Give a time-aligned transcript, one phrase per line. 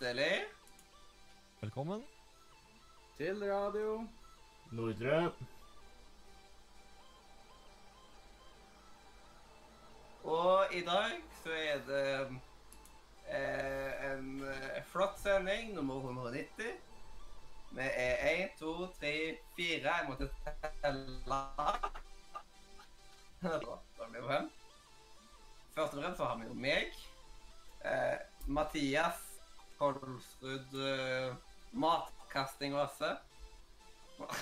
[0.00, 0.44] hjertelig
[1.60, 2.04] Velkommen.
[3.16, 4.08] Til radio.
[4.70, 5.32] Nordre.
[10.24, 11.12] Og i dag
[11.42, 12.38] så er det
[13.28, 16.64] eh, en eh, flott sending, nummer 190.
[17.70, 20.30] Vi er 1, 2, 3, 4 Jeg måtte
[20.82, 21.40] telle.
[23.98, 24.50] Da blir det fem.
[25.74, 26.92] Først og fremst så har vi jo meg.
[27.84, 29.25] Eh, Mathias
[29.78, 31.36] Kolsrud uh,
[31.72, 33.16] Matkasting også.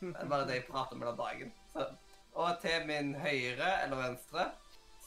[0.00, 1.52] Det er bare det jeg prater med den dagen.
[1.72, 1.86] Så.
[2.32, 4.46] Og til min høyre eller venstre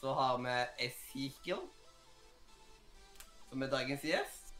[0.00, 1.64] så har vi Ezekiel,
[3.48, 4.54] som er dagens gjest.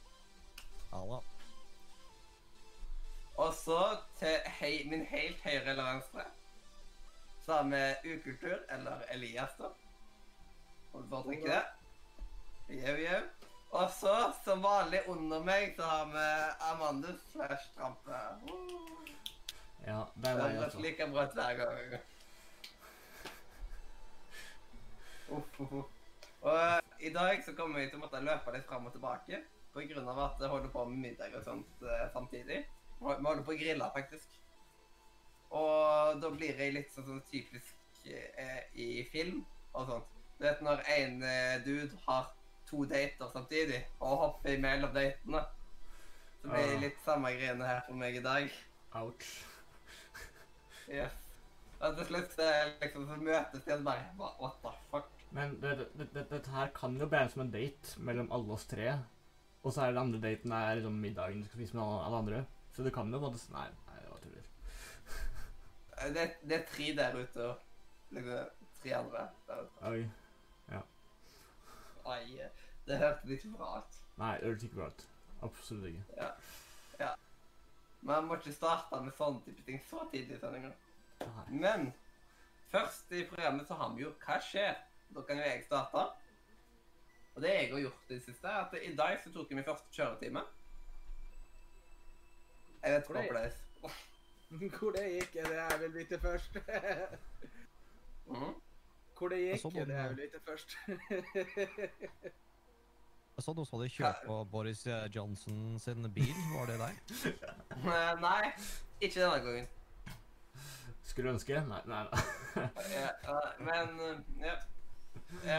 [0.90, 1.20] Halla.
[3.36, 3.78] Og så
[4.18, 6.26] til hei, min helt høyre eller venstre
[7.44, 7.64] så har
[8.02, 9.64] vi Ukultur, eller Elias, da.
[10.92, 11.64] Om du foretrekker det.
[12.68, 13.20] Jau, jau.
[13.74, 16.26] Og så, som vanlig under meg, så har vi
[16.70, 18.20] Amandus slash Trampe.
[18.46, 18.94] Uh,
[19.86, 20.80] Ja, det Det er meg, høres altså.
[20.80, 21.98] like bra ut hver gang.
[25.28, 25.90] Uff, uff, uff.
[26.40, 29.42] Og eh, i dag så kommer vi til å måtte løpe litt fram og tilbake
[29.74, 32.60] av at jeg holder på med middag og sånt eh, samtidig.
[33.00, 34.36] Vi holder på å grille, faktisk.
[35.50, 40.12] Og da blir jeg litt sånn, sånn typisk eh, i film og sånt.
[40.38, 42.30] Du vet når en eh, dude har
[42.70, 45.44] to dater samtidig og hoppe imellom datene.
[46.42, 46.80] Så blir det Ah.
[46.80, 48.50] litt samme greiene her for meg i dag.
[49.00, 49.28] Ouch.
[50.88, 51.12] Yes.
[51.80, 52.36] Og til slutt
[52.82, 55.10] liksom, så møtes de og bare What the fuck?
[55.30, 58.66] Men det, det, det, dette her kan jo bli som en date mellom alle oss
[58.70, 58.98] tre.
[59.62, 62.44] Og så er den andre daten er liksom middagen du skal spise med alle, andre.
[62.76, 64.50] Så det kan jo måte Nei, nei det var tuller.
[66.14, 67.56] Det, det er tre der ute og
[68.10, 68.52] liksom,
[68.82, 69.90] tre andre der ute.
[69.90, 70.04] Oi.
[72.04, 72.20] Oi,
[72.86, 74.00] det hørtes ikke bra ut.
[74.16, 75.06] Nei, det hørtes ikke bra ut.
[75.42, 76.04] Absolutt ikke.
[76.16, 76.30] Ja.
[77.00, 77.12] ja.
[78.02, 80.72] Man må ikke starte med sånne type ting så tidlig i sendinga.
[81.48, 81.92] Men
[82.72, 84.76] først i programmet så har vi jo Hva skjer?
[85.14, 86.04] Da kan jo jeg starte.
[87.34, 89.56] Og det jeg har gjort i det siste, er at i dag så tok jeg
[89.56, 90.44] min første kjøretime.
[92.84, 93.62] Jeg vet hvor det er.
[94.54, 96.56] Hvor det gikk, er det jeg vil vite først.
[98.26, 98.52] Mhm.
[99.18, 100.76] Hvor det gikk, er det jeg vil vite først.
[103.34, 106.34] Jeg så noen som hadde kjørt på Boris eh, Johnson sin bil.
[106.52, 107.14] Var det deg?
[108.22, 108.50] Nei,
[109.00, 109.66] ikke denne gangen.
[111.02, 111.58] Skulle ønske?
[111.66, 112.04] Nei, nei.
[112.12, 112.22] nei.
[112.94, 113.96] Ja, men
[114.38, 114.54] ja.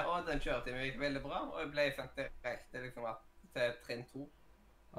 [0.07, 3.09] Og den kjøretimen gikk veldig bra, og jeg ble sendt direkte liksom,
[3.57, 4.23] til trinn to.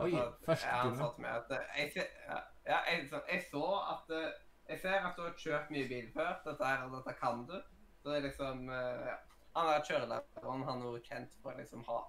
[0.04, 0.10] Oi,
[0.44, 0.98] første ja, han time.
[1.00, 3.62] sa til meg at eh, jeg, ja, ja, jeg, så, jeg så
[3.94, 4.34] at eh,
[4.68, 6.34] Jeg ser at du har kjørt mye bil før.
[6.44, 7.56] Dette her, dette kan du.
[8.02, 9.16] Så det er liksom ja.
[9.56, 12.00] Han der kjørelæreren han er jo kjent for å liksom ha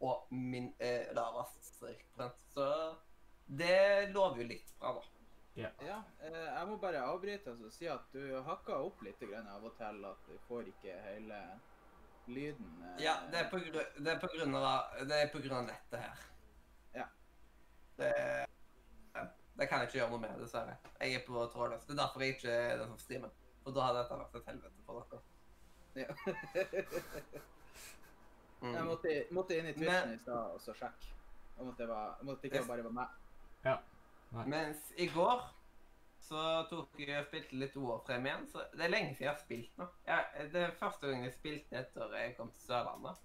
[0.00, 1.08] Og min eh,
[1.60, 2.38] strikprosent.
[2.54, 2.68] Så
[3.46, 5.02] det lover jo litt bra, da.
[5.54, 5.68] Ja,
[6.24, 9.74] eh, jeg må bare avbryte og si at du hakka opp litt grann av og
[9.76, 11.40] til at du får ikke hele
[12.26, 12.70] lyden.
[12.86, 15.58] eh, Ja, det er på, gru det er på grunn av det er på grunn
[15.60, 16.24] av nettet her.
[16.94, 17.06] Ja.
[17.98, 18.12] Det,
[19.58, 20.78] det kan jeg ikke gjøre noe med, dessverre.
[21.00, 21.84] Jeg er på trådløs.
[21.84, 23.34] Det er derfor jeg ikke er den som streamer.
[23.62, 25.22] For da hadde dette vært et helvete for dere.
[26.00, 26.08] Ja.
[28.62, 28.74] Mm.
[28.74, 31.08] Jeg måtte, måtte inn i Twitchen Men- i stad og så sjekke.
[31.56, 33.18] Jeg måtte, var, jeg måtte ikke bare være meg.
[33.64, 33.76] Ja.
[34.46, 35.42] Mens i går
[36.22, 38.46] så tok jeg og spilte litt OA-frem igjen.
[38.48, 39.88] Så det er lenge siden jeg har spilt nå.
[40.06, 43.20] Jeg, det er første gang jeg spilte etter jeg kom til Sørlandet.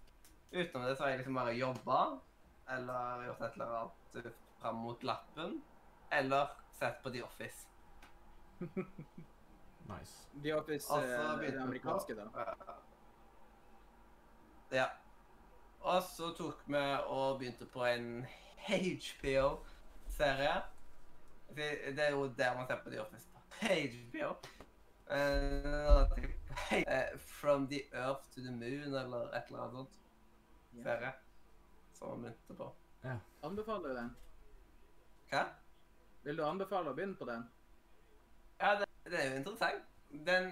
[0.52, 2.02] Utenom det så har jeg liksom bare jobba,
[2.76, 5.62] eller gjort et eller annet fram mot lappen,
[6.12, 7.68] eller sett på The Office.
[9.88, 10.28] Nice.
[10.44, 11.04] The Office, er
[11.40, 12.26] eh, det amerikanske, da.
[14.72, 14.86] Ja.
[15.80, 16.78] Og så tok vi
[17.08, 18.26] og begynte på en
[18.68, 20.62] HBO-serie.
[21.56, 23.28] Det det er jo der man ser på The Office.
[23.60, 24.36] på HBO.
[25.10, 26.08] Eh,
[27.18, 29.90] From the Earth to the Moon, eller et eller annet sånt.
[30.84, 31.12] Serie.
[31.94, 32.74] Som man begynte på.
[33.04, 33.16] Ja.
[33.44, 34.16] Anbefaler du den?
[35.30, 35.44] Hva?
[36.24, 37.46] Vil du anbefale å begynne på den?
[38.60, 39.84] Ja, det, det er jo interessant.
[40.28, 40.52] Den,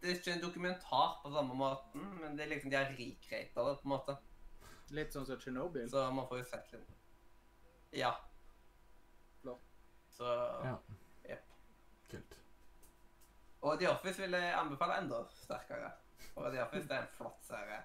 [0.00, 3.64] det er ikke en dokumentar på samme måten, men det er liksom de har recreata
[3.68, 4.16] det, på en måte.
[4.90, 5.88] Litt sånn som Tsjernobyl?
[5.90, 6.90] Så man får jo sett litt.
[7.92, 8.12] Ja.
[9.42, 9.62] Flott.
[10.10, 10.24] Så
[10.64, 10.76] Ja.
[11.28, 11.44] Jepp.
[12.10, 12.38] Kult.
[13.62, 15.90] Og The Office vil jeg anbefale enda sterkere.
[16.36, 17.82] Og The Office det er en flott serie.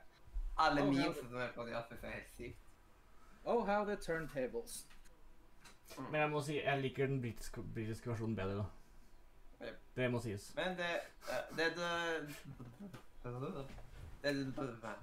[0.58, 2.58] Alle Oh, memes som er på The Office, er helt sykt.
[3.46, 4.88] Oh, how the turntables.
[5.98, 8.66] Men jeg må si jeg liker den britiske, britiske versjonen bedre, da.
[9.66, 9.80] Yep.
[9.96, 10.56] Det må sies.
[10.56, 10.86] Men det
[11.30, 11.82] eh, Det er det
[14.24, 14.96] Det det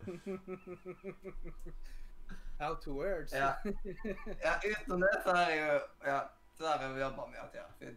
[2.60, 3.32] How to words.
[3.32, 3.56] Ja.
[4.46, 6.20] ja, utenom det så er jo ja,
[6.56, 7.96] så har vi jo jobba med at ja, det,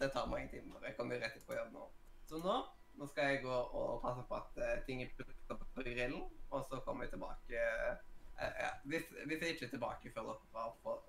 [0.00, 0.84] det tar mange timer.
[0.86, 1.88] Jeg kommer rett på jobb nå.
[2.28, 2.56] Så nå,
[3.00, 6.22] nå skal jeg gå og passe på at uh, ting er plukket opp på grillen,
[6.50, 7.56] og så kommer jeg tilbake
[7.88, 7.96] uh,
[8.38, 11.08] ja, hvis, hvis jeg ikke er tilbake før dere fått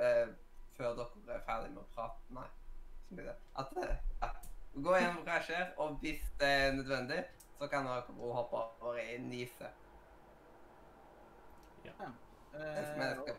[0.00, 0.28] eh,
[0.76, 2.46] Før dere er ferdig med å prate Nei,
[3.08, 4.30] så blir det At ja,
[4.86, 7.18] gå gjennom hva som skjer, og hvis det er nødvendig,
[7.62, 9.68] så kan dere hoppe over i Nise.
[12.52, 13.36] Men jeg skal,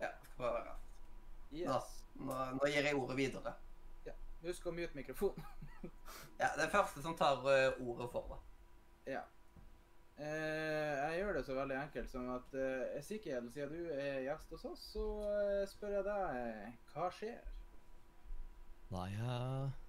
[0.00, 0.86] ja, skal prøve å være rask.
[1.54, 1.90] Yes.
[2.20, 3.52] Nå, nå gir jeg ordet videre.
[4.06, 4.14] Ja.
[4.42, 5.46] Husk å mute mikrofonen.
[6.40, 9.12] Ja, det er første som tar eh, ordet for deg.
[9.12, 9.20] Ja.
[10.16, 14.50] Eh, jeg gjør det så veldig enkelt som at eh, Ezekiel, siden du er gjest
[14.56, 17.52] hos oss, så eh, spør jeg deg hva skjer?
[18.96, 19.79] Nei, eh,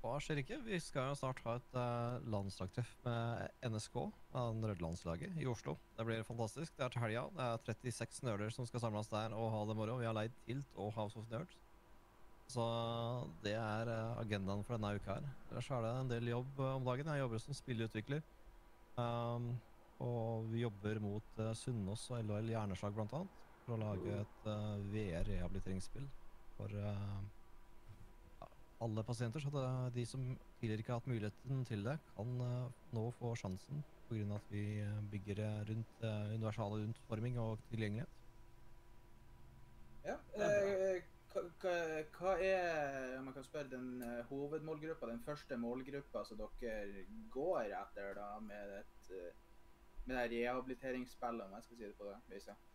[0.00, 0.56] hva skjer ikke?
[0.64, 3.96] Vi skal jo snart ha et uh, landslagstreff med NSK,
[4.32, 5.74] av det røde landslaget, i Oslo.
[5.98, 6.72] Det blir fantastisk.
[6.76, 7.24] Det er til helga.
[7.36, 9.98] Det er 36 nerder som skal samles der og ha det moro.
[10.00, 11.58] Vi har leid Tilt og House of Nerds.
[12.50, 12.64] Så
[13.44, 15.26] det er eh, agendaen for denne uka her.
[15.50, 17.10] Ellers er det en del jobb eh, om dagen.
[17.12, 18.24] Jeg jobber som spilleutvikler.
[18.98, 19.52] Um,
[20.02, 23.36] og vi jobber mot uh, Sunnaas og LHL Hjerneslag blant annet.
[23.66, 26.08] For å lage et uh, VR-rehabiliteringsspill
[26.56, 27.20] for uh,
[28.80, 29.40] alle pasienter.
[29.40, 30.26] Så de som
[30.60, 34.24] tidligere ikke har hatt muligheten til det, kan uh, nå få sjansen pga.
[34.34, 38.16] at vi uh, bygger rundt universale universal utforming og tilgjengelighet.
[40.04, 40.16] Ja.
[40.34, 41.42] Eh, hva,
[42.16, 47.74] hva, er om jeg kan spørre, den eh, hovedmålgruppa, den første målgruppa som dere går
[47.76, 49.44] etter da, med, et, eh,
[50.06, 52.66] med det rehabiliteringsspillet, om jeg skal si det på det viset?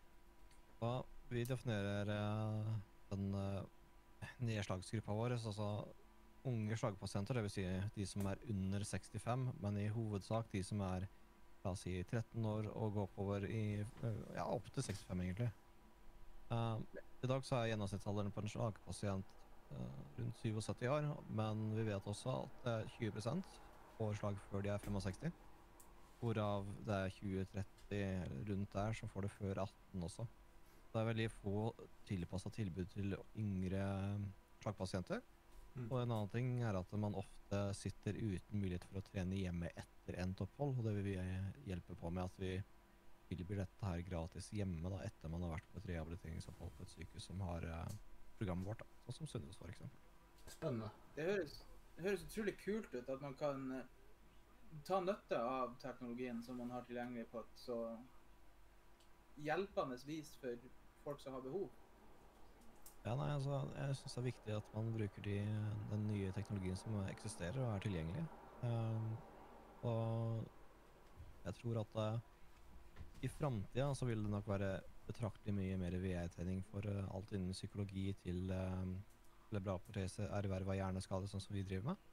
[0.80, 0.94] Ja,
[1.32, 2.72] vi definerer eh,
[3.10, 3.28] den
[4.22, 5.70] eh, nedslagsgruppa vår, altså
[6.46, 7.56] unge slagpasienter, dvs.
[7.56, 7.66] Si
[7.96, 11.08] de som er under 65, men i hovedsak de som er
[11.66, 15.48] la oss si 13 år og oppover i ja, opp til 65, egentlig.
[16.46, 16.78] Uh,
[17.24, 19.32] I dag så er gjennomsnittsalderen på en slagpasient
[19.72, 21.08] uh, rundt 77 år,
[21.40, 23.42] men vi vet også at eh, 20
[23.96, 25.42] får slag før de er 65.
[26.20, 30.26] Hvorav det er 20-30 rundt der som får det før 18 også.
[30.96, 31.56] Det er veldig få
[32.08, 34.28] tilpassa tilbud til yngre eh,
[34.62, 35.20] slagpasienter.
[35.76, 35.90] Mm.
[35.90, 39.68] Og en annen ting er at man ofte sitter uten mulighet for å trene hjemme
[39.76, 40.78] etter endt opphold.
[40.78, 42.54] Og det vil vi eh, hjelpe på med at vi
[43.28, 46.94] tilbyr dette her gratis hjemme da, etter man har vært på et rehabiliteringsopphold på et
[46.94, 47.94] sykehus som har eh,
[48.38, 49.84] programmet vårt, da, sånn som Sunnaas f.eks.
[50.56, 50.90] Spennende.
[51.16, 51.58] Det høres,
[51.96, 53.88] det høres utrolig kult ut at man kan eh,
[54.86, 57.80] ta nytte av teknologien som man har tilgjengelig på et så
[59.44, 60.68] hjelpende vis for
[61.06, 61.70] folk som har behov.
[63.06, 65.36] Ja, nei, altså, jeg syns det er viktig at man bruker de,
[65.92, 68.24] den nye teknologien som eksisterer og er tilgjengelig.
[68.66, 69.12] Um,
[69.86, 70.48] og
[71.46, 72.24] jeg tror at uh,
[73.22, 74.72] i framtida så vil det nok være
[75.06, 78.82] betraktelig mye mer VR-trening for uh, alt innen psykologi til uh,
[79.54, 82.04] lebralprotese, erverv av hjerneskade, sånn som vi driver med.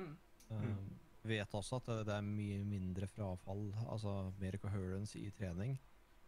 [0.00, 0.16] Mm.
[0.56, 5.28] Ehm, Vi vet også at det, det er mye mindre frafall, altså mer coherence i
[5.36, 5.76] trening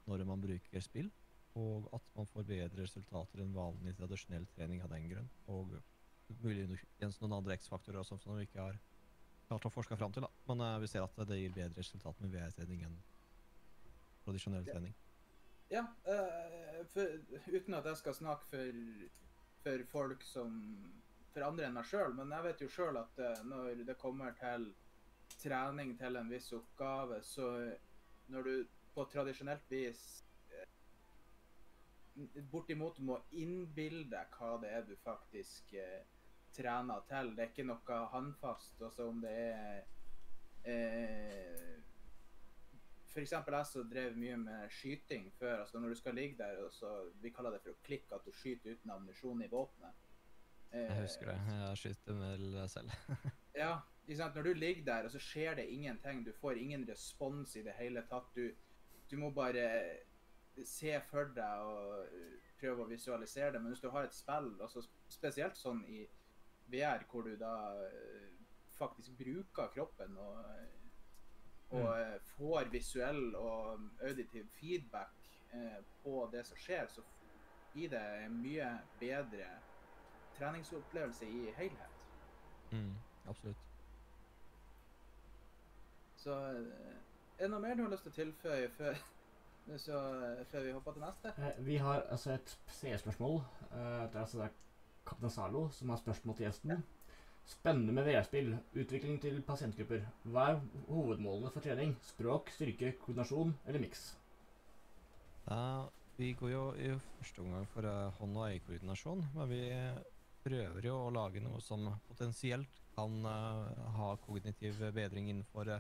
[0.05, 1.09] når man bruker spill,
[1.59, 5.29] og at man får bedre resultater enn vanlig tradisjonell trening av den grunn.
[5.53, 5.75] Og
[6.41, 8.79] muligens noen andre X-faktorer som vi ikke har
[9.49, 10.25] klart å forske fram til.
[10.25, 10.31] Da.
[10.49, 12.99] Men uh, vi ser at det gir bedre resultat med VR-trening enn
[14.25, 14.95] tradisjonell trening.
[15.73, 17.19] Ja, uh, for,
[17.53, 18.83] uten at jeg skal snakke for,
[19.65, 20.61] for folk som
[21.33, 24.35] For andre enn meg sjøl, men jeg vet jo sjøl at uh, når det kommer
[24.37, 24.67] til
[25.41, 27.47] trening til en viss oppgave, så
[28.29, 28.53] når du
[28.93, 30.03] på tradisjonelt vis
[32.53, 36.03] bortimot må innbille deg hva det er du faktisk eh,
[36.53, 37.33] trener til.
[37.37, 38.81] Det er ikke noe håndfast.
[38.85, 39.85] Også om det er
[40.69, 41.81] eh,
[43.21, 45.61] eksempel jeg som drev mye med skyting før.
[45.61, 48.25] altså Når du skal ligge der, og så, vi kaller det for å klikke, at
[48.27, 50.09] du skyter uten ammunisjon i våpenet.
[50.73, 51.39] Eh, Jeg husker det.
[51.53, 52.21] Jeg skyter
[52.57, 52.99] det selv.
[53.55, 53.81] Ja?
[54.09, 56.25] Når du ligger der, og så skjer det ingenting.
[56.25, 58.33] Du får ingen respons i det hele tatt.
[58.35, 58.49] Du,
[59.11, 59.67] du må bare
[60.67, 63.63] se for deg og eh, prøve å visualisere det.
[63.63, 66.05] Men hvis du har et spill, altså spesielt sånn i
[66.73, 67.55] VR, hvor du da
[67.87, 68.29] eh,
[68.77, 70.39] faktisk bruker kroppen og,
[71.73, 72.31] og mm.
[72.35, 77.05] får visuell og auditiv feedback eh, på det som skjer, så
[77.75, 78.69] gir det en mye
[79.01, 79.49] bedre
[80.37, 82.01] treningsopplevelse i helhet.
[82.73, 82.95] Mm,
[83.29, 83.69] absolutt.
[86.17, 86.97] Så eh,
[87.39, 89.01] er det noe mer du har lyst til å tilføye før,
[89.79, 89.99] så,
[90.51, 91.33] før vi hopper til neste?
[91.39, 93.39] Eh, vi har altså et seerspørsmål.
[93.71, 94.57] Eh, det er altså det er
[95.07, 96.83] Kaptein Zalo som har spørsmål til gjesten.
[97.47, 98.53] Spennende med VR-spill.
[98.75, 100.05] Utvikling til pasientgrupper.
[100.25, 101.95] Hva er hovedmålene for trening?
[102.07, 104.05] Språk, styrke, koordinasjon eller miks?
[106.17, 109.63] Vi går jo i første omgang for eh, hånd- og øyekoordinasjon, men vi
[110.43, 113.25] prøver jo å lage noe som potensielt kan
[113.97, 115.71] ha kognitiv bedring innenfor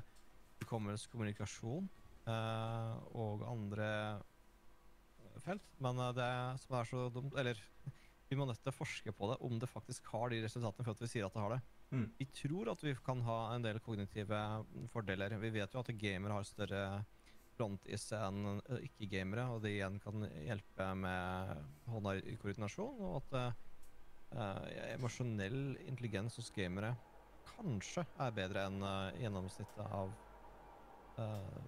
[0.62, 1.90] hukommelse, kommunikasjon
[2.30, 3.88] og andre
[5.44, 5.68] felt.
[5.82, 6.30] Men eh, det
[6.64, 7.60] som er så dumt Eller
[8.30, 10.94] vi må nødt til å forske på det, om det faktisk har de resultatene for
[10.94, 11.62] at vi sier at det har det.
[11.92, 12.06] Mm.
[12.16, 14.38] Vi tror at vi kan ha en del kognitive
[14.94, 15.36] fordeler.
[15.42, 16.84] Vi vet jo at gamere har større
[17.52, 23.36] frontis enn eh, ikke-gamere, og det igjen kan hjelpe med hånda i koordinasjon, og at
[24.32, 24.64] uh,
[24.94, 26.94] emosjonell intelligens hos gamere
[27.52, 30.14] kanskje er bedre enn uh, gjennomsnittet av
[31.20, 31.62] eh,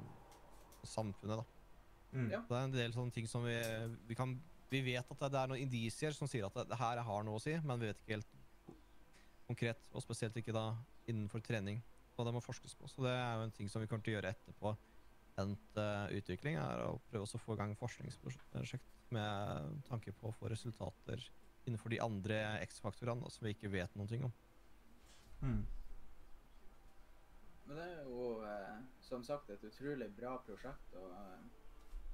[0.89, 1.45] samfunnet, da.
[2.15, 2.29] Mm.
[2.31, 2.41] Ja.
[2.49, 3.57] Det er en del sånne ting som vi,
[4.07, 4.37] vi kan
[4.71, 7.27] Vi vet at det, det er noen indisier som sier at det, det her har
[7.27, 8.33] noe å si, men vi vet ikke helt
[9.47, 10.71] konkret, og spesielt ikke da
[11.11, 11.83] innenfor trening.
[12.15, 12.89] Så det må forskes på.
[12.91, 14.73] Så det er jo en ting som vi kommer til å gjøre etterpå
[15.43, 20.31] endt uh, utvikling, er å prøve også å få i gang forskningsprosjekt med tanke på
[20.31, 21.23] å få resultater
[21.65, 24.35] innenfor de andre X-faktorene som vi ikke vet noen ting om.
[25.43, 25.63] Mm.
[27.65, 28.79] Men det er jo eh,
[29.15, 30.99] som sagt et utrolig bra prosjekt.
[30.99, 31.47] og eh,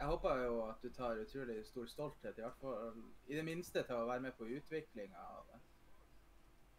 [0.01, 3.85] Jeg håper jo at du tar utrolig stor stolthet, i hvert fall i det minste
[3.85, 5.61] til å være med på utviklinga av det.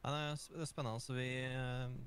[0.01, 1.01] Nei, det er spennende.
[1.01, 1.97] Så vi, eh,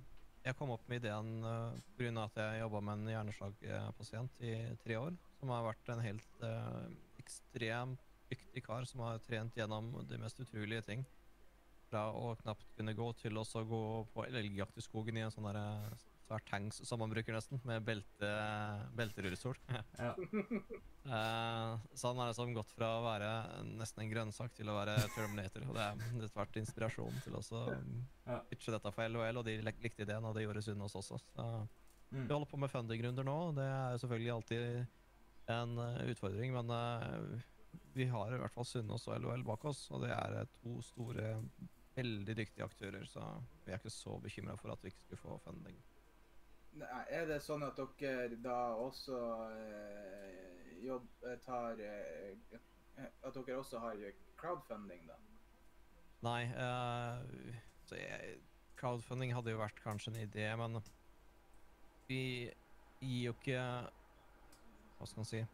[0.44, 2.25] jeg kom opp med ideen uh, pga.
[2.25, 5.14] at jeg jobba med en hjerneslagpasient i tre år.
[5.38, 6.88] Som har vært en helt eh,
[7.23, 11.04] ekstremt dyktig kar som har trent gjennom de mest utrolige ting.
[11.90, 15.47] Fra å knapt kunne gå til å gå på elgjakt i skogen i en sånn
[15.47, 15.94] der,
[16.31, 18.31] eh, tanks som man bruker nesten, med belte,
[18.97, 19.57] belterullestol.
[19.69, 19.83] Ja.
[21.07, 23.31] uh, så han har liksom gått fra å være
[23.76, 25.66] nesten en grønnsak til å være Terminator.
[25.69, 27.43] Og det er det har vært inspirasjon til å
[28.26, 28.40] Ja.
[28.50, 31.21] pitche dette for LHL, og de lik- likte ideen, og det gjorde Sunne oss også.
[31.37, 31.69] Så
[32.12, 32.28] Mm.
[32.28, 34.87] vi holder på med fundingrunder nå, det er selvfølgelig alltid
[35.49, 37.40] en eh, utfordring, men uh,
[37.95, 41.40] vi har i hvert fall Sunnaas og LHL bak oss, og det er to store,
[41.97, 43.21] veldig dyktige aktører, så
[43.64, 45.76] vi er ikke så bekymra for at vi ikke skulle få funding.
[46.83, 49.19] Er det sånn at dere da også
[49.54, 52.59] eh, jobb, eh, tar eh,
[53.23, 54.00] At dere også har
[54.40, 55.19] crowdfunding, da?
[56.25, 58.38] Nei, eh, så jeg,
[58.81, 60.81] crowdfunding hadde jo vært kanskje en idé, men
[62.09, 62.23] vi
[63.00, 63.61] gir jo ikke
[64.99, 65.45] Hva skal man si?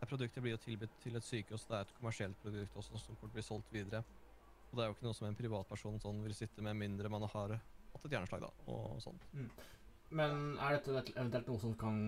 [0.00, 3.18] Det produktet blir jo tilbudt til et sykehus, det er et kommersielt produkt også som
[3.20, 4.00] fort blir solgt videre.
[4.70, 7.26] Og det er jo ikke noe som en privatperson sånn vil sitte med mindre man
[7.26, 9.26] har hatt et hjerneslag, da, og sånt.
[10.10, 11.98] Men er dette eventuelt noe som kan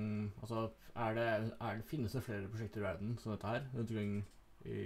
[0.42, 0.68] Altså,
[0.98, 3.68] er det, er det, finnes det flere prosjekter i verden som dette her?
[3.74, 4.16] Rundt omkring
[4.66, 4.80] i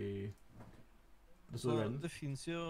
[1.52, 1.98] det store verden?
[2.02, 2.60] det fins jo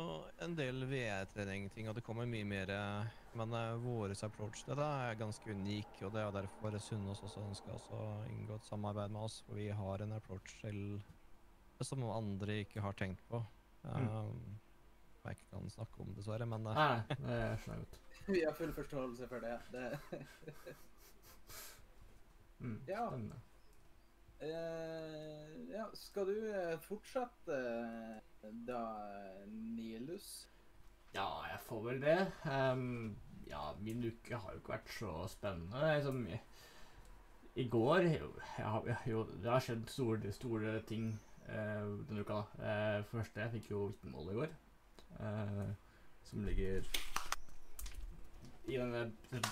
[0.44, 2.70] en del VR-trening-ting, og det kommer mye mer.
[2.70, 7.22] eh, Men uh, vår approach til det er ganske unik, og det er derfor Sunnaas
[7.22, 9.42] også ønsker å inngå et samarbeid med oss.
[9.46, 13.42] For vi har en approach det som andre ikke har tenkt på.
[13.84, 14.08] Mm.
[14.08, 14.60] Um,
[15.26, 18.00] som jeg ikke kan snakke om, dessverre, men uh, Nei, det er godt.
[18.32, 19.58] Vi har full forståelse for det.
[19.74, 19.90] det
[22.58, 23.06] Mm, Ja.
[23.10, 23.40] Spennende.
[24.40, 27.58] eh, ja, skal du eh, fortsette
[28.66, 28.80] da,
[29.46, 30.48] Nilus?
[31.14, 32.18] Ja, jeg får vel det.
[32.44, 33.16] Um,
[33.48, 35.82] ja, min uke har jo ikke vært så spennende.
[35.96, 36.40] Liksom, i,
[37.62, 41.10] I går jo, jeg jo, Det har skjedd store, store ting
[41.48, 42.42] uh, denne uka.
[42.58, 42.68] da.
[42.98, 44.56] Eh, første, jeg fikk jo vitnemål i går.
[45.20, 45.66] Eh,
[46.26, 46.84] som ligger
[48.66, 49.02] i denne,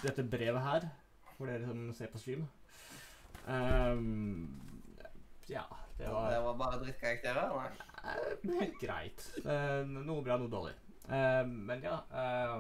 [0.02, 0.88] dette brevet her,
[1.37, 2.47] for dere som ser på stream.
[3.47, 4.61] Um,
[5.49, 5.62] ja,
[5.99, 7.52] det var Det var bare drittkarakterer?
[7.54, 7.68] Nei.
[8.04, 9.26] Eh, Helt greit.
[9.44, 10.73] Eh, noe bra, noe dårlig.
[11.04, 12.54] Eh, men ja eh,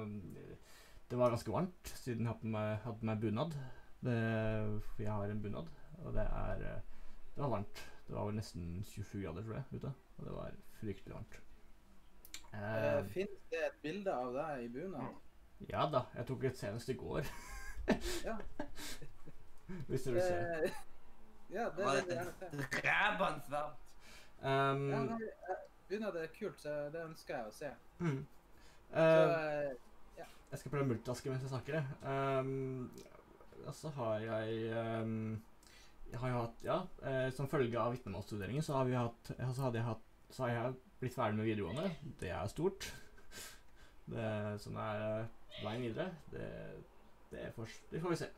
[1.08, 3.56] Det var ganske varmt, siden jeg hadde på meg, hadde på meg bunad.
[4.04, 4.18] Det,
[4.90, 5.70] for jeg har en bunad,
[6.04, 6.64] og det er
[7.34, 7.84] Det var varmt.
[8.04, 9.94] Det var vel nesten 27 grader, tror jeg, ute.
[10.18, 11.40] Og det var fryktelig varmt.
[12.54, 15.14] Eh, Eh, Fins det et bilde av deg i bunad?
[15.68, 17.24] ja da, jeg tok et senest i går.
[18.24, 18.36] Ja.
[19.88, 20.72] Hvis du vil se.
[21.50, 22.82] Ja, det vil jeg gjerne se.
[22.84, 23.80] rævansvært?
[24.44, 27.70] Um, Ja, nei, eh, bunad er kult, så det ønsker jeg å se.
[27.98, 28.20] mm.
[28.94, 29.72] Så, uh,
[30.18, 30.24] ja.
[30.52, 31.80] Jeg skal prøve multitaske mens jeg snakker.
[31.80, 31.84] jeg.
[32.38, 32.90] Um,
[33.66, 34.70] og så har jeg
[35.02, 35.42] um,
[36.12, 36.76] Jeg har jo hatt Ja,
[37.08, 40.50] eh, som følge av vitnemålsstuderingen så har vi hatt Så hadde jeg hatt Så har
[40.52, 41.90] jeg blitt ferdig med videregående.
[42.20, 42.88] Det er stort.
[44.10, 44.26] Det
[44.60, 45.28] som er eh,
[45.64, 46.48] veien videre, det,
[47.32, 48.28] det, får, det får vi se.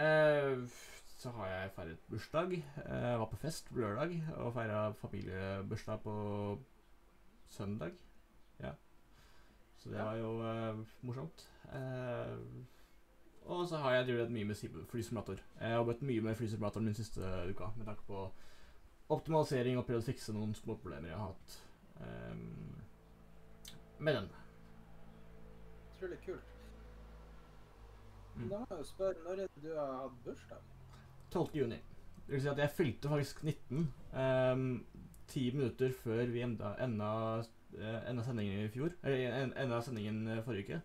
[0.00, 0.62] Eh,
[1.18, 2.52] så har jeg feiret bursdag.
[2.86, 6.14] Eh, var på fest på lørdag og feira familiebursdag på
[7.50, 7.92] søndag.
[8.62, 8.72] Ja.
[9.78, 11.44] Så det var jo eh, morsomt.
[11.74, 12.36] Eh,
[13.48, 15.38] og så har jeg drevet mye med sim- flysimulator.
[15.60, 18.26] Jeg har jobbet mye med flysimulatoren min siste uka med tanke på
[19.08, 21.54] optimalisering og prøvd å fikse noen småproblemer jeg har hatt
[22.06, 22.82] ehm,
[23.98, 24.28] med den.
[25.96, 26.54] Utrolig kult.
[28.36, 28.48] Mm.
[28.48, 30.58] Da må jeg jo spørre, når er det du har hatt bursdag?
[31.32, 31.48] 12.
[31.54, 31.80] juni.
[32.26, 34.68] Det vil si at jeg fylte faktisk 19 ehm,
[35.28, 37.10] ti minutter før vi enda, enda,
[37.78, 38.94] eh, enda sendingen i fjor.
[39.02, 40.80] Eller enda sendingen eh, forrige uke.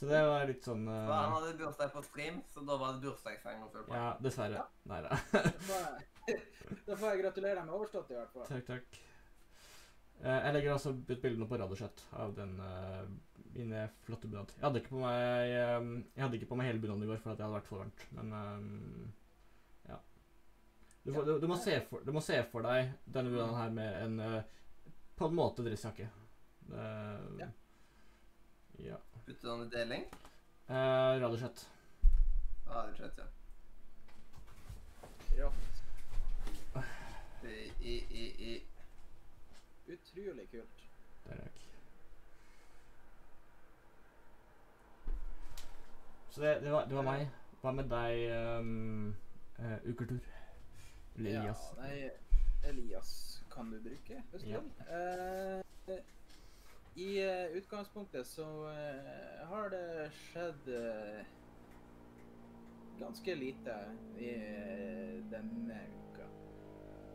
[0.00, 2.94] Så det var litt sånn uh, For han hadde bursdag på stream, så da var
[2.94, 3.98] det bursdagssang å følge på.
[3.98, 4.62] Ja, dessverre.
[4.62, 4.68] Ja.
[4.88, 5.18] Nei da.
[6.86, 8.46] Da får jeg gratulere deg med overstått, i hvert fall.
[8.48, 8.98] takk, takk.
[10.20, 13.04] Eh, jeg legger altså ut bildene på Radiosjett av den uh,
[13.52, 14.52] mine flotte bunad.
[14.56, 17.20] Jeg hadde ikke på meg eh, Jeg hadde ikke på meg hele bunaden i går
[17.22, 19.98] for at det hadde vært for varmt, men eh, ja.
[21.04, 23.74] Du, får, du, du, må se for, du må se for deg denne bunaden her
[23.80, 24.56] med en eh,
[25.20, 26.08] på en måte dressjakke.
[26.70, 27.50] Uh, Ja.
[28.80, 28.96] Ja.
[29.26, 30.06] Putte den i deling.
[30.70, 31.66] Uh, Radiosjett.
[32.70, 32.86] Ja,
[35.36, 35.50] Ja.
[35.50, 37.44] Rått.
[37.44, 38.54] I, i, i, i.
[39.90, 40.84] Utrolig kult.
[41.26, 41.60] Røk.
[46.30, 47.30] Så det, det, var, det var meg.
[47.60, 48.20] Hva med deg,
[48.60, 49.16] um,
[49.58, 50.28] uh, Ukultur?
[51.16, 51.64] Eller Elias?
[51.76, 52.10] Ja, nei,
[52.70, 53.10] Elias
[53.50, 54.62] kan du bruke, du Ja.
[54.94, 55.98] Eh,
[56.96, 58.46] I uh, utgangspunktet så
[59.50, 60.70] har det skjedd
[63.00, 63.76] ganske lite
[64.18, 64.32] i
[65.30, 66.09] uka.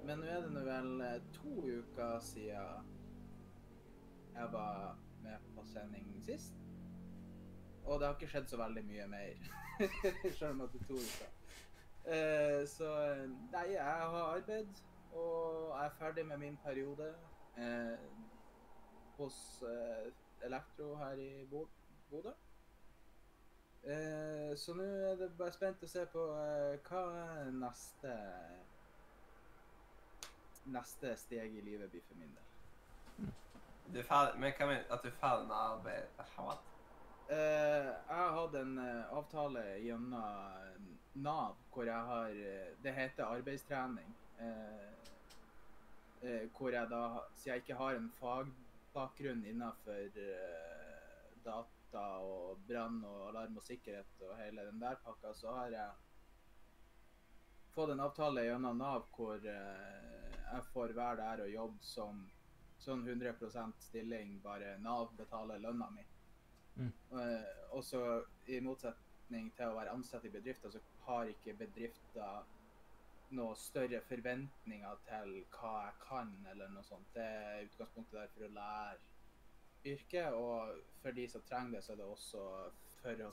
[0.06, 2.90] Men nå er det nå vel eh, to uker siden
[4.36, 6.54] jeg var med på sending sist.
[7.86, 9.48] Og det har ikke skjedd så veldig mye mer,
[10.38, 11.32] selv om at det er to uker.
[12.06, 17.08] Uh, så eh, nei, jeg har arbeid, og jeg er ferdig med min periode
[17.58, 18.06] uh,
[19.18, 22.36] hos uh, Elektro her i Bodø.
[24.58, 26.22] Så nå er det bare spent å se på
[26.88, 27.02] hva
[27.54, 28.14] neste
[30.66, 33.32] neste steg i livet blir for min del.
[33.94, 34.94] Du er ferdig, men hva mener du?
[34.96, 36.72] At du er ferdig med arbeidet?
[37.30, 40.92] Eh, jeg har hatt en uh, avtale gjennom
[41.26, 44.12] Nav hvor jeg har uh, Det heter arbeidstrening.
[46.58, 47.02] Hvor jeg da,
[47.36, 50.08] siden jeg ikke har en fagbakgrunn innenfor
[51.46, 56.05] data og brann og alarm og sikkerhet og hele den der pakka, så har jeg
[57.76, 62.22] fått en avtale gjennom Nav hvor eh, jeg får være der og jobbe som
[62.80, 63.34] sånn 100
[63.84, 66.06] stilling, bare Nav betaler lønna mi.
[66.80, 68.02] Eh, og så
[68.52, 72.48] i motsetning til å være ansatt i bedrifter, så har ikke bedrifter
[73.36, 77.12] noe større forventninger til hva jeg kan, eller noe sånt.
[77.16, 81.94] Det er utgangspunktet der for å lære yrket, og for de som trenger det, så
[81.94, 82.46] er det også
[83.02, 83.32] for å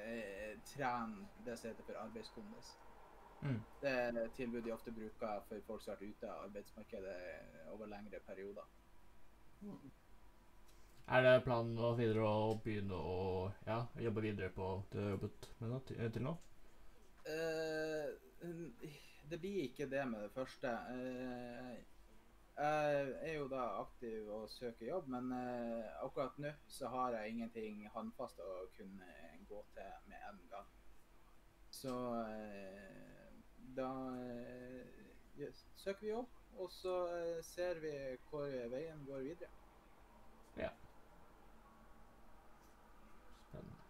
[0.00, 2.74] eh, trene det som heter for arbeidskondis.
[3.44, 3.60] Mm.
[3.80, 7.18] Det er et tilbud de ofte bruker for folk som har vært ute av arbeidsmarkedet
[7.74, 8.70] over lengre perioder.
[11.04, 13.16] Er det planen å videre å begynne å
[13.66, 16.32] ja, jobbe videre på det du har jobbet med nå, til, til nå?
[17.28, 18.08] Eh,
[19.28, 20.72] det blir ikke det med det første.
[20.94, 21.74] Eh,
[22.56, 27.32] jeg er jo da aktiv og søker jobb, men eh, akkurat nå så har jeg
[27.34, 29.08] ingenting håndfast å kunne
[29.48, 30.68] gå til med en gang.
[31.74, 31.94] Så
[32.30, 33.32] eh,
[33.76, 33.90] da
[34.22, 36.94] eh, søker vi jobb, og så
[37.42, 37.94] ser vi
[38.30, 39.50] hvor veien går videre.
[40.56, 40.70] Ja.
[43.48, 43.82] Spennende.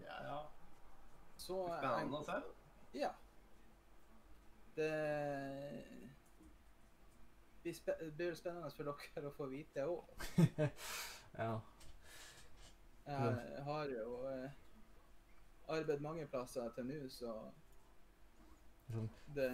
[0.00, 0.40] Ja, ja.
[1.36, 2.40] Så Spennende å se.
[2.96, 3.12] Ja.
[4.74, 4.90] Det
[7.64, 10.24] blir spe blir spennende for dere å få vite òg.
[11.40, 11.54] ja.
[13.06, 14.50] Jeg har jo eh,
[15.68, 17.32] arbeidet mange plasser til nå, så
[18.84, 19.08] Sånn.
[19.36, 19.48] det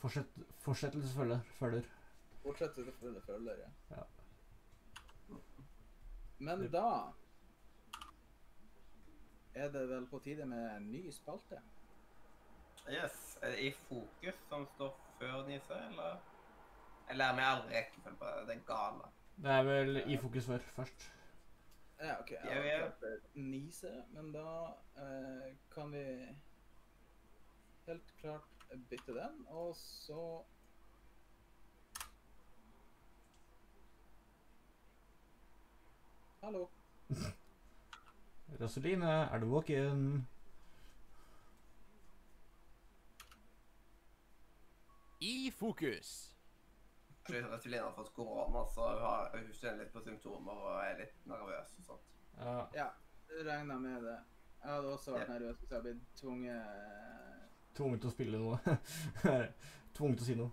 [0.00, 1.42] Fortsett, fortsettelse følger.
[1.58, 1.86] følger.
[2.42, 3.70] Fortsettelse følger, følger, ja.
[3.96, 5.38] Ja.
[6.38, 6.88] Men da
[9.54, 11.62] er det vel på tide med en ny spalte.
[12.90, 13.38] Yes.
[13.40, 16.18] Er det i fokus som står før Nise, eller?
[17.08, 18.46] Jeg lærer meg aldri rekkefølge på det.
[18.48, 19.10] Det er gale.
[19.36, 21.12] Det er vel i fokus før først.
[22.00, 22.30] Ja, OK.
[22.30, 24.48] Jeg har klart nise, men da
[24.96, 26.04] eh, kan vi
[27.86, 28.42] helt klart
[28.90, 30.42] bytte den, og så
[36.42, 36.68] Hallo.
[38.60, 40.28] Roseline, er du våken?
[45.20, 46.33] I fokus.
[47.24, 51.26] Kanskje har fått korona, så hun har- hun kjenner litt på symptomer og er litt
[51.26, 52.00] nervøs og sånt.
[52.38, 52.66] Ja.
[52.74, 52.88] Ja,
[53.44, 54.18] regna med det.
[54.64, 55.32] Jeg hadde også vært Ja.
[55.38, 56.64] nervøs hvis jeg hadde blitt tvunget
[57.74, 58.58] Tvunget til å spille noe.
[59.94, 60.50] Tvunget til å si noe.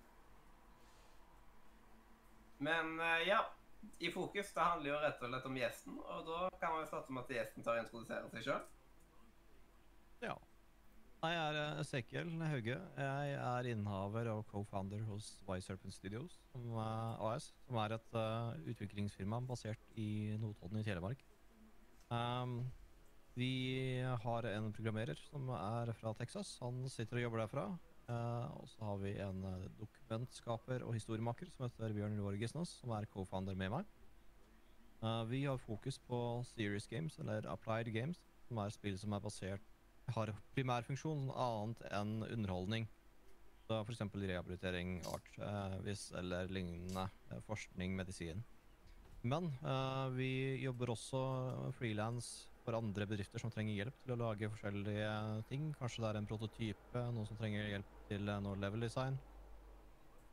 [2.59, 3.39] Men eh, ja,
[3.99, 6.87] i fokus det handler jo rett og slett om gjesten, og da kan man jo
[6.91, 8.61] starte med at gjesten tar og introduserer seg sjøl.
[10.21, 10.35] Ja.
[11.21, 12.75] Jeg er eh, Ezekiel Hauge.
[12.97, 18.57] Jeg er innehaver og co-founder hos Y-Serpent Studios som, eh, AS, som er et uh,
[18.71, 21.21] utviklingsfirma basert i Notodden i Telemark.
[22.09, 22.71] Um,
[23.37, 26.57] vi har en programmerer som er fra Texas.
[26.57, 27.67] Han sitter og jobber derfra.
[28.09, 32.79] Uh, og så har vi en eh, dokumentskaper og historiemaker som heter Bjørn Roar Gisnås,
[32.81, 33.93] som er co-founder med meg.
[35.05, 39.21] Uh, vi har fokus på serious games, eller applied games, som er spill som er
[39.21, 39.70] basert
[40.15, 42.87] har primærfunksjon annet enn underholdning.
[43.71, 44.01] F.eks.
[44.03, 47.09] rehabilitering, art, eh, hvis eller lignende.
[47.31, 48.43] eh, forskning, medisin.
[49.23, 50.31] Men eh, vi
[50.63, 51.21] jobber også
[51.77, 55.11] frilans for andre bedrifter som trenger hjelp til å lage forskjellige
[55.49, 55.71] ting.
[55.79, 59.17] Kanskje det er en prototype, noen som trenger hjelp til eh, noe level design.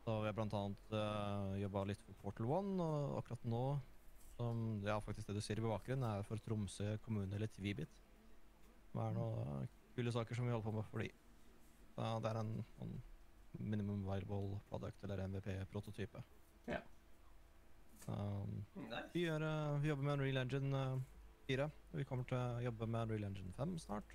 [0.04, 0.60] Så vi har bl.a.
[0.88, 3.64] Uh, jobba litt for Portal One, og akkurat nå
[4.38, 7.92] som ja, faktisk det du ser i bakgrunnen, er for Tromsø kommune, eller Tvibit.
[8.90, 11.08] Som er noen kule saker som vi holder på med for de.
[11.94, 12.52] Så det er en,
[12.84, 12.92] en
[13.58, 16.22] minimum viable product, eller MVP-prototype.
[16.68, 16.80] Ja.
[18.08, 19.08] Um, Nice.
[19.12, 21.00] vi, gjør, eh, vi jobber med Unreal Engine uh,
[21.48, 21.66] 4.
[21.98, 24.14] Vi kommer til å jobbe med Unreal Engine 5 snart.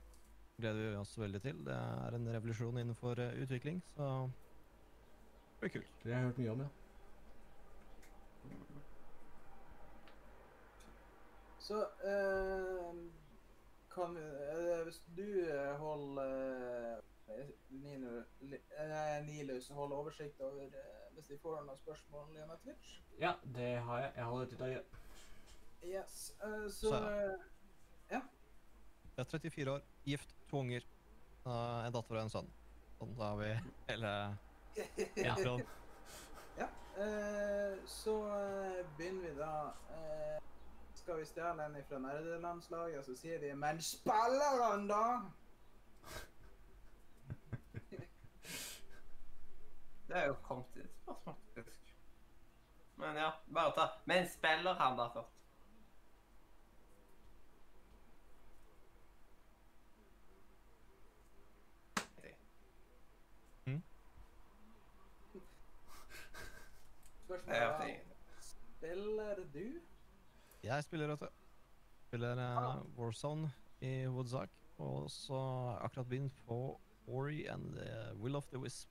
[0.61, 1.59] gleder vi oss veldig til.
[1.65, 5.91] Det er en revolusjon innenfor eh, utvikling, så det blir kult.
[6.03, 6.69] Det har jeg hørt mye om, ja.
[11.63, 12.93] Så eh,
[13.95, 20.69] kan vi eh, Hvis du eh, holder eh, Nilus holder oversikt over
[21.13, 22.95] hvis de får noen spørsmål gjennom Twitch?
[23.21, 24.11] Ja, det har jeg.
[24.15, 24.79] Jeg holder til øye.
[25.85, 26.15] Yes.
[26.43, 27.37] eh, så Så-
[28.11, 28.21] ja.
[29.17, 30.81] Jeg er 34 år, gift, to unger.
[31.45, 32.49] Uh, en datter og en sønn.
[32.97, 33.49] Sånn, da har vi
[33.89, 34.11] hele
[35.27, 35.65] introen.
[36.57, 38.15] Ja, eh, så
[38.97, 39.51] begynner vi da
[39.93, 40.39] eh,
[41.03, 45.21] Skal vi stjele en fra nerdelandslaget, så sier de 'Men spiller han, da?'
[50.07, 51.95] Det er jo kommet inn spørsmål, faktisk.
[52.95, 53.87] Men ja, bare ta.
[54.05, 55.29] Men spiller han da først?
[67.25, 67.99] Spørsmålet er.
[68.39, 69.92] Spiller du?
[70.63, 71.27] Jeg spiller, vet du.
[72.07, 74.49] Spiller uh, Warzone i hovedsak.
[74.77, 76.59] Og så har jeg akkurat begynt på
[77.07, 78.89] Ori and the Will of the Wisp.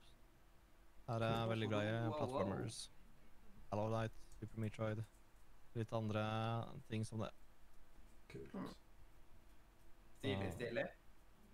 [1.07, 2.17] Her er jeg veldig glad i Wow, wow.
[2.17, 2.91] platformers.
[3.71, 5.01] Hello Light, Super Metroid.
[5.75, 6.23] Litt andre
[6.89, 7.31] ting som det.
[8.29, 8.53] Kult.
[8.53, 8.69] Mm.
[10.19, 10.85] Stilig, stilig.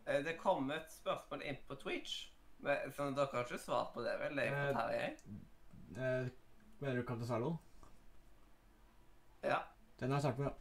[0.08, 2.28] Eh, Det kom et spørsmål inn på Twitch.
[2.60, 4.36] Men, så dere har ikke svart på det, vel?
[4.36, 5.16] Det er.
[5.96, 6.30] Eh,
[6.80, 7.56] mener du Kaptein Zalo?
[9.44, 9.62] Ja.
[10.00, 10.54] Den har jeg startet med, ja.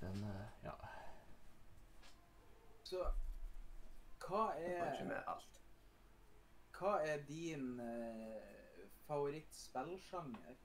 [0.00, 0.74] Den, eh, ja.
[2.84, 3.04] Så
[4.24, 5.60] hva Jeg får ikke er, med alt.
[6.78, 10.60] hva er din eh, favorittspillsjanger?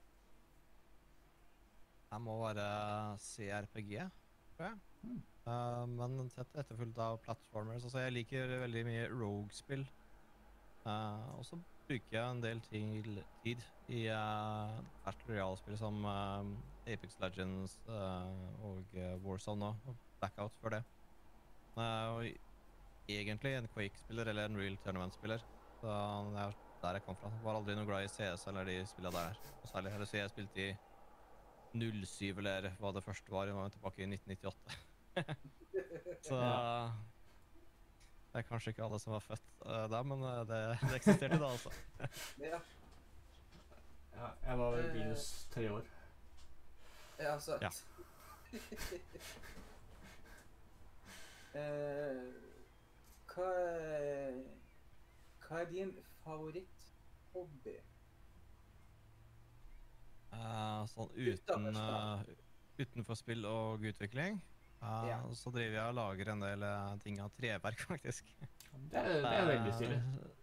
[2.10, 4.10] Jeg må være CRPG,
[4.56, 4.78] tror jeg.
[5.02, 5.22] Mm.
[5.46, 7.84] Uh, men tett etterfulgt av platformers.
[7.84, 9.86] Altså, jeg liker veldig mye Rogue-spill.
[10.84, 11.58] Uh, og så
[11.90, 16.46] bruker jeg en del tid i uh, Battle Royale-spill som uh,
[16.86, 18.30] Apex Legends uh,
[18.66, 20.80] og eh, Warzone nå, og Blackout før det.
[21.74, 21.82] Uh,
[22.14, 25.42] og egentlig en Quake-spiller eller en Real Tournament-spiller.
[25.80, 25.98] Så
[26.34, 27.32] det er der jeg kom fra.
[27.44, 29.42] Var aldri noe glad i CS eller de spillene der.
[29.62, 30.72] Og særlig eller så jeg spilte i
[31.74, 33.50] 07 eller hva det første var.
[33.50, 34.78] Jeg var tilbake i 1998.
[36.30, 36.44] så.
[38.32, 41.38] Det er kanskje ikke alle som var født uh, da, men uh, det, det eksisterte
[41.40, 41.70] da, altså.
[42.44, 42.60] Ja,
[44.14, 44.28] ja.
[44.46, 44.94] Jeg var vel Eh.
[44.94, 45.82] minus tre år.
[47.18, 47.62] ja søtt.
[47.62, 47.70] Ja.
[51.54, 52.32] uh,
[53.34, 54.40] hva, er,
[55.46, 55.92] hva er din
[56.24, 57.76] favoritthobby?
[60.30, 62.20] Uh, sånn uten, eh,
[62.78, 64.38] utenfor spill og utvikling,
[64.82, 65.18] eh, Ja.
[65.36, 68.30] så driver jeg og lager en del eh, ting av treverk, faktisk.
[68.90, 69.98] Det er, det er veldig stilig.
[69.98, 70.36] Eh,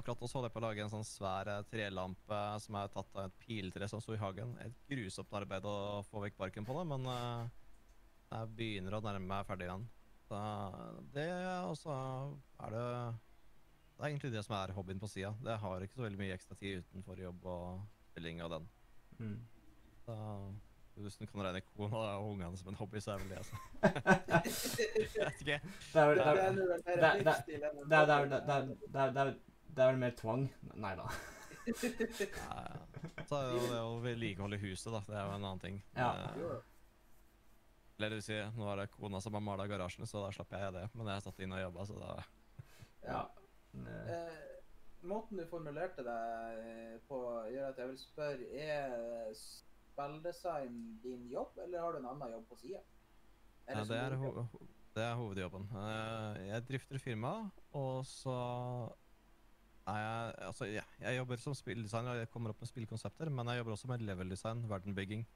[0.00, 2.92] Akkurat nå så holder jeg på å lage en sånn svær eh, trelampe som er
[2.94, 4.54] tatt av et piltre som sto i hagen.
[4.64, 5.74] Et grusomt arbeid å
[6.08, 7.04] få vekk barken på det, men
[8.30, 9.84] jeg begynner å nærme meg ferdig igjen.
[10.30, 10.38] Så
[11.12, 11.26] det,
[11.66, 11.94] og så
[12.64, 12.84] er det
[14.00, 15.34] det er egentlig det som er hobbyen på sida.
[15.44, 18.68] Jeg har ikke så veldig mye ekstra tid utenfor jobb og spilling og den.
[19.18, 19.34] Mm.
[20.06, 20.14] Så
[20.96, 23.56] hvis du kan regne kona og ungene som en hobby, så er vel det, altså.
[25.16, 25.60] Jeg vet ikke.
[25.92, 27.46] Det er vel Det det er vel det- mer det- det er- det er-
[27.90, 29.12] det er- det er- det er-
[29.70, 30.42] det er- det er tvang.
[30.74, 31.06] Nei da.
[31.70, 33.24] Ja, ja.
[33.28, 35.00] Så er jo det å vedlikeholde huset, da.
[35.06, 35.82] Det er jo en annen ting.
[35.96, 36.10] Ja.
[36.12, 36.60] Eh.
[37.98, 40.50] Eller det vil si, nå er det kona som har mala garasjen, så da slapp
[40.56, 40.88] jeg det.
[40.94, 42.24] Men jeg satt inn og jobba, så da
[43.04, 43.26] Ja.
[43.74, 44.40] Eh, Eh,
[45.04, 47.18] måten du formulerte deg på,
[47.52, 49.34] gjør at jeg vil spørre Er
[50.00, 52.80] spilldesign din jobb, eller har du en annen jobb på sida?
[53.66, 54.30] Ja, det, er ho
[54.94, 55.68] det er hovedjobben.
[55.76, 57.34] Eh, jeg drifter firma,
[57.72, 58.36] og så
[59.86, 63.48] er jeg Altså, ja, jeg jobber som spilldesigner, og jeg kommer opp med spillkonsepter, men
[63.48, 65.26] jeg jobber også med level design, verdenbygging.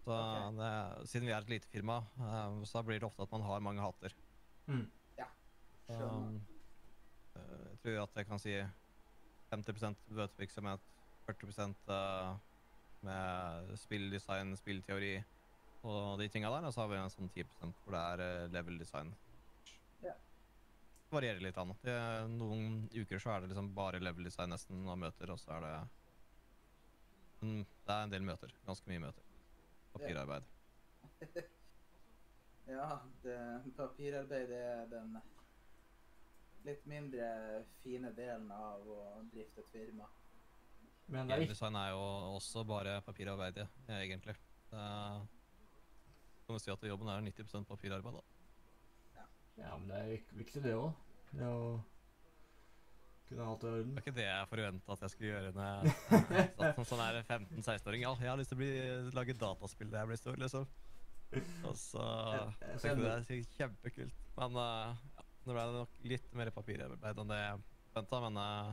[0.00, 0.56] Så okay.
[0.56, 3.60] det, siden vi er et lite firma, eh, så blir det ofte at man har
[3.60, 4.16] mange hater.
[4.66, 4.86] mm.
[5.18, 5.26] Ja,
[5.88, 6.40] Skjønner.
[7.32, 8.54] Så, jeg tror at jeg kan si
[9.50, 10.80] 50% møtevirksomhet,
[11.26, 12.38] 40 eh,
[13.06, 15.14] med spilldesign, spillteori
[15.88, 16.66] og de tinga der.
[16.68, 17.46] Og så har vi en sånn 10
[17.84, 19.12] hvor det er eh, level design.
[20.04, 20.16] Ja.
[20.16, 21.74] Det varierer litt an.
[21.84, 21.96] Det,
[22.34, 25.66] noen uker så er det liksom bare level design nesten og møter, og så er
[25.66, 25.74] det
[27.40, 28.52] Det er en del møter.
[28.66, 29.32] Ganske mye møter.
[29.94, 30.52] Papirarbeid.
[32.70, 33.36] Ja, det,
[33.74, 35.16] papirarbeid er den
[36.62, 37.30] litt mindre
[37.82, 39.00] fine delen av å
[39.32, 40.06] drifte et firma.
[41.10, 42.02] Men det er ikke Design er jo
[42.36, 43.56] også bare papirarbeid,
[43.90, 44.36] egentlig.
[44.70, 45.22] Det er,
[46.46, 49.24] kan du si at jobben er 90 papirarbeid, da.
[49.60, 50.92] Ja, men det er vik- viktig, det òg.
[51.34, 51.80] Det å
[53.28, 53.90] kunne ha alt i orden.
[53.94, 55.96] Det er ikke det jeg forventa at jeg skulle gjøre når jeg
[56.60, 58.06] satt som sånn 15-16-åring.
[58.06, 58.70] Ja, jeg har lyst til å bli,
[59.18, 60.70] lage dataspill da jeg blir stor, liksom.
[61.68, 62.06] Og så
[62.58, 64.22] tenkte jeg det er kjempekult.
[64.38, 67.60] Men uh, ja, nå ble det nok litt mer papirarbeid enn det jeg
[67.94, 68.72] venta, Men eh,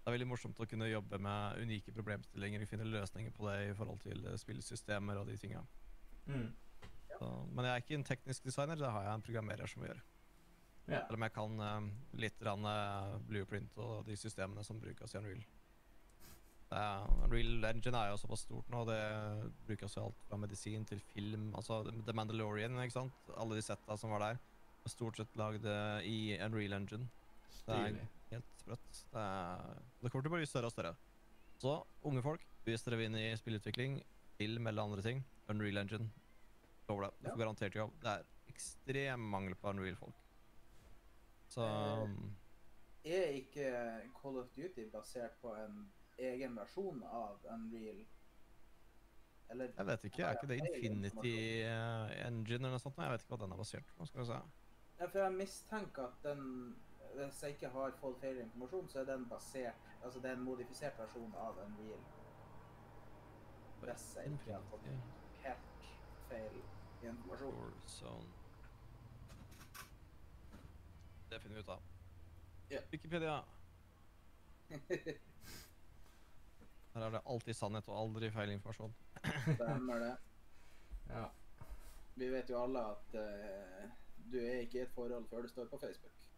[0.00, 3.56] det er veldig morsomt å kunne jobbe med unike problemstillinger og finne løsninger på det
[3.68, 5.60] i forhold til eh, spillsystemer og de tinga.
[6.26, 6.48] Mm.
[7.10, 7.28] Ja.
[7.52, 9.98] men jeg er ikke en teknisk designer, det har jeg en programmerer som gjør.
[10.86, 11.02] Ja.
[11.04, 15.18] Selv om jeg kan uh, litt rann, uh, blueprint og de systemene som brukes i
[15.20, 15.42] Unreal.
[16.70, 19.00] Uh, Unreal Engine er jo såpass stort nå, det
[19.66, 21.50] brukes jo alt fra medisin til film.
[21.58, 23.30] Altså The Mandalorian, ikke sant?
[23.36, 24.40] Alle de setta som var der,
[24.84, 27.10] er stort sett lagd eh, i Unreal Engine.
[27.66, 28.06] Det er Stilig.
[28.60, 29.02] Sprøtt.
[29.12, 30.94] Det, er, det kommer til å bli større og større.
[31.60, 31.74] Så
[32.08, 33.98] unge folk, hvis dere vil inn i spillutvikling,
[34.40, 36.06] vil melde andre ting, Unreal Engine,
[36.88, 37.12] lover det.
[37.20, 37.36] Du Ja.
[37.42, 37.92] garantert jobb.
[38.00, 40.16] Det er ekstrem mangel på Unreal-folk.
[41.50, 42.36] Så Eh, um,
[43.04, 48.02] Er ikke Call of Duty basert på en egen versjon av Unreal?
[49.50, 51.32] Eller jeg vet ikke, er ikke det Infinity
[51.66, 52.98] eh, Engine eller noe sånt?
[53.02, 54.06] Jeg vet ikke hva den er basert på.
[54.06, 54.36] Skal vi se.
[55.00, 56.76] Ja, for jeg mistenker at den
[57.14, 60.44] Hvis jeg ikke har fått feil informasjon, så er den basert Altså det er en
[60.44, 62.04] modifisert versjon av Unreal.
[63.80, 64.86] Hvis jeg ikke har fått
[65.42, 65.88] helt
[66.28, 66.62] feil
[67.00, 68.30] informasjon.
[71.30, 71.82] Det finner vi ut av.
[72.70, 72.84] Yeah.
[72.92, 73.36] Wikipedia.
[76.94, 78.94] Her er det alltid sannhet og aldri feil informasjon.
[79.54, 80.16] Stemmer det.
[81.10, 81.24] Ja.
[82.14, 83.86] Vi vet jo alle at uh,
[84.30, 86.29] du er ikke i et forhold før du står på Facebook.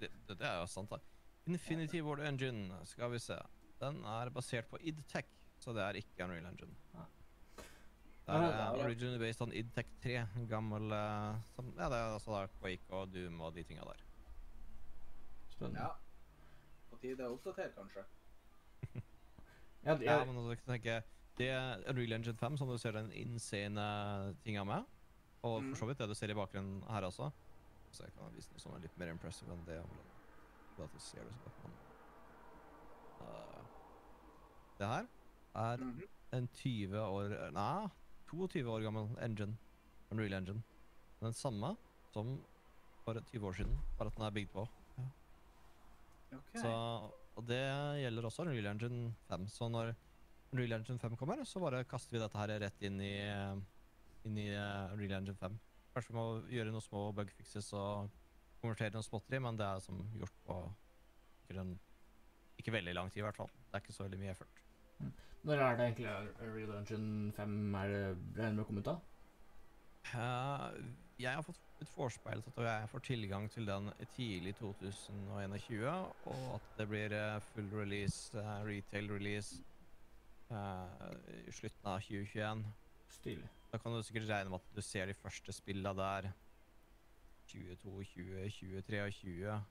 [0.00, 0.98] Det, det, er jo sant, da.
[1.46, 3.36] Infinity Ward Engine, skal vi se.
[3.80, 5.26] Den er basert på IdTech,
[5.60, 6.74] så det er ikke Unreal Engine.
[8.24, 8.70] Det er ja.
[8.80, 12.88] originally based on IdTech 3, en gammel eh, som, Ja, det er altså da Quake
[12.96, 14.00] og Doom og de tinga der.
[15.52, 15.80] Spennende.
[15.84, 15.90] Ja.
[16.90, 18.04] På tide å oppdatere, kanskje.
[19.84, 21.02] Ja, det- Ja, men altså, tenke,
[21.36, 24.84] Det er Unreal Engine 5, som du ser den insane tinga med.
[25.42, 25.74] Og Mm.
[25.74, 27.30] for så vidt det du ser i bakgrunnen her også.
[27.94, 29.78] Så jeg kan vise noe som er litt mer impressive enn det.
[30.76, 31.72] det- At du ser det så godt, men
[33.20, 33.62] uh,
[34.78, 35.06] Det her
[35.54, 36.02] er Mhm.
[36.32, 37.88] en 20 år Nei,
[38.30, 39.56] 22 år gammel engine.
[40.10, 40.62] Unreal Engine.
[41.20, 41.76] Den samme
[42.12, 42.40] som
[43.04, 44.68] for 20 år siden, bare at den er bygd på.
[46.34, 46.52] Ok.
[46.56, 46.70] Så,
[47.36, 47.60] og det
[48.02, 49.46] gjelder også Unreal Engine 5.
[49.48, 49.94] Så når
[50.52, 53.12] Unreal Engine 5 kommer, så bare kaster vi dette her rett inn i,
[54.24, 55.58] inn i eh, Unreal Engine 5.
[55.94, 58.10] Kanskje vi må gjøre noen små bugfixes og
[58.62, 60.58] konvertere noen spotter i, men det er som gjort på
[61.44, 61.64] ikke,
[62.58, 63.50] ikke veldig lang tid, i hvert fall.
[63.68, 64.62] Det er ikke så veldig mye effort.
[65.44, 68.04] Når er det egentlig Unreal Engine 5 er det
[68.38, 68.96] regner med å komme ut, da?
[70.14, 70.84] Uh,
[71.20, 75.84] jeg har fått et forspeil til at jeg får tilgang til den tidlig 2021,
[76.32, 79.60] og at det blir eh, full release, uh, retail release,
[80.50, 81.12] uh,
[81.46, 82.64] i slutten av 2021.
[83.14, 83.46] Stilig.
[83.72, 86.28] Da kan du sikkert regne med at du ser de første spillene der
[87.50, 89.62] 22, 20, 23 og 20.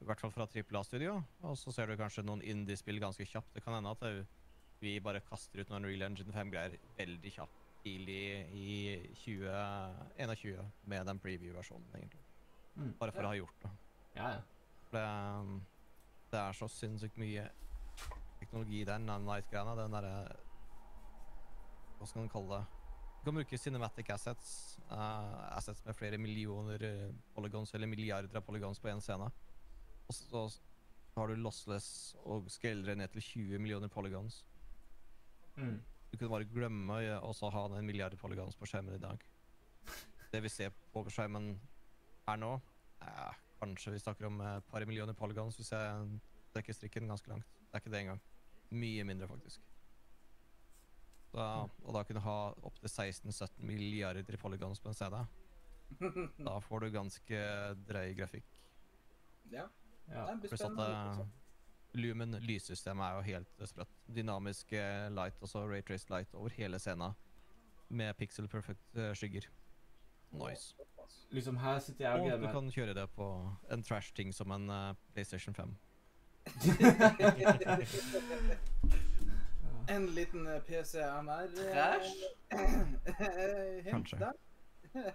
[0.00, 1.20] I hvert fall fra Trippel A-studio.
[1.48, 3.54] Og så ser du kanskje noen indie-spill ganske kjapt.
[3.54, 4.26] Det kan hende at det,
[4.80, 8.20] vi bare kaster ut noen Real Engine 5-greier veldig kjapt tidlig
[8.52, 8.70] i
[9.22, 12.24] 2021 med den preview-versjonen, egentlig.
[12.74, 12.92] Mm.
[13.00, 13.72] Bare for å ha gjort det.
[14.16, 14.42] Ja, ja.
[14.90, 15.04] Det,
[15.40, 15.60] um,
[16.32, 17.46] det er så sinnssykt mye
[18.40, 19.76] teknologi i den Night-greia.
[19.78, 20.16] Den derre
[21.98, 22.82] Hva skal man kalle det?
[23.20, 24.78] Du kan bruke cinematic assets.
[24.90, 29.26] Uh, assets med flere millioner eh, polygons, eller milliarder av polygons på én scene.
[30.06, 30.42] Og så
[31.16, 31.88] har du lossless
[32.22, 34.44] og skeldre ned til 20 millioner polygons.
[35.56, 35.80] Mm.
[36.12, 39.24] Du kunne bare glemme å ha en milliard polygons på skjermen i dag.
[40.30, 41.54] Det vi ser på skjermen
[42.28, 42.52] her nå,
[43.02, 46.20] eh, kanskje vi snakker om et par millioner polygons hvis jeg
[46.54, 47.58] trekker strikken ganske langt.
[47.58, 48.22] Det er ikke det engang.
[48.70, 49.62] Mye mindre, faktisk.
[51.36, 51.44] Så,
[51.84, 55.16] og da kunne du ha opptil 16-17 milliarder polygons på en CD.
[56.40, 57.40] Da får du ganske
[57.88, 58.46] drøy grafikk.
[59.52, 59.66] Ja.
[60.08, 60.24] ja.
[60.30, 60.86] Det blir Pluss spennende.
[61.26, 61.28] eh.
[61.96, 63.92] Lumen lyssystemet er jo helt eh, sprøtt.
[64.16, 67.12] Dynamisk eh, light, altså raytraced light over hele scenen.
[67.88, 69.44] Med pixel perfect skygger.
[70.32, 70.74] Nice.
[71.30, 73.28] Liksom her sitter jeg og Og gleder du kan kjøre det på
[73.70, 74.66] en trash-ting som en
[75.12, 75.76] PlayStation 5.
[79.88, 82.14] En liten eh, PCMR Trash?
[83.84, 84.18] Hint Kanskje.
[84.18, 84.32] der.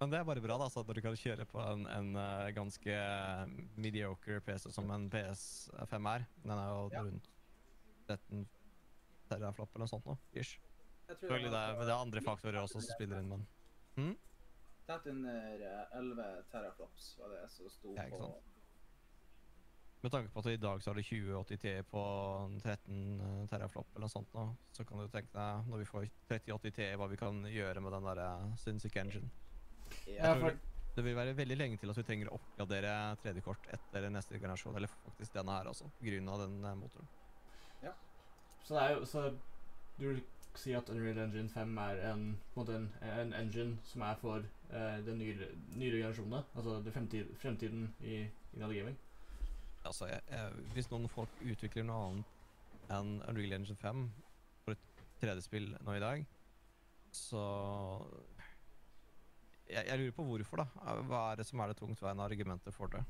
[0.00, 2.46] Men det er bare bra, da, så at du kan kjøre på en, en eh,
[2.56, 3.42] ganske eh,
[3.76, 6.24] mediocre PC som en PS5 er.
[6.44, 7.02] Den er jo Ja.
[7.04, 7.28] rundt
[8.08, 8.46] 13
[9.30, 10.16] teraflop eller noe sånt nå.
[10.32, 10.56] Ish.
[11.10, 14.16] Jeg tror Selvfølgelig det er, men det er andre faktorer også som spiller inn, men
[14.88, 18.30] Tett under eh, 11 teraflops var det som sto på.
[20.00, 22.02] Med tanke på at i dag så har du 2080 Ti på
[22.62, 26.06] 13 eh, teraflop eller noe sånt nå, så kan du tenke deg når vi får
[26.30, 29.28] 3080 Ti hva vi kan gjøre med den der eh, sinnssyke engine.
[30.08, 30.56] Ja, for
[30.96, 34.76] Det vil være veldig lenge til at vi trenger å oppgradere 3D-kort etter neste generasjon,
[34.76, 36.80] eller faktisk denne her også, på grunn av den motoren.
[36.80, 37.16] motoren.
[38.64, 39.30] Så det er jo Så
[39.98, 40.22] du vil
[40.54, 42.88] si at Unreal Engine 5 er en, på en, måte en,
[43.20, 46.42] en engine som er for uh, den nyere, nyere generasjonene?
[46.54, 48.96] Altså det fremtid, fremtiden i innad gaming?
[49.86, 54.04] Altså, jeg, jeg, hvis noen folk utvikler noe annet enn Unreal Engine 5
[54.64, 56.26] for et 3D-spill nå i dag,
[57.14, 57.44] så
[59.70, 60.94] jeg, jeg lurer på hvorfor, da.
[61.08, 63.02] Hva er det som er det tungtveiende argumentet for det?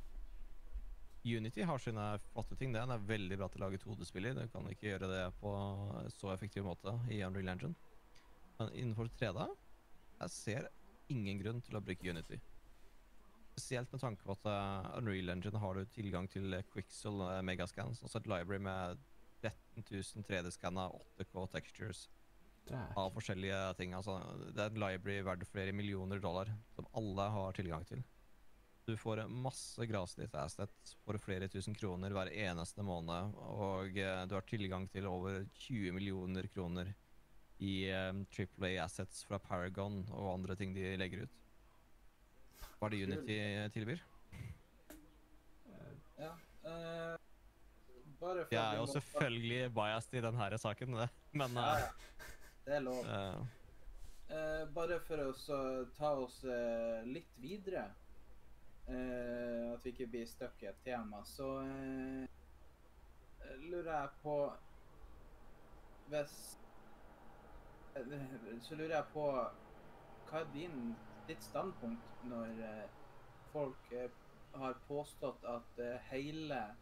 [1.25, 2.73] Unity har sine flotte ting.
[2.73, 4.39] Den er veldig bra til å lage 2D-spiller.
[4.39, 5.53] Du kan ikke gjøre det på
[6.17, 7.75] så effektiv måte i Unreal Engine.
[8.61, 9.49] Men innenfor 3D
[10.21, 10.69] jeg ser
[11.13, 12.39] ingen grunn til å bruke Unity.
[13.61, 17.41] Spesielt med tanke på at uh, Unreal Engine har du tilgang til eh, Quixel uh,
[17.45, 19.03] Megascans, altså et library med
[19.45, 20.89] 13 000 3D-skanna
[21.21, 22.07] 8K textures
[22.71, 23.93] er av forskjellige ting.
[23.97, 24.17] Altså,
[24.55, 28.03] det er et library verdt flere millioner dollar som alle har tilgang til.
[28.89, 34.37] Du får masse graslitt assets for flere tusen kroner hver eneste måned, og uh, du
[34.39, 36.95] har tilgang til over 20 millioner kroner
[37.61, 41.40] i eh, AAA assets fra Paragon og andre ting de legger ut.
[42.79, 43.39] Hva er det Unity
[43.77, 44.03] tilbyr?
[45.69, 46.33] eh, Ja.
[46.65, 47.17] Uh,
[48.21, 51.09] bare for Jeg er jo selvfølgelig biased i denne saken, det.
[51.33, 51.89] men Ja, eh, ja.
[52.67, 53.05] Det er lov.
[53.05, 53.47] Uh,
[54.31, 55.33] Eh, bare for å
[55.97, 57.81] ta oss eh, litt videre,
[58.87, 62.29] eh, at vi ikke blir stuck i et tema, så eh,
[63.65, 64.37] lurer jeg på
[66.13, 66.37] Hvis
[67.99, 69.27] eh, Så lurer jeg på
[70.31, 70.95] hva er din,
[71.31, 72.91] ditt standpunkt når eh,
[73.53, 74.11] folk eh,
[74.59, 76.75] har påstått at eh, hele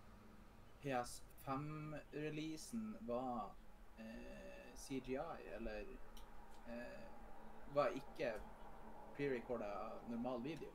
[0.82, 3.50] PS5-releasen var
[4.78, 5.18] CGI,
[5.56, 5.84] eller
[7.74, 8.28] var ikke
[9.16, 9.70] pre-recorda
[10.06, 10.70] normal video.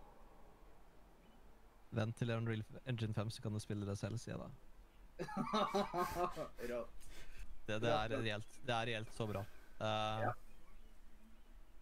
[1.95, 4.49] Vent til Unreal Engine 5, så kan du spille det selv, sier jeg da.
[6.73, 6.99] Rått.
[7.63, 9.41] Det, det, er reelt, det er reelt så bra.
[9.79, 10.33] Uh, Ja.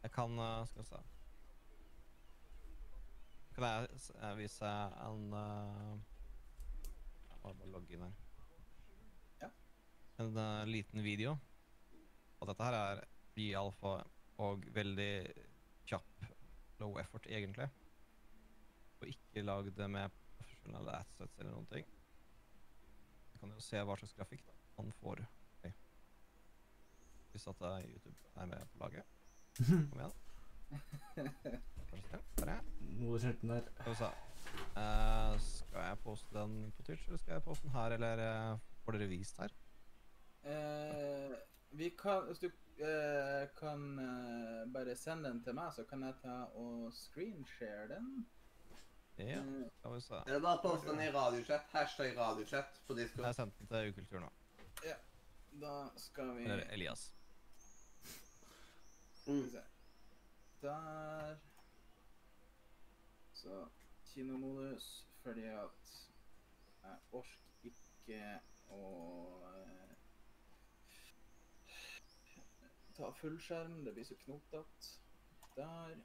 [0.02, 0.32] Jeg kan
[0.70, 1.11] Skal vi se
[3.56, 4.70] Kan jeg s- eh, vise
[5.06, 6.00] en uh,
[7.30, 8.14] Jeg må bare logge inn her.
[9.42, 9.50] Ja.
[10.24, 11.36] En uh, liten video.
[12.42, 13.04] Og dette her er
[13.42, 13.96] i alfa
[14.42, 15.12] og veldig
[15.90, 16.26] kjapp
[16.82, 17.68] low effort, egentlig.
[19.02, 21.86] Og ikke lagd med profesjonelle assets eller noen ting.
[23.34, 25.22] Du kan jo se hva slags grafikk da, man får.
[27.32, 29.06] Hvis at eh, YouTube er med på laget.
[29.92, 30.16] Kom igjen.
[31.92, 32.20] Vær så.
[32.38, 32.62] Der er
[33.42, 33.62] der.
[33.82, 34.12] Skal vi se.
[34.82, 38.58] Eh, skal jeg poste den på Twitch, eller skal jeg poste den her, eller eh,
[38.86, 39.54] får dere vist her?
[40.44, 41.36] Eh,
[41.72, 46.16] vi kan Hvis du eh, kan eh, bare sende den til meg, så kan jeg
[46.24, 48.28] ta og screenshare den.
[49.18, 49.42] Ja,
[49.80, 50.16] skal vi se.
[50.26, 51.68] Er bare å poste den i radiochat?
[51.76, 53.26] Hashtag radiochat på Discord.
[53.28, 54.32] Jeg sendte den til Ukultur nå.
[55.62, 57.10] Da skal vi Eller Elias.
[59.22, 59.50] Skal vi Mm.
[59.52, 59.62] se.
[60.62, 61.36] Der
[63.42, 63.68] Så
[64.06, 65.94] kinomodus fordi at
[66.84, 68.20] jeg orker ikke
[68.70, 68.82] å
[69.50, 69.94] eh,
[72.98, 73.80] ta fullskjerm.
[73.86, 74.92] Det blir så knotete.
[75.56, 75.96] Der.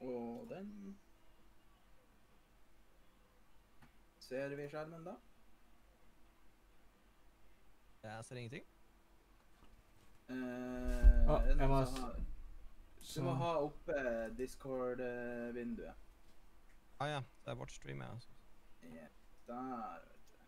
[0.00, 0.70] Og den.
[4.26, 5.14] Ser vi skjermen, da?
[8.02, 8.64] Jeg ser ingenting.
[10.28, 11.84] Eh, Ah, jeg må
[13.06, 13.94] har- Du må ha oppe
[14.38, 15.94] Discord-vinduet.
[17.00, 18.08] Ah ja, det er vårt stream, ja.
[18.82, 19.06] Ja,
[19.46, 20.44] der, vet du.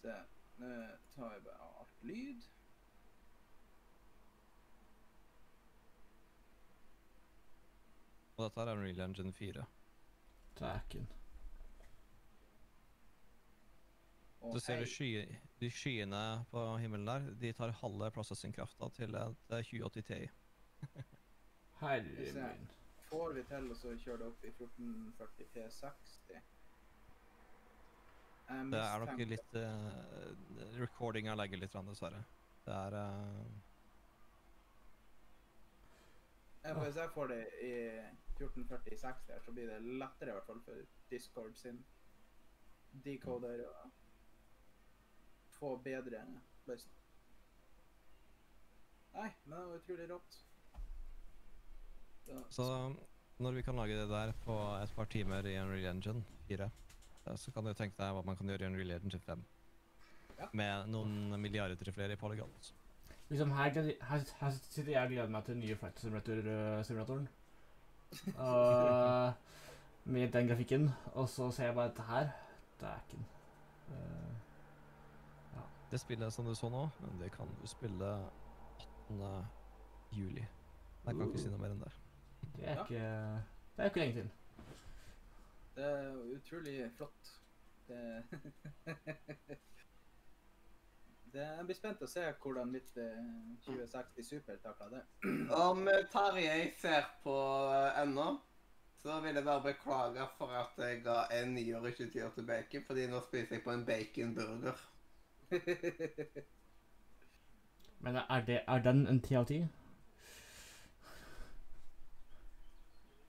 [0.00, 0.14] Se,
[0.58, 0.70] nå
[1.14, 2.42] tar vi bare alt lyd.
[8.36, 9.64] Og dette er Unreal Engine 4.
[10.58, 11.06] Dæken.
[14.20, 15.26] Og Du ser sky,
[15.58, 20.20] de skyene på himmelen der, de tar halve processing-krafta til et eh, 2080 Ti.
[21.80, 22.02] Herre
[22.36, 22.68] min.
[23.08, 26.44] får vi til å kjøre det opp i 1440 P60?
[28.46, 32.22] Det er nok litt uh, Recordinga legger litt, dessverre.
[32.64, 33.48] Det er uh...
[36.62, 37.74] Ja, Hvis jeg får det i
[38.38, 41.82] 1440 60 her, så blir det lettere i hvert fall for Discord sin
[43.04, 43.74] decoder å
[45.58, 46.22] få bedre
[46.66, 47.02] løsning.
[49.16, 50.40] Nei, men det var utrolig rått.
[52.52, 52.66] Så
[53.38, 56.70] når vi kan lage det der på et par timer i Unreal Engine 4,
[57.26, 59.44] eh, så kan du tenke deg hva man kan gjøre i Unreal Engine 5.
[60.36, 60.48] Ja.
[60.52, 62.52] Med noen milliarder flere i polygon.
[63.28, 63.72] Liksom her,
[64.08, 67.28] her, her sitter jeg og gleder meg til den nye Flight Simulator-simulatoren.
[68.36, 69.32] Og
[70.16, 70.90] med den grafikken.
[71.14, 72.28] Og så ser jeg bare dette her.
[72.80, 73.26] Dæken.
[73.88, 74.35] Uh,
[75.90, 76.88] Det spillet som du så nå,
[77.20, 78.06] det kan du spille
[79.08, 79.46] 18.
[80.12, 80.42] juli.
[81.06, 81.92] Jeg kan ikke si noe mer enn det.
[82.56, 83.02] det er ikke
[83.76, 84.30] Det er ikke lenge til.
[85.76, 87.30] Det er utrolig flott.
[87.86, 88.24] Det,
[91.32, 93.22] det Jeg blir spent å se hvordan mitt eh,
[93.68, 95.04] 2060 Super takler det.
[95.68, 97.36] Om eh, Tarjei ser på
[97.76, 98.26] eh, ennå,
[98.98, 102.50] så vil jeg bare beklage for at jeg ga en nier og ikke tier til
[102.50, 104.86] bacon, fordi nå spiser jeg på en baconburger.
[108.04, 109.58] Men er, det, er den en ti av ti?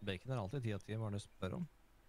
[0.07, 1.65] Bacon er alltid 10 av 10, hva er det du spør om?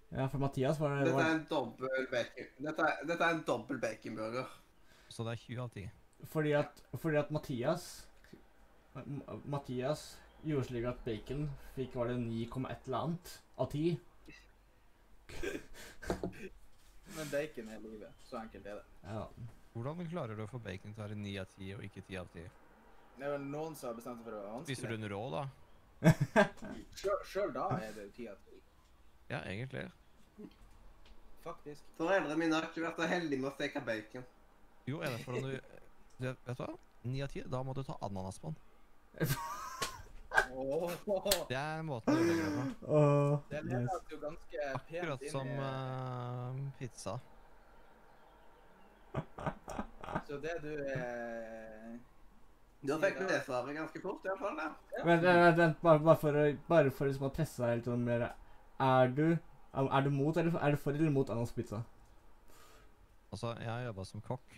[0.09, 2.51] Ja, for Mathias var det Dette er var, en dobbel bacon.
[2.65, 4.47] Dette er, dette er en dobbel baconburger.
[5.09, 5.89] Så det er 20 av 10.
[6.25, 8.09] fordi, at, fordi at Mathias
[9.45, 13.99] Mathias gjorde slik at bacon fikk var det 9, et eller annet av 10.
[17.17, 18.13] Men bacon er livet.
[18.25, 18.85] Så enkelt er det.
[19.05, 19.25] Ja.
[19.75, 22.21] Hvordan klarer du å få bacon til å være 9 av 10 og ikke 10
[22.23, 22.49] av 10?
[23.19, 25.13] Det er vel noen som har bestemt seg for å være Spiser du en den
[25.13, 25.45] rå, da?
[27.31, 28.61] Sjøl da er det jo ti av 10.
[29.29, 29.89] Ja, egentlig.
[31.45, 31.85] faktisk.
[31.99, 34.27] Foreldrene mine har ikke vært så heldige med å steke bacon.
[34.89, 35.59] Jo, er det for om du
[36.25, 36.73] Vet du hva?
[37.07, 38.57] 9 av 10, da må du ta ananas på den.
[41.49, 42.87] Det er måten å gjøre det på.
[42.87, 43.79] Oh, det nice.
[43.79, 47.15] leder jo ganske pent Akkurat inn som eh, pizza.
[50.29, 51.97] Så det du eh,
[52.89, 54.57] Da fikk vi det svaret ganske fort, i hvert fall.
[54.57, 54.69] da.
[55.05, 58.05] Vent, vent, vent, vent, bare, bare for bare for liksom å presse deg litt sånn
[58.07, 58.29] mer
[58.79, 59.27] Er du
[59.79, 61.83] er du mot eller er du for eller mot ananaspizza?
[63.33, 64.55] Altså, jeg har jobba som kokk.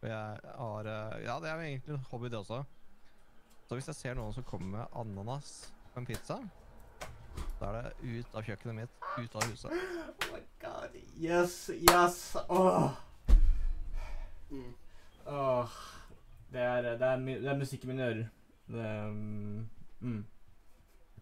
[0.00, 2.62] Og jeg har eh, Ja, det er jo egentlig en hobby, det også.
[3.68, 5.50] Så hvis jeg ser noen som kommer med ananas
[5.92, 6.38] på en pizza,
[7.60, 9.70] da er det ut av kjøkkenet mitt, ut av huset.
[10.30, 10.96] Oh my god.
[11.20, 12.36] Yes, yes.
[12.48, 12.90] Åh.
[14.50, 14.74] Mm.
[15.26, 15.80] Åh.
[16.50, 18.28] Det er, det er, det er musikk i mine ører.
[18.70, 19.68] Det, mm,
[20.00, 20.20] mm.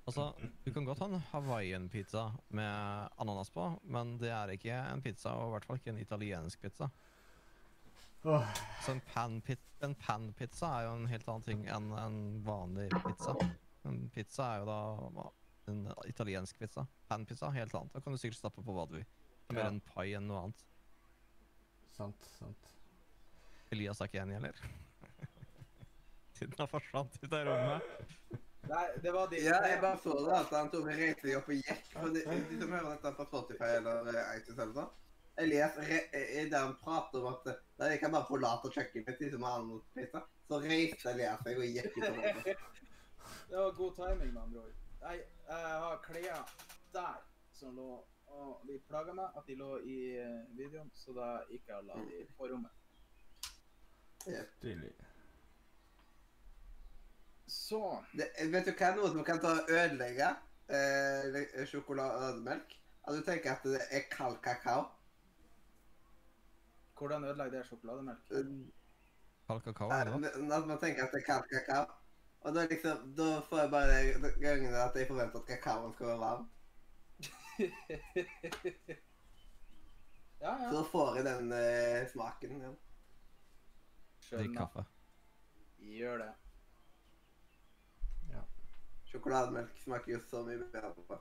[0.08, 0.32] Altså,
[0.64, 5.34] du kan godt ha en Hawaiian-pizza med ananas på, men det er ikke en pizza,
[5.36, 6.88] og i hvert fall ikke en italiensk pizza.
[8.24, 8.44] Oh.
[8.84, 12.16] Så en pan-pizza pan-pizza er jo en helt annen ting enn en
[12.46, 13.36] vanlig pizza.
[13.86, 15.28] En pizza er jo da
[15.70, 16.86] en italiensk pizza.
[17.08, 17.92] Pan-pizza helt annet.
[17.94, 19.06] Da kan du sikkert stappe på hva du vil.
[19.48, 19.68] Er Mer Ja.
[19.68, 20.64] en pai enn noe annet.
[21.94, 22.77] Sant, sant.
[23.74, 24.60] Elias er ikke enig, eller?
[26.38, 28.38] Siden han forsvant ut av rommet.
[28.68, 31.48] Nei, det var de Ja, jeg bare så det at han tok reiste seg opp
[31.48, 31.86] og gikk.
[31.94, 34.90] For de, de som hører dette på Spotify eller eh, iTunes eller sånn.
[35.38, 39.08] Elias, re, eh, der han prater om at eh, nei, jeg kan bare forlate kjøkkenet
[39.08, 42.68] mitt liksom med annen pizza, så reiste Elias seg og gikk ut av rommet.
[43.48, 44.76] Det var god timing, med andre ord.
[45.02, 45.16] Nei,
[45.48, 46.54] jeg har klær
[46.92, 47.18] der
[47.56, 47.90] som lå
[48.28, 51.88] og de plaga meg at de lå i eh, videoen, så da gikk jeg og
[51.88, 52.74] la de på rommet.
[54.22, 54.92] Stilig.
[57.46, 60.28] Så Det, vet du hva noe som kan ta og ødelegge
[60.68, 62.74] eh, sjokolademelk?
[63.08, 64.82] At du tenker at det er kald kakao.
[66.98, 68.18] hvordan ødelegger det sjokolademelk?
[69.46, 70.28] Kald kakao, Eller?
[70.28, 71.86] Eh, At man tenker at det er kald kakao.
[72.40, 76.18] Og da liksom, da får jeg bare gangene at jeg forventer at kakaoen skal være
[76.18, 76.50] varm.
[80.42, 82.60] ja, Så da får jeg den eh, smaken.
[82.62, 82.70] Ja.
[84.30, 84.84] Drikk kaffe.
[85.78, 86.32] Gjør det.
[89.08, 91.18] Sjokolademelk smaker jo så mye bedre.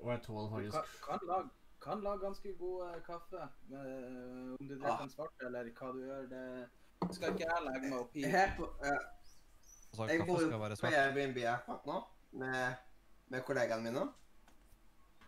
[0.00, 1.48] Og jeg tåler Du kan, kan, lage,
[1.84, 3.48] kan lage ganske god eh, kaffe.
[3.68, 5.00] Men, om du drikker Ah.
[5.02, 8.22] den svart eller hva du gjør, det skal ikke jeg legge meg opp i.
[8.24, 9.00] Her på, eh,
[9.90, 10.86] Altså, jeg bor jo skal være på.
[10.86, 11.98] Airbnb akkurat nå
[12.32, 12.74] med,
[13.28, 14.06] med kollegaene mine.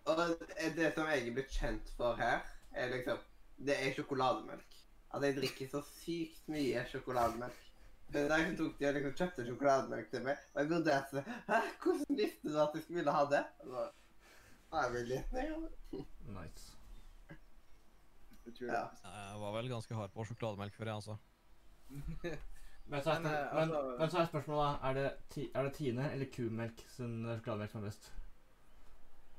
[0.07, 2.41] Og det- det som jeg er blitt kjent for her,
[2.73, 3.19] er liksom
[3.67, 4.79] Det er sjokolademelk.
[5.15, 7.59] At jeg drikker så sykt mye sjokolademelk.
[8.13, 12.17] Den dagen tok de og liksom kjøpte sjokolademelk til meg, og jeg vurderte Hæ, hvordan
[12.19, 13.43] visste du at jeg skulle ha det?
[13.65, 13.85] Og så,
[14.73, 15.69] «Nei, jeg vil litt ned.
[16.33, 16.73] Nice.
[18.61, 18.83] Ja.
[19.05, 21.17] Jeg var vel ganske hard på sjokolademelk før, jeg, altså.
[22.93, 25.63] Men så er, Men, eh, men, altså- men så er spørsmålet er det, ti, er
[25.63, 28.13] det Tine eller kumelk sin sjokolademelk som er best?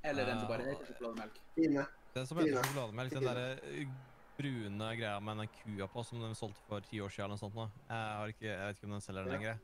[0.03, 1.41] Eller den som bare heter sjokolademelk.
[1.55, 1.85] Tine.
[2.15, 3.93] Den som heter sjokolademelk, den derre uh,
[4.37, 7.43] brune greia med den kua på som de solgte for ti år siden eller noe
[7.43, 7.65] sånt nå.
[7.89, 9.53] Jeg, har ikke, jeg vet ikke om den selger den lenger.
[9.53, 9.57] er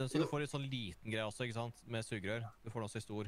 [0.00, 1.76] Den, så du får en sånn liten greie også, ikke sant?
[1.86, 2.42] Med sugerør.
[2.64, 3.24] Du får den også i stor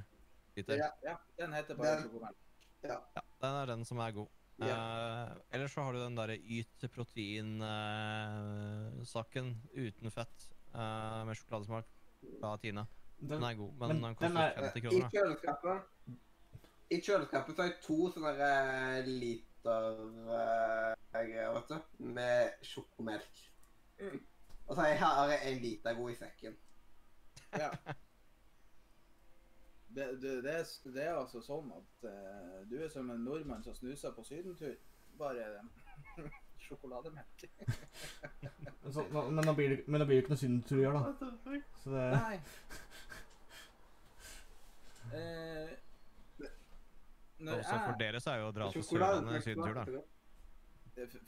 [0.57, 0.75] liter.
[0.81, 0.89] Ja.
[1.05, 2.35] Ja, den heter bare Chocomel.
[2.83, 2.97] Ja.
[3.17, 4.29] Ja, den er den som er god.
[4.63, 4.77] Ja.
[4.77, 10.39] Uh, ellers så har du den derre yt protein-saken uten fett
[10.75, 11.87] uh, med sjokoladesmak
[12.41, 12.85] fra Tine.
[13.19, 15.07] Den Den, er god, men, men den koster er- 50 I kroner.
[15.07, 15.77] I kjøleskapet
[16.91, 19.05] I kjøleskapet så har jeg to sånne eh,
[19.67, 23.43] eh, vet du, med sjokomelk.
[24.01, 24.21] Mm.
[24.67, 26.57] Og så har jeg- har en liter god i sekken.
[27.59, 27.71] Ja.
[29.93, 33.61] Det, det, det, er, det er altså sånn at uh, du er som en nordmann
[33.63, 34.73] som snuser på sydentur.
[35.19, 36.23] Bare eh,
[36.65, 37.45] sjokolademelk.
[37.61, 40.81] men, så, nå- men, da blir det, men da blir det ikke noe sydentur å
[40.87, 41.59] gjøre, da.
[41.83, 42.41] Så det, Nei.
[45.13, 45.71] Eh,
[47.43, 49.85] når Også for dere så er jo å dra til Sørlandet en sydentur, da.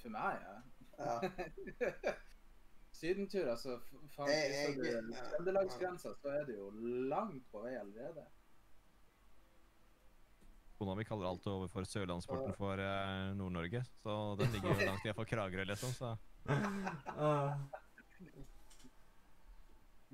[0.02, 0.54] for, meg, ja.
[0.98, 2.14] Ja.
[2.94, 3.80] Sydentur, altså.
[4.14, 4.78] Faen.
[4.78, 6.70] Trøndelagsgrensa, så er det jo
[7.10, 8.24] langt på vei allerede.
[10.78, 13.84] Kona mi kaller alt over for Sørlandsporten for uh, Nord-Norge.
[14.02, 15.90] Så den ligger jo langt for Kragerø, liksom.
[15.94, 16.16] Så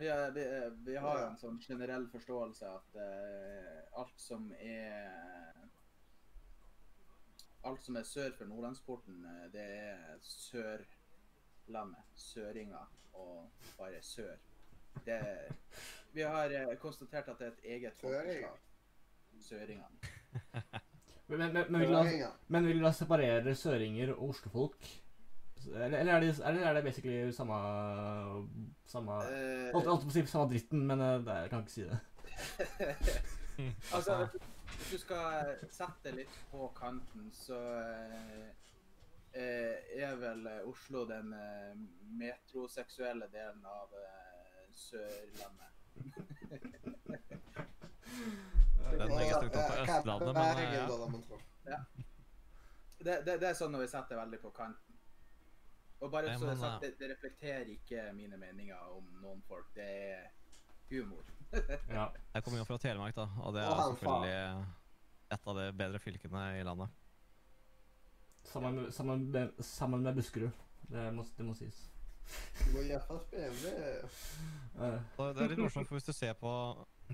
[0.01, 4.47] Vi, er, vi, er, vi har jo en sånn generell forståelse at uh, alt som
[4.57, 5.60] er
[7.69, 12.07] Alt som er sør for Nordlandsporten, eh, det er sørlandet.
[12.17, 14.37] Søringa og bare sør.
[15.05, 15.21] Det,
[16.13, 18.57] vi har eh, konstatert at det er et eget folkeslag.
[19.41, 19.85] Søringa.
[21.29, 24.91] men, men, men, vil du da, men vil du da separere søringer og oslofolk?
[25.67, 27.57] Eller, eller er, det, eller er det basically samme
[28.87, 31.75] Samme Eh, Holdt holdt på å si samme dritten, men eh, det, jeg kan ikke
[31.75, 32.01] si det.
[33.93, 34.23] Altså,
[34.81, 37.59] hvis du skal sette litt på kanten, så
[39.37, 41.75] eh, er vel Oslo den eh,
[42.17, 45.77] metroseksuelle delen av eh, Sørlandet.
[48.91, 50.75] Den er opp på Østlandet, men eh,
[51.71, 51.81] ja.
[53.01, 54.97] Det, det, det er sånn når vi setter veldig på kanten.
[56.01, 59.69] Og bare så det, sagt, det, det reflekterer ikke mine meninger om noen folk.
[59.77, 60.31] Det er
[60.89, 61.25] humor.
[61.91, 62.07] Ja.
[62.35, 64.67] Jeg kommer jo fra Telemark, da, og det er selvfølgelig
[65.35, 66.91] et av de bedre fylkene i landet.
[68.51, 70.53] Sammen, med- sammen, med, sammen med Buskerud.
[70.91, 71.81] Det må, det må sies.
[72.61, 73.73] Du må iallfall spille
[74.71, 76.51] det er litt morsomt, for hvis du ser på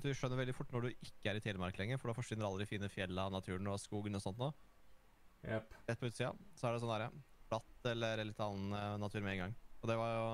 [0.02, 2.60] Du skjønner veldig fort når du ikke er i Telemark lenger, for da forsvinner alle
[2.62, 4.50] de fine fjella, naturen og skogen og sånt nå.
[5.46, 5.72] Jepp.
[5.88, 7.08] Rett på utsida så er det sånn derre
[7.46, 9.54] flatt eller litt annen eh, natur med en gang.
[9.80, 10.26] Og det var jo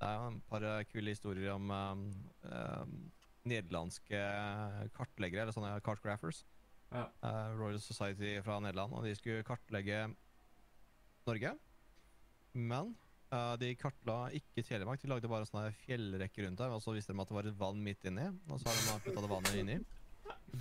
[0.00, 2.04] Det er jo en par eh, kule historier om um,
[3.48, 4.20] nederlandske
[4.96, 6.40] kartleggere, eller sånne cartographers.
[6.90, 7.04] Ja.
[7.20, 10.06] Uh, Royal Society fra Nederland, og de skulle kartlegge
[11.28, 11.52] Norge.
[12.56, 12.94] Men
[13.34, 16.72] uh, de kartla ikke Telemark, de lagde bare sånne fjellrekker rundt der.
[16.72, 19.04] Og så visste de at det var et vann midt inni, og så har de
[19.04, 19.80] putta det vannet inni.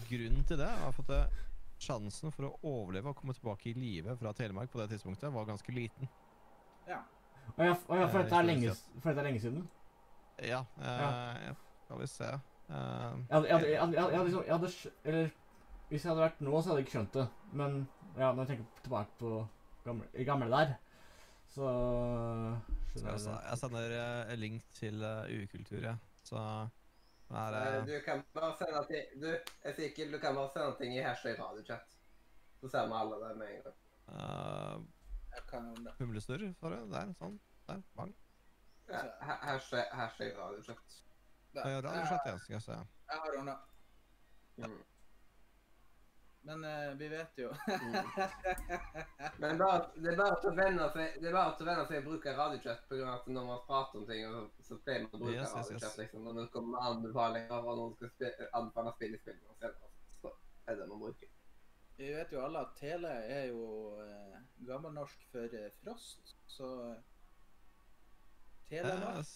[0.09, 1.39] Grunnen til det var at
[1.79, 5.47] sjansen for å overleve og komme tilbake i live fra Telemark på det tidspunktet var
[5.47, 6.11] ganske liten.
[6.89, 6.99] Ja.
[7.57, 9.67] Å ja, f- å for Eh, dette er lenge, for dette er lenge siden?
[10.43, 11.53] Ja, eh,
[11.85, 12.29] skal vi se.
[12.69, 15.29] Eh, Jeg hadde, liksom, Eller
[15.89, 17.27] hvis jeg hadde vært nå, så hadde jeg ikke skjønt det.
[17.53, 17.87] Men
[18.17, 19.47] ja, når jeg tenker tilbake på
[19.85, 20.75] gamle, gamle der,
[21.49, 21.65] så
[22.91, 23.37] skjønner jeg det.
[23.49, 25.95] Jeg sender eh, en link til uh, ukultur, ja.
[26.23, 29.27] Så her Eh, er Du kan bare sende ting Du,
[29.65, 31.85] Ezekiel, du kan bare sende ting i hashtag radiochat.
[32.61, 33.75] Så ser vi alle det med en gang.
[34.09, 34.79] uh,
[35.35, 35.95] Jeg kan ordne det.
[35.99, 36.45] humlesnurr.
[36.91, 37.39] Der, sånn.
[37.69, 37.81] Der.
[37.95, 38.13] Bang.
[38.89, 40.95] Ja, ha- her skjer radiochat.
[41.53, 41.65] Der.
[41.65, 42.37] Uh, Radioslett, ja.
[42.37, 42.77] Skal jeg se.
[43.11, 43.57] Jeg har ordna.
[44.57, 44.79] Mm.
[46.47, 47.95] Men eh, vi vet jo Mm.
[49.43, 51.83] Men bare, det er bare til å venne seg Det er bare til å venne
[51.89, 55.11] seg å bruke radiochat av at når man prater om ting, så, så pleier man
[55.17, 55.65] å bruke Yes, yes, yes.
[55.69, 56.23] radiochat liksom.
[56.29, 59.73] Når det kommer med anbefalinger og noen skal anbefale spill i spillet, så
[60.23, 60.33] så
[60.71, 61.29] er det man bruker.
[61.99, 63.63] Vi vet jo alle at tele er jo
[63.99, 66.69] eh, gammelnorsk for eh, frost, så
[68.69, 69.27] Telemark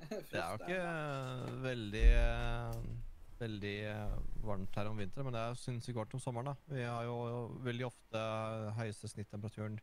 [0.30, 2.78] Det er jo ikke eh, veldig eh,
[3.40, 6.52] veldig eh, varmt her om vinteren, men det er sinnssykt varmt om sommeren.
[6.52, 6.74] da.
[6.74, 7.18] Vi har jo
[7.64, 8.24] veldig ofte
[8.78, 9.76] høyeste snittemperaturen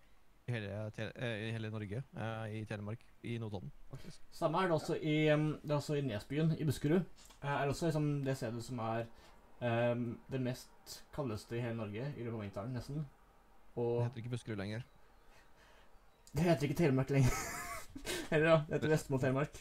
[0.48, 4.22] i hele, eh, i hele Norge, eh, i Telemark, i Notodden, faktisk.
[4.32, 7.02] Samme er det også i, um, det er også i Nesbyen i Buskerud.
[7.42, 9.06] Er også liksom det stedet som er
[9.62, 13.06] um, det mest kaldeste i hele Norge i løpet av vinteren, nesten.
[13.78, 14.84] Det heter ikke Buskerud lenger.
[16.36, 17.32] det heter ikke Telemark lenger.
[18.32, 19.58] Eller da, det heter Vestmo Telemark.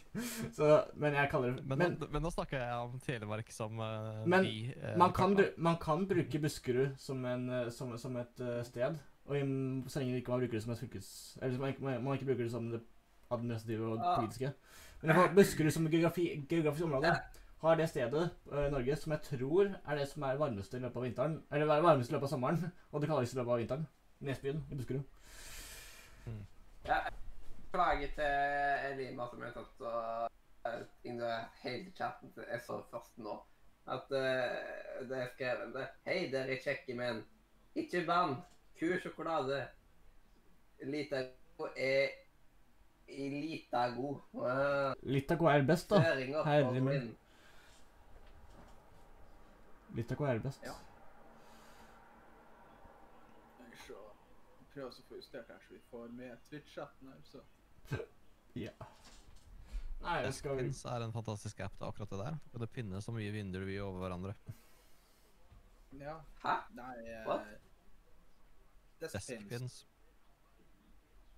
[0.52, 0.66] Så,
[1.00, 4.44] men jeg kaller det Men, Men, men nå snakker jeg om Telemark som uh, Men
[4.44, 8.58] vi uh, man, kan, man kan bruke Buskerud som, en, eh, som, som et uh,
[8.66, 8.98] sted.
[9.26, 11.08] Og i- så lenge ikke man bruker det som et fylkes...
[11.42, 12.82] Eller man, ikke- man, man ikke bruker det som det
[13.30, 14.18] administrative og Ah.
[14.20, 14.52] politiske.
[15.00, 17.14] Men jeg har Buskerud som geografi, geografisk område
[17.60, 20.80] har det stedet eh, i Norge som jeg tror er det som er varmeste i
[20.80, 21.36] løpet av vinteren.
[21.50, 23.86] Eller det varmeste i løpet av sommeren, og det kalles i løpet av vinteren.
[24.20, 25.02] Nesbyen i Buskerud.
[27.72, 30.30] Klager til Elima som jeg har tatt og
[31.22, 33.34] uh, hele chatten til jeg så først nå.
[33.86, 35.90] At uh, det er skrevet.
[36.06, 37.20] Hei, dere kjekke menn.
[37.76, 38.38] Ikke bann.
[38.78, 39.66] Ku sjokolade.
[40.82, 42.08] Litago er
[43.08, 44.16] Litago.
[44.32, 46.02] Uh, Litago er best, da.
[46.02, 47.12] Føringer
[49.96, 50.16] Herre av.
[50.16, 50.62] Litago er best.
[50.64, 50.74] Ja.
[53.86, 53.96] Så
[54.72, 57.44] prøv å få justert her, så vi får med Twitch-chatten her, så
[58.56, 58.72] Ja.
[60.00, 62.38] Nei, det skal vi Deskpins er en fantastisk app, er akkurat det der.
[62.52, 64.34] Og det pinner så mye vinduer vi over hverandre.
[65.96, 66.18] Ja.
[66.42, 66.56] Hæ?
[66.76, 67.46] Nei eh, What?
[69.00, 69.48] Deskpins.
[69.48, 69.86] Deskpins.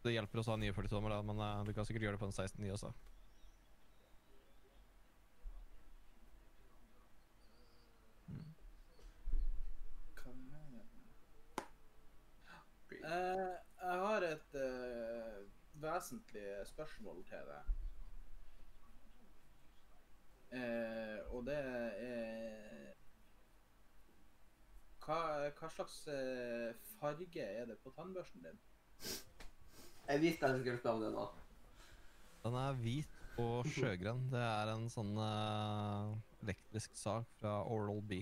[0.03, 2.29] Det hjelper oss å ha 49-tommer, da, men uh, du kan sikkert gjøre det på
[2.29, 2.93] en 16.9 også.
[10.21, 10.79] Kan jeg
[13.09, 13.51] Eh,
[13.81, 15.37] jeg har et eh,
[15.81, 17.75] vesentlig spørsmål til deg.
[20.59, 22.93] Eh, og det er
[25.05, 25.19] hva,
[25.57, 28.61] hva slags eh, farge er det på tannbørsten din?
[30.09, 31.29] Jeg visste jeg skulle spørre om det nå.
[32.45, 34.27] Den er hvit og sjøgrønn.
[34.33, 36.13] Det er en sånn uh,
[36.45, 38.21] elektrisk sak fra Oral B.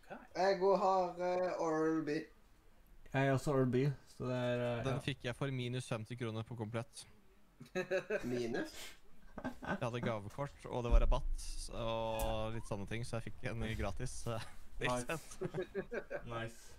[0.00, 0.18] Okay.
[0.36, 2.18] Jeg òg har uh, Oral B.
[3.10, 5.02] Jeg er også Earl B, så det er uh, Den ja.
[5.02, 7.06] fikk jeg for minus 50 kroner på komplett.
[8.32, 8.72] Minus.
[9.40, 11.44] Jeg hadde gavekort, og det var rabatt
[11.76, 14.22] og litt sånne ting, så jeg fikk en gratis.
[14.24, 14.38] så
[14.80, 15.18] Nice.
[16.34, 16.76] Nice.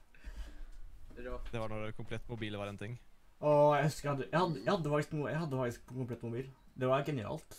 [1.51, 2.97] Det var når komplett mobil var en ting.
[3.39, 6.23] Og jeg husker jeg hadde, jeg hadde, jeg hadde, faktisk, jeg hadde faktisk på komplett
[6.23, 6.49] mobil.
[6.79, 7.57] Det var genialt.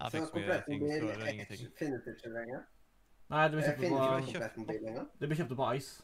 [0.00, 2.64] Jeg fikk så mye ting mobil finnes ikke lenger.
[3.32, 4.58] Nei, det ble kjøpt på, komplett
[5.30, 6.02] ble kjøpt på Ice.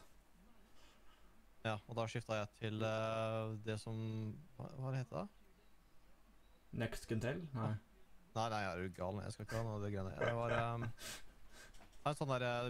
[1.63, 3.97] Ja, og da skifta jeg til eh, det som
[4.57, 5.27] Hva, hva det heter det?
[6.81, 7.43] Next Gentel?
[7.53, 7.73] Nei.
[8.33, 9.17] Nei, nei, jeg er jo gal.
[9.25, 10.13] Jeg skal ikke ha noe av det greiene.
[10.21, 10.85] Det var um,
[12.07, 12.69] en sånn der eh,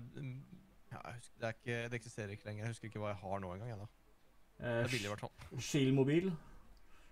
[0.92, 2.66] ja, jeg husker, det, er ikke, det eksisterer ikke lenger.
[2.66, 3.70] Jeg husker ikke hva jeg har nå engang.
[3.76, 3.90] jeg da.
[3.92, 3.98] Det
[4.62, 5.62] Eh, er billig, i hvert fall.
[5.66, 6.28] Shield-mobil.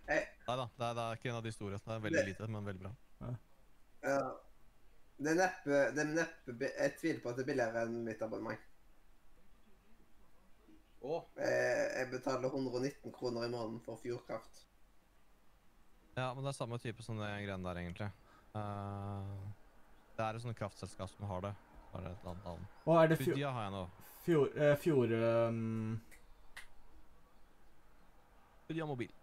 [0.10, 1.80] Nei da, det er, det er ikke en av de store.
[1.86, 2.92] Det er veldig lite, men veldig bra.
[3.24, 4.20] Ja.
[5.20, 7.96] Det er neppe, det er neppe bi- Jeg tviler på at det er billigere enn
[8.06, 8.62] mitt abonnement.
[11.02, 14.66] Eh, Jeg betaler 119 kroner i måneden for Fjordkraft.
[16.18, 18.10] Ja, men det er samme type som det greiene der, egentlig.
[18.56, 19.48] Uh,
[20.18, 21.54] det er et sånt kraftselskap som har det.
[21.94, 22.66] Bare et annet navn.
[22.84, 23.34] Hva er det fjor...
[23.34, 23.84] Fudia har jeg nå.
[24.26, 24.58] Fjord...
[24.58, 25.14] eh, fjor
[25.48, 26.02] um,
[28.68, 29.14] Fudia mobil.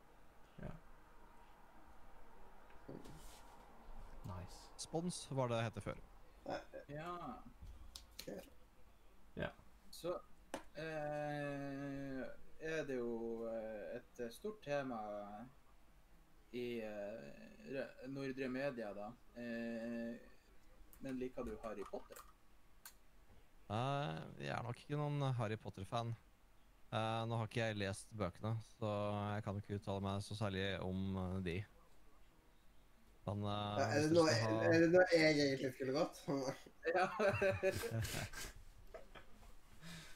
[4.27, 4.57] nice.
[4.83, 6.01] Spons var det det het før.
[6.89, 7.12] ja.
[9.37, 9.51] Ja.
[9.91, 10.18] Så
[10.83, 12.22] eh,
[12.70, 14.99] er det jo eh, et stort tema
[16.57, 19.11] i eh, Nordre, Media, da.
[19.37, 20.16] Eh,
[21.05, 22.20] men liker du Harry Potter?
[23.70, 26.14] Eh, jeg er nok ikke noen Harry Potter-fan.
[26.95, 28.93] Eh, nå har ikke jeg lest bøkene, så
[29.35, 31.59] jeg kan ikke uttale meg så særlig om de.
[33.27, 36.22] Men uh, Ja, er, det noe, ha er det noe jeg egentlig skulle gått?
[36.95, 37.09] Ja.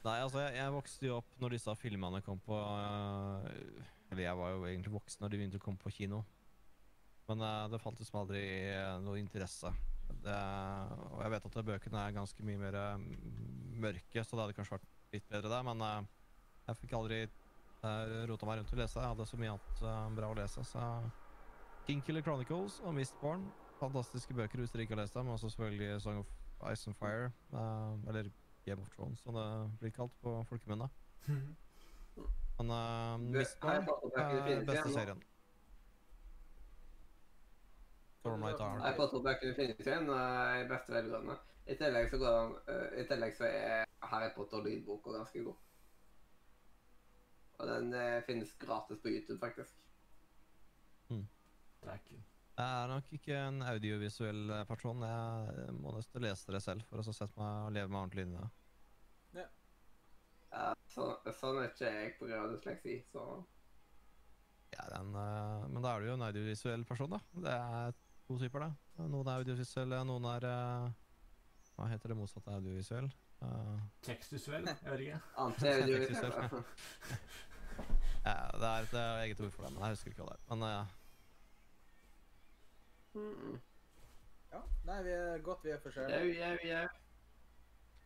[0.01, 3.43] Nei, altså, jeg, jeg vokste jo opp når disse filmene kom på uh,
[4.09, 6.23] Eller jeg var jo egentlig voksen når de begynte å komme på kino.
[7.29, 8.41] Men uh, det falt liksom aldri
[8.73, 9.69] uh, noe interesse.
[10.25, 10.39] Det,
[11.13, 13.03] og jeg vet at bøkene er ganske mye mer eh,
[13.79, 16.09] mørke, så det hadde kanskje vært litt bedre der, men uh,
[16.67, 17.21] jeg fikk aldri
[18.29, 18.99] rota meg rundt å lese.
[18.99, 20.87] Jeg hadde så mye annet eh, bra å lese, så
[21.87, 23.47] Kingkiller Chronicles og Mistborn,
[23.79, 25.31] fantastiske bøker hvis dere ikke har lest dem.
[25.33, 28.29] Og selvfølgelig Song of Ice and Fire, eh, eller
[28.65, 29.47] Game of Thrones, som det
[29.79, 30.89] blir kalt på folkemunne.
[32.57, 33.87] Men uh, Du, Mistborn
[34.17, 35.21] er beste serien.
[38.21, 38.97] Stormlight Harry Arm.
[38.99, 41.37] Potter-bøkene finnes igjen uh, i beste velgående.
[41.65, 45.67] I tillegg så går han, uh, I tillegg så er Harry Potter-lydboka ganske god.
[47.61, 49.77] Og den uh, finnes gratis på YouTube, faktisk.
[51.81, 52.25] Dæken.
[52.51, 55.05] Jeg er nok ikke en audiovisuell eh, person.
[55.07, 58.35] Jeg må nesten lese det selv for å sette meg og leve meg ordentlig inn
[58.35, 58.51] i det.
[60.51, 61.07] Ja, så,
[61.39, 63.23] sånn er ikke jeg på grunn av dysleksi, så
[64.71, 67.19] ja, den, eh, men da er du jo en audiovisuell person, da.
[67.45, 67.95] Det er
[68.27, 69.07] to typer, det.
[69.11, 70.85] Noen er audiovisuelle, noen er eh,
[71.75, 73.09] Hva heter det motsatte av audiovisuell?
[73.41, 74.67] Uh, Tekstvisuell?
[74.69, 75.19] Jeg vet ikke.
[75.45, 76.35] Antiaudiovisuell.
[78.27, 80.37] ja, det er et eh, eget ord for det, men jeg husker ikke hva det
[80.37, 80.43] er.
[80.53, 80.97] Men eh,
[83.13, 83.59] Mm.
[84.51, 84.61] ja.
[84.85, 86.35] Nei, vi er godt vi er Jau, forskjellige.
[86.39, 86.87] jau, jau.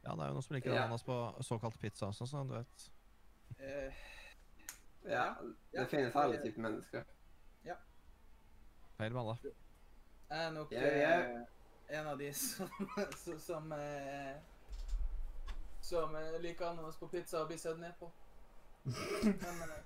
[0.04, 0.84] ja, det er jo noen som liker Ja.
[0.84, 2.92] ananas på såkalt pizza også, sånn, du vet.
[3.60, 3.94] Eh,
[5.06, 5.36] Ja,
[5.72, 7.04] det finnes alle typer mennesker.
[7.66, 7.76] Ja.
[8.98, 9.38] Feil med alle.
[10.30, 11.42] jeg er nok eh,
[12.00, 12.70] en av de som
[13.24, 14.38] som, som, eh,
[15.82, 18.10] som eh, liker ananas på pizza og blir sett ned på.
[18.86, 19.84] Men, eh,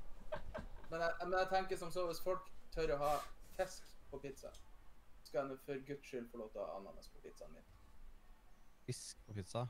[0.89, 3.11] men, jeg, men jeg tenker som så, hvis folk tør å ha
[3.57, 4.51] fisk på pizza,
[5.29, 7.67] skal jeg for guds skyld få lov til å ha ananas på pizzaen min.
[8.89, 9.67] Fisk på pizza.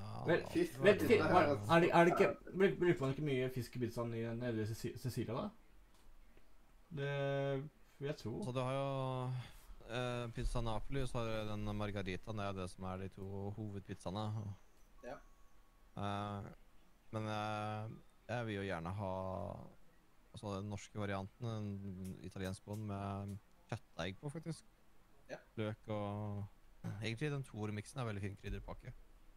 [0.00, 4.14] Ja, Vel, fisk er, det, er det ikke Bruker man ikke mye fisk i pizzaen
[4.16, 5.48] i nede i Cecilia, da?
[7.00, 7.16] Det
[7.98, 8.34] vil jeg tro.
[8.44, 8.86] Så du har jo
[9.88, 12.40] eh, pizza Napoli, og så har du den margaritaen.
[12.40, 14.24] Det er det som er de to hovedpizzaene.
[15.04, 15.18] Ja.
[16.00, 16.50] Eh,
[17.14, 19.12] men jeg, jeg vil jo gjerne ha
[20.32, 23.38] altså den norske varianten, en italiensk bånd med
[23.70, 24.66] kjøttdeig på, faktisk.
[25.30, 25.38] Ja.
[25.60, 26.46] Løk og
[27.02, 28.92] Egentlig den Tore-miksen er veldig fin krydderpakke.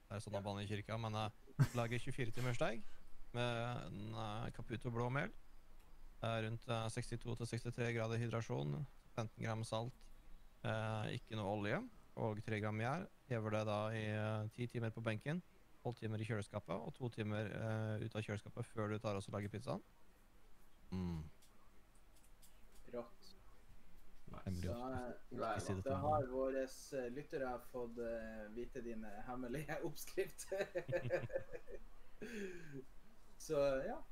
[0.08, 2.84] Det er sånn av i kirka, men jeg lager 24-timersdeig
[3.34, 5.34] med en eh, Caputo blå mel.
[6.24, 8.78] Eh, rundt eh, 62-63 grader hydrasjon,
[9.16, 9.98] 15 gram salt,
[10.64, 11.82] eh, ikke noe olje
[12.16, 13.08] og 3 gram gjær.
[13.32, 15.42] Hever det da i eh, 10 timer på benken,
[15.84, 19.34] 12 timer i kjøleskapet og 2 timer eh, ut av kjøleskapet før du tar og
[19.36, 19.84] lager pizzaen.
[20.94, 21.24] Mm.
[24.46, 25.08] Hemmelig Så, eh,
[25.76, 30.66] det Da har våre eh, lyttere fått eh, vite dine hemmelige oppskrifter.
[33.38, 34.04] Så ja.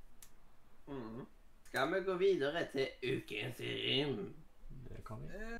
[0.88, 1.26] Mm.
[1.64, 4.34] Skal vi gå videre til ukens rim?
[4.90, 5.36] Det kan vi.
[5.36, 5.58] Eh,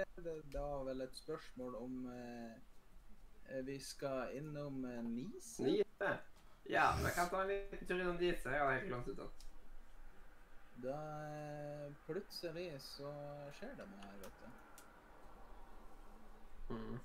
[0.00, 5.62] Er det da vel et spørsmål om eh, vi skal innom Nise?
[5.64, 6.10] Nise?
[6.70, 8.50] Ja, vi kan ta en liten tur innom Nise.
[8.50, 9.16] Jeg har helt glemt den.
[10.82, 13.10] Da eh, plutselig så
[13.58, 14.46] skjer det noe her, vet du.
[16.70, 16.98] Mm.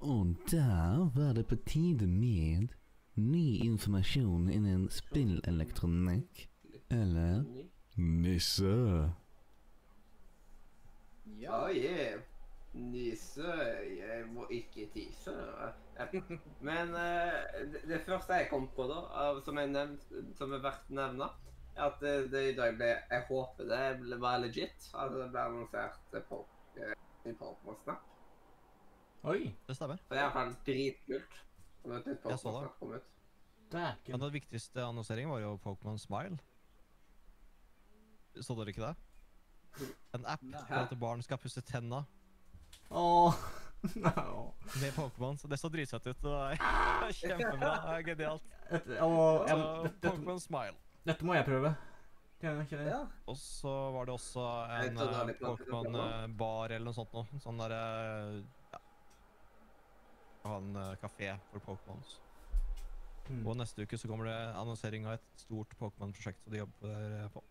[0.00, 2.72] Og der var det på tide med
[3.14, 6.48] ny informasjon innen spillelektronikk.
[6.90, 7.44] Eller
[7.96, 9.12] nisse.
[11.40, 11.64] Ja.
[11.64, 12.20] Oh yeah.
[12.72, 13.52] Nisse
[13.98, 15.36] Jeg må ikke tise.
[16.60, 20.64] Men uh, det, det første jeg kom på, da, av, som, jeg nevnt, som er
[20.64, 21.18] verdt er
[21.76, 24.88] at det, det i dag ble Jeg håper det ble, var legit.
[24.94, 26.42] At det ble annonsert på
[26.76, 26.94] eh,
[27.24, 28.02] i Pokémon Snap.
[29.30, 29.52] Oi!
[29.68, 30.00] Det stemmer.
[30.08, 31.38] For det er iallfall dritkult.
[31.86, 32.68] Jeg så det.
[32.78, 33.08] Kom ut.
[33.72, 34.12] Dæken.
[34.12, 36.38] Men den viktigste annonseringen var jo Pokémon Smile.
[38.40, 38.94] Så dere ikke det?
[40.14, 42.02] En app for at barn skal pusse tenna
[42.90, 43.34] Åh,
[44.04, 44.52] no.
[44.80, 45.38] med Pokémon.
[45.48, 46.22] Det så dritsøtt ut.
[46.22, 47.72] Det er kjempebra.
[47.72, 48.42] Det er genialt.
[50.02, 50.76] Pokémon Smile.
[51.08, 51.74] Dette må jeg prøve.
[52.42, 53.04] Ja.
[53.30, 54.44] Og så var det også
[54.74, 57.38] en eh, aldri på at det var Pokémon eh, bar eller noe sånt noe.
[57.42, 57.78] Sånn derre
[58.72, 58.80] ja.
[60.48, 62.16] Ha en eh, kafé for Pokémons.
[63.28, 63.44] Hmm.
[63.46, 67.28] Og neste uke så kommer det annonsering av et stort Pokémon-prosjekt som de jobber eh,
[67.30, 67.44] på.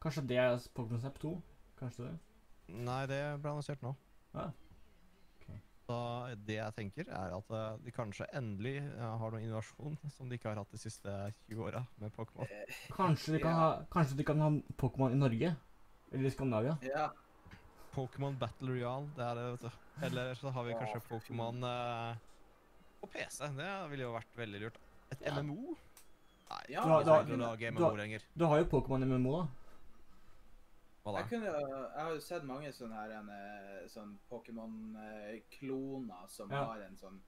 [0.00, 1.34] Kanskje det er Pokémon Snap 2?
[1.82, 2.16] Kanskje det?
[2.80, 3.92] Nei, det ble annonsert nå.
[4.32, 4.48] Ja.
[5.90, 10.28] Så det jeg tenker, er at eh, de kanskje endelig eh, har noe innovasjon som
[10.30, 11.14] de ikke har hatt de siste
[11.48, 12.46] 20 åra med Pokémon.
[12.94, 15.50] Kanskje de kan ha, kanskje de kan ha Pokémon i Norge?
[16.12, 16.76] Eller i Skandinavia?
[16.86, 17.08] Ja.
[17.94, 20.04] Pokémon Battle Royale, det er det, vet du.
[20.06, 22.20] Eller så har vi kanskje Pokémon eh,
[23.02, 23.48] på PC.
[23.58, 24.78] Det ville jo vært veldig lurt.
[25.10, 25.40] Et Ja.
[25.42, 25.74] MMO?
[26.50, 28.20] Nei, Ja, du, har, da- har, du, har, da- MMO.
[28.38, 29.48] Du har jo Pokémon MMO, da.
[31.18, 36.64] Jeg, kunne, jeg har jo sett mange sånne her eh, sånn Pokémon-kloner som Ja.
[36.64, 37.20] har en sånn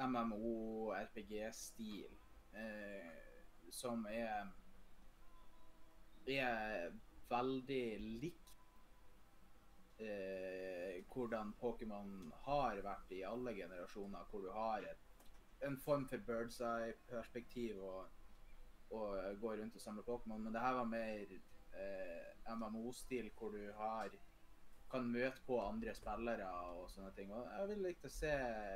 [0.00, 2.10] MMO-RPG-stil
[2.54, 3.10] eh,
[3.70, 4.46] som er
[6.30, 6.92] er
[7.30, 8.50] veldig likt
[10.00, 14.98] eh, hvordan Pokémon har vært i alle generasjoner, hvor du har et,
[15.66, 18.04] en form for bird's eye-perspektiv og,
[18.90, 21.26] og går rundt og samler Pokémon, men det her var mer
[21.76, 24.14] eh, MMO-stil hvor du har
[24.90, 27.30] kan møte på andre spillere og sånne ting.
[27.34, 28.32] Og jeg ville likt å se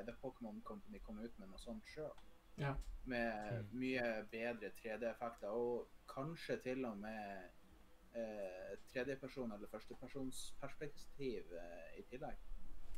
[0.07, 2.15] The Pokémon Company komme ut med noe sånt sjøl.
[2.61, 2.75] Ja.
[3.11, 7.51] Med mye bedre 3D-effekter, og kanskje til og med
[8.15, 12.47] eh, tredjeperson- eller førstepersonsperspektiv eh, i tillegg.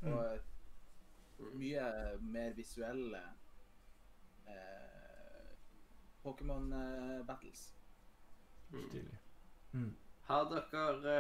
[0.03, 0.13] Mm.
[0.13, 1.87] Og mye
[2.21, 3.23] mer visuelle
[4.45, 5.57] eh,
[6.25, 7.71] Pokémon-battles.
[8.69, 9.26] Stilig.
[9.77, 9.95] Mm.
[10.27, 11.17] Har dere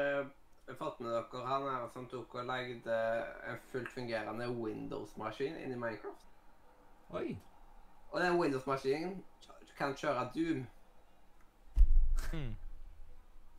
[0.68, 3.00] eh, fått med dere han her som tok og lagde
[3.46, 6.24] en fullt fungerende Windows-maskin inni Minecraft?
[7.10, 7.36] Oi.
[8.10, 9.20] Og den Windows-maskinen
[9.78, 10.64] kan kjøre Doom.
[12.16, 12.54] Spille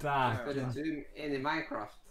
[0.01, 0.73] Dæken.
[0.75, 2.01] Doom inni Minecraft.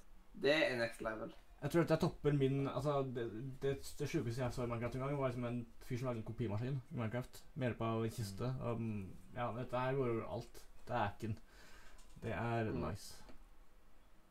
[0.43, 1.35] Det er next level.
[1.63, 4.95] Jeg tror at jeg topper min Altså, det, det, det sjukeste jeg så i Minecraft
[4.95, 8.05] en gang, var liksom en fyr som lagde en kopimaskin i Minecraft med hjelp av
[8.05, 8.55] en kiste.
[8.63, 10.63] Um, ja, dette her går over alt.
[10.89, 11.39] Dæken.
[12.23, 12.81] Det er Mm.
[12.89, 13.23] nice.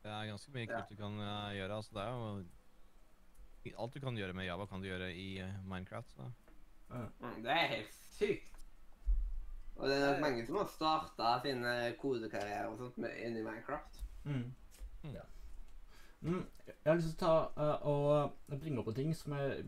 [0.02, 1.76] Det er ganske mye kult du kan eh, gjøre.
[1.76, 2.44] altså det er jo
[3.82, 6.12] Alt du kan gjøre med Java, kan du gjøre i eh, Minecraft.
[6.14, 6.30] Så.
[6.90, 8.52] Mm, det er helt sykt.
[9.76, 13.98] Og det er nok mange som har starta sine kodekarrierer og sånt med, inni Minecraft.
[14.24, 14.54] Mm.
[15.02, 15.10] Mm.
[15.12, 15.24] Ja.
[16.20, 19.64] Mm, jeg har lyst til å ta eh, og bringe opp en ting som er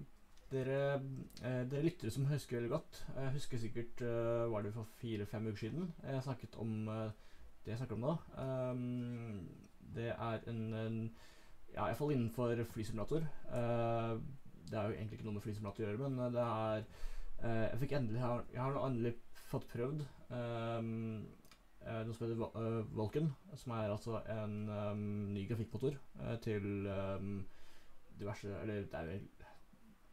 [0.51, 1.01] dere,
[1.43, 3.03] dere lyttere som husker veldig godt.
[3.17, 6.89] Jeg husker sikkert uh, Var det for fire-fem uker siden jeg snakket om
[7.65, 8.15] det jeg snakker om nå.
[8.39, 9.49] Um,
[9.95, 11.01] det er en, en
[11.75, 13.27] Ja, iallfall innenfor flysimulator.
[13.53, 14.17] Uh,
[14.69, 16.85] det er jo egentlig ikke noe med flysimulator å gjøre, men det er
[17.45, 19.15] uh, Jeg fikk endelig Jeg har, jeg har endelig
[19.49, 21.27] fått prøvd um,
[21.81, 26.67] eh, noe som heter eh, Vulcan, som er altså en um, ny grafikkmotor eh, til
[28.19, 29.29] diverse Eller det er vel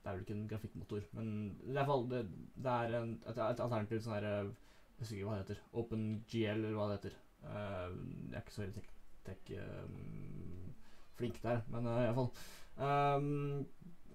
[0.06, 1.30] det er vel ikke en grafikkmotor, men
[1.66, 2.20] hvert fall det,
[2.62, 4.52] det er en, et, et alternativ sånn her eh,
[4.92, 5.62] Jeg husker ikke hva det heter.
[5.82, 7.16] OpenGL, eller hva det heter.
[7.46, 7.96] Eh,
[8.30, 8.92] jeg er ikke så veldig tech,
[9.26, 10.72] tech um,
[11.16, 12.32] flink der, men uh, iallfall
[12.78, 13.66] um,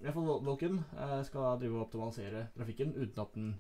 [0.01, 3.51] i hvert fall Vulcan eh, skal drive og optimalisere grafikken uten at den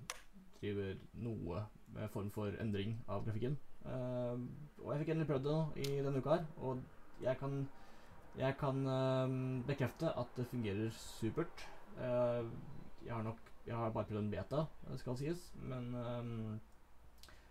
[0.61, 3.59] driver noe med form for endring av grafikken.
[3.85, 4.41] Uh,
[4.81, 6.81] og jeg fikk endelig prøvd det nå i denne uka her, og
[7.21, 7.59] jeg kan,
[8.41, 9.37] jeg kan uh,
[9.69, 11.67] bekrefte at det fungerer supert.
[11.99, 12.49] Uh,
[13.05, 16.31] jeg har nok Jeg har bare prøvd en beta, det skal sies, men eh,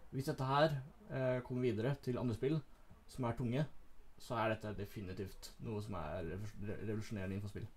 [0.09, 0.73] hvis dette her
[1.09, 2.59] eh, kommer videre til andre spill
[3.09, 3.65] som er tunge,
[4.19, 6.33] så er dette definitivt noe som er
[6.85, 7.67] revolusjonerende innenfor spill.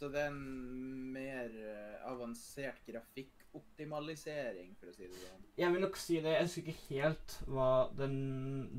[0.00, 5.42] Så det er en mer eh, avansert grafikkoptimalisering, for å si det sånn.
[5.60, 6.32] Jeg vil nok si det.
[6.38, 8.14] Jeg husker ikke helt hva den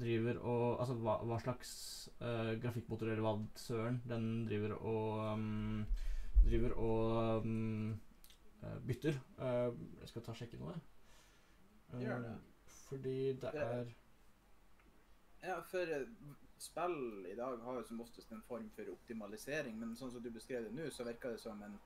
[0.01, 1.73] driver og Altså hva, hva slags
[2.23, 5.83] uh, grafikkmotor eller hva søren den driver og um,
[6.41, 7.91] Driver og um,
[8.89, 9.21] bytter.
[9.37, 10.73] Uh, jeg skal ta og sjekke noe.
[12.01, 12.33] Gjør det.
[12.91, 13.85] Fordi det er
[15.41, 16.07] Ja, for eh,
[16.61, 20.29] spill i dag har jo som oftest en form for optimalisering, men sånn som du
[20.29, 21.79] beskrev det nå, så virker det som en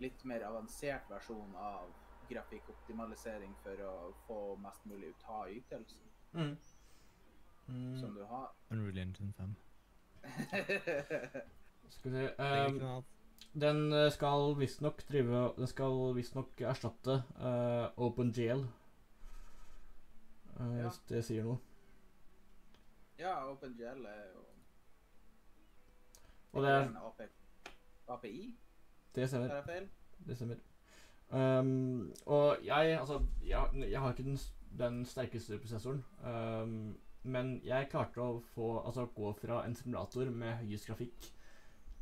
[0.00, 1.90] litt mer avansert versjon av
[2.30, 3.94] grafikkoptimalisering for å
[4.28, 6.54] få mest mulig ut av ytelsen mm.
[7.66, 8.48] Mm, som du har.
[8.72, 9.52] Unreal Engine 5.
[11.98, 13.04] Skal vi se um.
[13.54, 18.64] Den eh, skal visstnok drive Den skal visstnok erstatte uh, OpenGL.
[20.60, 20.82] Uh, Ja.
[20.88, 21.58] Hvis det sier noe.
[23.18, 24.42] ja, OpenGL er jo
[26.52, 26.96] Og det er en
[28.08, 28.54] API,
[29.14, 29.62] Det er stemmer.
[29.66, 29.88] det?
[30.26, 30.56] Det stemmer.
[31.30, 34.38] Um, og jeg Altså, jeg, jeg har ikke den,
[34.78, 36.04] den sterkeste prosessoren.
[36.24, 41.30] Um, men jeg klarte å få Altså gå fra en simulator med høyest grafikk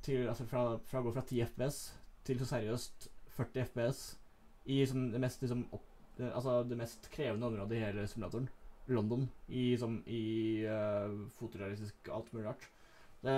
[0.02, 1.78] til Altså fra, fra å gå fra 10 FPS
[2.24, 4.02] til så seriøst 40 FPS
[4.66, 5.86] i som det mest liksom opp,
[6.30, 8.48] Altså det mest krevende området i hele simulatoren.
[8.86, 9.28] London.
[9.48, 10.22] I som i
[10.66, 12.68] uh, fotorealistisk alt mulig rart.
[13.22, 13.34] Det,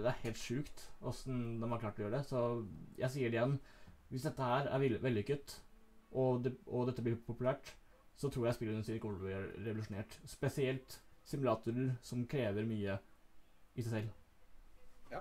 [0.00, 2.28] det er helt sjukt åssen de har klart å gjøre det.
[2.28, 2.44] Så
[3.00, 3.58] jeg sier det igjen.
[4.08, 5.58] Hvis dette her er vellykket,
[6.16, 7.74] og, det, og dette blir populært,
[8.16, 10.16] så tror jeg spillindustrien kommer til å bli revolusjonert.
[10.26, 10.96] Spesielt
[11.28, 12.96] simulatorer som krever mye
[13.76, 14.14] i seg selv.
[15.12, 15.20] Ja.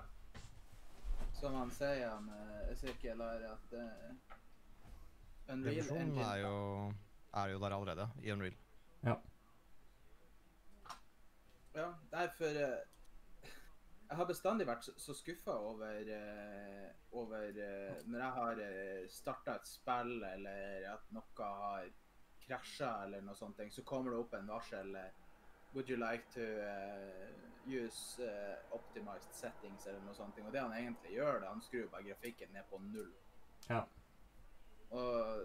[1.36, 4.37] Som han sier, med eh, Ezekiel, er at uh,
[5.50, 6.56] Unreal Engine er jo,
[7.34, 8.58] er jo der allerede, i Unreal.
[11.78, 12.80] Ja, derfor eh,
[14.10, 19.04] Jeg har bestandig vært så, så skuffa over, eh, over eh, Når jeg har uh,
[19.12, 21.92] starta et spill, eller at noe har
[22.48, 24.98] krasja, eller noe sånt, så kommer det opp en varsel
[25.76, 26.46] Would you like to
[27.68, 28.24] use
[28.72, 30.40] optimized settings, eller noe sånt.
[30.40, 33.12] Og det han egentlig gjør, det, han skrur bare grafikken ned på null.
[33.68, 33.84] Ja.
[34.90, 35.44] Og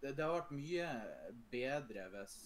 [0.00, 0.88] det, det har vært mye
[1.52, 2.36] bedre hvis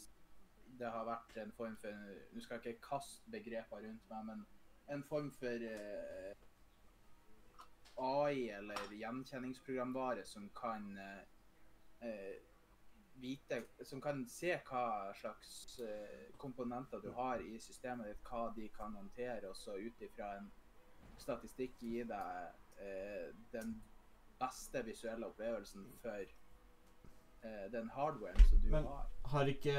[0.78, 1.94] det har vært en form for
[2.32, 4.44] Nå skal jeg ikke kaste begreper rundt meg, men
[4.94, 6.34] en form for eh,
[7.98, 12.36] AI eller gjenkjenningsprogramvare som kan eh,
[13.20, 18.68] vite Som kan se hva slags eh, komponenter du har i systemet ditt, hva de
[18.76, 20.50] kan håndtere, og så ut ifra en
[21.18, 23.74] statistikk gi deg eh, den
[24.40, 26.18] beste visuelle opplevelsen for
[27.44, 29.06] uh, den hardwaren som du Men- har.
[29.24, 29.72] Har ikke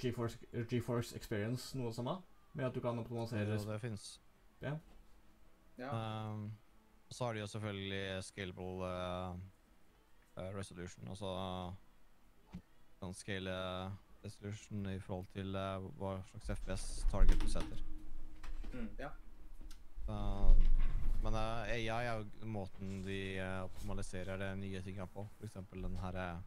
[0.00, 0.38] GeForce,
[0.70, 2.16] GeForce Experience noe samme?
[2.54, 4.20] Med at du kan optimalisere Jo, det fins.
[4.62, 4.74] Ja.
[5.78, 6.52] Um,
[7.10, 9.36] så har de jo selvfølgelig scalable uh,
[10.36, 11.72] uh, resolution, altså
[13.00, 13.50] kan scale
[14.24, 17.78] resolution i forhold til uh, hva slags FPS target du setter.
[18.98, 19.08] Ja.
[20.08, 20.58] Uh,
[21.24, 25.26] men uh, AI er jo måten de uh, optimaliserer det nye tinga på.
[25.44, 26.42] Eksempel den her uh,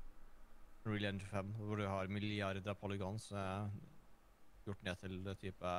[0.88, 3.68] Real Engine 5, hvor du har milliarder av polygons uh,
[4.66, 5.74] gjort ned til uh, type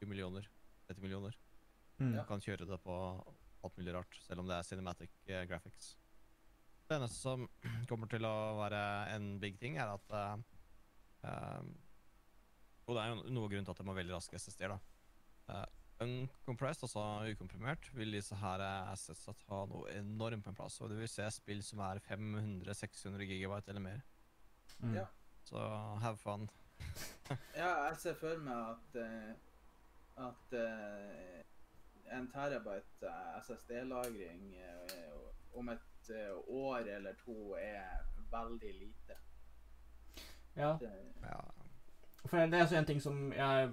[0.00, 0.48] 20 millioner,
[0.88, 1.38] 30 millioner.
[1.98, 2.14] Mm.
[2.16, 2.96] Du kan kjøre det på
[3.62, 5.92] alt mulig rart, selv om det er cinematic eh, graphics.
[6.88, 7.46] Det eneste som
[7.90, 8.82] kommer til å være
[9.14, 10.34] en big ting, er at eh,
[11.30, 11.70] ehm,
[12.86, 15.62] Og det er jo noe grunn til at de har veldig raske SSD-er, da.
[16.02, 20.80] Uncompressed, altså ukomprimert, vil disse her assetsa ta noe enormt på en plass.
[20.80, 24.02] Og du vil se spill som er 500-600 gigabyte eller mer.
[24.78, 24.94] Mm.
[25.00, 25.06] Ja.
[25.44, 25.58] Så
[26.02, 26.50] have fun.
[27.56, 31.38] Ja, jeg ser for meg at uh, at uh,
[32.12, 36.10] en terabyte eh, SSD-lagring uh, om et
[36.48, 39.16] år eller to er veldig lite.
[40.56, 40.76] ja.
[40.80, 40.92] Det,
[41.22, 41.40] Ja.
[42.32, 43.70] For det er også en ting som jeg,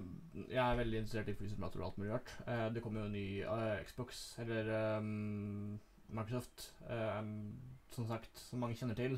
[0.50, 2.32] jeg er veldig interessert i flysimulator og alt mulig rart.
[2.44, 5.78] Uh, det kommer jo en ny uh, Xbox, eller um,
[6.12, 7.54] Microsoft, um,
[7.96, 9.16] som sagt, som mange kjenner til.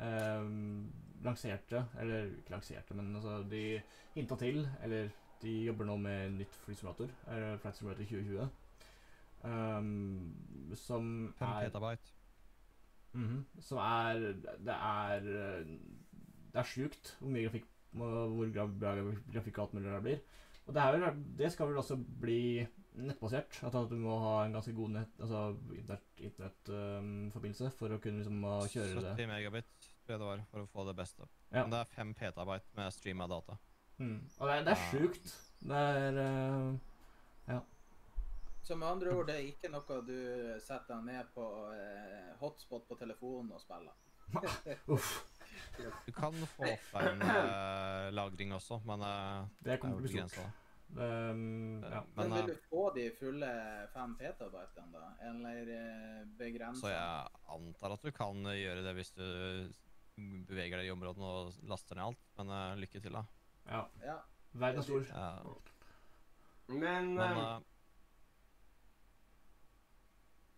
[0.00, 0.90] Um,
[1.22, 3.80] lanserte, eller ikke lanserte, men altså de
[4.16, 8.48] hinta til, eller de jobber nå med nytt flysimulator, eller Flight Simulator 2020,
[9.44, 10.34] Um,
[10.74, 12.12] som 5 er petabyte.
[13.12, 14.12] -hmm, Som er
[14.58, 15.66] Det er eh,
[16.52, 18.92] Det er sjukt hvor mye grafikk hvor bra
[19.32, 20.20] grafikk og alt mulig det blir.
[20.66, 22.66] Og det, her, det skal vel også bli
[23.00, 23.60] nettbasert.
[23.66, 25.40] At, at du må ha en ganske god nett, altså
[26.20, 29.14] internettforbindelse for å kunne liksom kjøre kjøre det.
[29.16, 31.26] 70 megabit tror jeg det var, for å få det beste.
[31.50, 31.64] Ja.
[31.64, 33.58] Men det er 5 petabyte med streama data.
[34.00, 34.20] Mm.
[34.38, 35.34] Og det, er- det er sjukt.
[35.60, 36.20] Det er
[37.50, 37.58] ja.
[38.62, 40.16] så med andre ord, det er ikke noe du
[40.62, 43.98] setter deg ned på uh, hotspot på telefonen og spiller.
[44.94, 45.12] Uff.
[46.06, 50.28] Du kan få offline eh, lagring også, men eh, Det er kommer til å bli
[50.34, 50.58] stort.
[50.90, 52.00] Um, ja.
[52.16, 53.50] Men vil eh, du få de fulle
[53.92, 55.10] fem petabytene, da?
[55.28, 56.80] Eller eh, begrensa?
[56.82, 59.26] så jeg antar at du kan eh, gjøre det hvis du
[60.50, 63.24] beveger deg i områdene og laster ned alt, men uh, lykke til, da.
[63.70, 63.84] ja.
[64.04, 64.18] Ja.
[64.52, 65.04] Verden er stor.
[65.08, 65.54] Ja.
[66.66, 67.60] Men, Men uh, eh,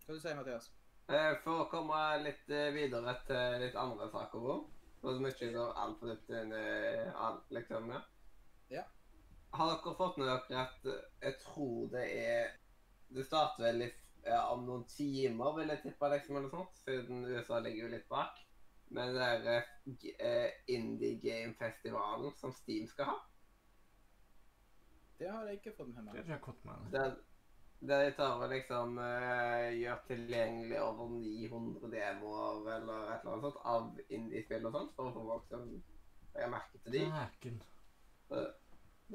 [0.07, 0.71] Hva du sier Mathias?
[1.13, 4.65] eh, for å komme litt eh, videre til litt andre saker, Rom,
[5.03, 6.67] og som ikke går altfor dypt inn i
[7.27, 8.01] alt, liksom, ja.
[8.71, 8.85] Ja.
[9.53, 12.53] Har dere fått med dere at eh, jeg tror det er
[13.13, 17.27] Det starter vel litt ja, om noen timer, vil jeg tippe, liksom, eller sånt, siden
[17.27, 18.39] USA ligger jo litt bak.
[18.95, 23.19] Men det er eh, eh, Indie Game-festivalen som Steam skal ha.
[25.19, 26.17] Det har jeg ikke fått med Det meg.
[26.23, 26.87] jeg har gått med.
[26.95, 27.13] Der,
[27.89, 33.47] der de tar og liksom uh, gjør tilgjengelig over 900 demoer eller et eller annet
[33.49, 35.65] sånt av indiespill og sånt, for å få folk som
[36.35, 37.01] legge merke til de.
[37.17, 37.63] Dæken.
[38.29, 38.43] Så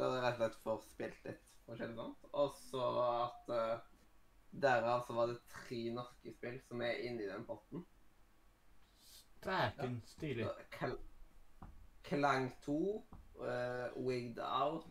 [0.02, 2.28] hadde de rett og slett forspilt litt forskjellig sånt.
[2.42, 3.86] Og så at uh,
[4.68, 7.86] derav så var det tre norske spill som er inni den potten.
[9.48, 10.02] Dæken.
[10.18, 10.50] Stilig.
[10.50, 10.98] Så Kl
[12.08, 12.78] Klang 2,
[13.42, 14.86] uh, Wigged Out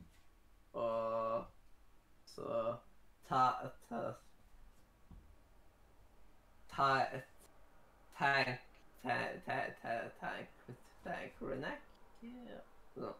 [0.76, 1.46] og
[2.28, 2.76] så
[3.28, 3.70] Ta...
[3.88, 4.14] Ta...
[6.68, 7.04] Ta...
[8.18, 8.48] Tank...
[9.02, 9.16] Ta...
[9.46, 9.56] Ta...
[9.82, 10.08] Ta...
[10.20, 10.48] Tank...
[11.04, 11.32] Tank...
[11.40, 11.80] Renek?
[12.22, 13.12] Ja.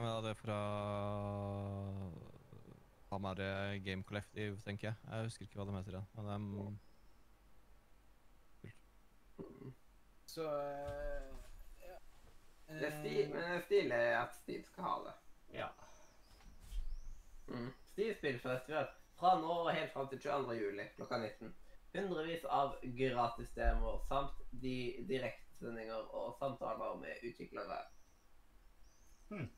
[0.00, 0.58] Ja, det er fra
[3.10, 4.94] Hamar eh, Game Collective, tenker jeg.
[5.10, 5.90] Jeg husker ikke hva de heter.
[5.90, 6.78] igjen, Men
[8.62, 9.62] de
[10.26, 11.34] Så eh,
[11.80, 11.96] ja.
[12.68, 15.14] Det er stil, men det er stilig at Steve skal ha det.
[15.58, 15.68] Ja.
[17.48, 17.72] Mm.
[17.84, 18.86] Steve spillfestival
[19.18, 20.56] fra nå og helt fram til 22.
[20.58, 21.54] juli klokka 19.
[21.94, 24.74] Hundrevis av gratisdemoer samt de
[25.08, 27.78] direktesendinger og samtaler med utviklere.
[29.30, 29.48] Hmm.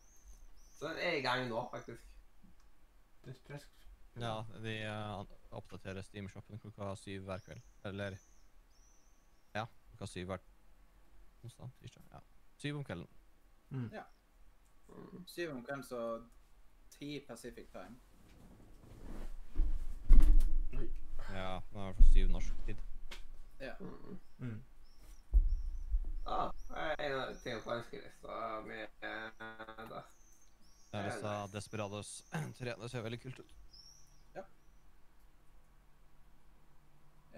[0.78, 2.06] Så den er i gang nå, faktisk.
[3.24, 3.66] Det er stress.
[4.20, 7.62] Ja, de uh, oppdaterer Steam-shoppen klokka syv hver kveld.
[7.84, 8.16] Eller
[9.54, 10.46] Ja, klokka syv hver
[11.42, 12.02] onsdag, tirsdag.
[12.12, 12.20] Ja.
[12.56, 13.08] Syv om kvelden.
[13.70, 13.90] Mm.
[15.26, 16.22] Syv om kvelden, så
[16.90, 18.00] ti Pacific time.
[21.34, 22.82] Ja, det er i hvert fall syv norsk tid.
[23.60, 23.74] Ja.
[23.80, 24.18] Mm.
[24.38, 24.62] Mm.
[26.26, 26.50] Ah,
[26.98, 30.02] en av tingene på ønskelista mi der.
[30.92, 31.34] Jeg nice.
[31.52, 32.24] Desperados
[32.58, 32.74] 3.
[32.82, 33.56] Det ser veldig kult ut.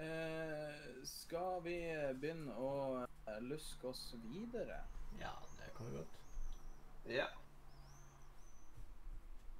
[0.02, 1.76] Eh, skal vi
[2.18, 2.70] begynne å
[3.04, 4.80] eh, luske oss videre?
[5.20, 6.16] Ja, det kan vi godt.
[7.12, 7.28] Ja.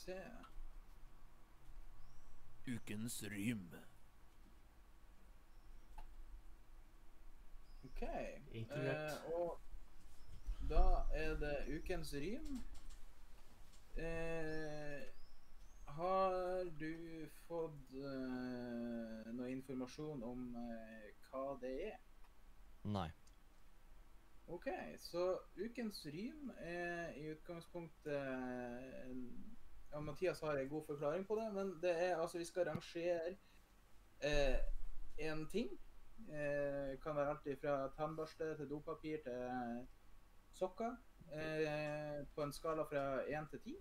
[0.02, 0.16] Se.
[2.66, 3.68] Ukens rym.
[8.02, 8.08] OK.
[8.52, 9.12] Internett.
[9.12, 9.60] Eh, og
[10.70, 10.84] da
[11.14, 12.60] er det ukens rym.
[13.96, 15.02] Eh,
[15.84, 21.98] har du fått eh, noe informasjon om eh, hva det er?
[22.88, 23.10] Nei.
[24.52, 24.66] OK,
[24.98, 25.26] så
[25.60, 28.12] ukens rym er i utgangspunktet
[29.06, 29.56] en-
[29.92, 33.36] ja, Mathias har en god forklaring på det, men det er altså vi skal rangere
[35.18, 35.68] en ting.
[36.28, 39.86] Eh, kan være alt fra tannbørste til dopapir til
[40.52, 40.96] sokker.
[41.32, 43.76] Eh, på en skala fra én til ti.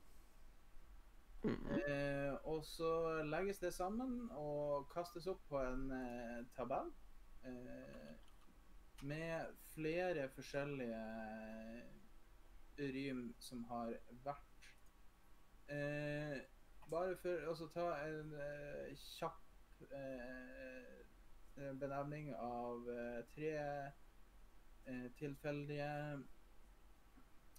[1.44, 1.72] Mm.
[1.88, 6.92] Eh, og så legges det sammen og kastes opp på en eh, tabell
[7.46, 8.14] eh,
[9.02, 11.02] med flere forskjellige
[12.78, 14.70] rym som har vært.
[15.72, 16.38] Eh,
[16.92, 21.01] bare for å ta en eh, kjapp eh, eh,
[21.56, 23.52] benevning av eh, tre
[24.86, 25.90] eh, tilfeldige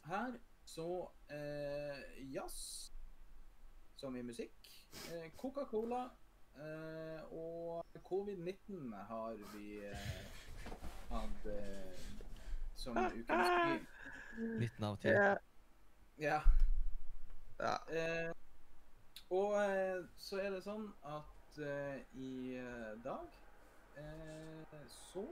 [0.05, 0.39] her.
[0.65, 2.93] Så eh, jazz
[3.97, 4.55] som i musikk.
[5.11, 6.03] Eh, Coca-Cola
[6.57, 10.09] eh, og covid-19 har vi eh,
[11.11, 11.99] hatt eh,
[12.75, 13.87] som ukens rym.
[14.59, 15.09] 19 av 10.
[16.19, 16.41] Ja.
[17.59, 17.77] Ja.
[17.89, 18.33] Eh,
[19.31, 23.42] og eh, så er det sånn at eh, i eh, dag eh,
[24.89, 25.25] så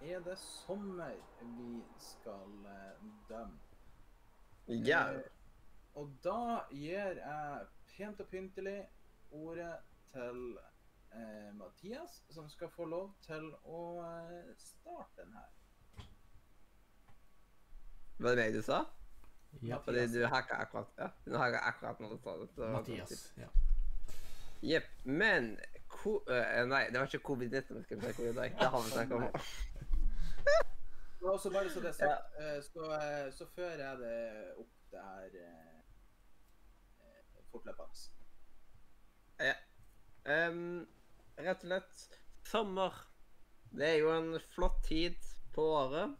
[0.00, 3.58] er det sommer vi skal eh, dømme.
[4.68, 5.00] ja.
[5.12, 5.22] Eh,
[5.96, 8.82] og da gir jeg pent og pyntelig
[9.32, 9.78] ordet
[10.12, 10.58] til
[11.12, 15.48] eh, Mathias, som skal få lov til å eh, starte den her.
[18.18, 18.82] Var det meg du sa?
[19.64, 22.48] Ja, Fordi du hacka akkurat Ja, du hacka akkurat når du sa det.
[22.54, 23.32] så- Mathias.
[23.36, 23.48] Ja.
[24.62, 24.84] Jepp.
[25.04, 25.56] Men
[26.06, 28.58] ko Uh, Nei, det var ikke covid-19 vi skulle snakke om i dag.
[28.60, 29.24] Det har vi snakket om.
[31.26, 34.74] Og også bare så det er sagt, eh, så, eh, så fører jeg det opp
[34.90, 35.80] det her eh,
[37.50, 37.94] fortløpende.
[39.40, 39.56] Ja.
[40.48, 40.86] Um,
[41.38, 42.04] rett og slett
[42.46, 42.94] sommer.
[43.74, 45.18] Det er jo en flott tid
[45.54, 46.14] på året.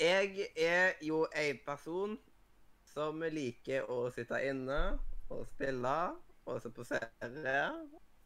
[0.00, 2.18] Jeg er jo en person
[2.90, 4.80] som liker å sitte inne
[5.30, 5.94] og spille
[6.46, 7.78] og se på serier.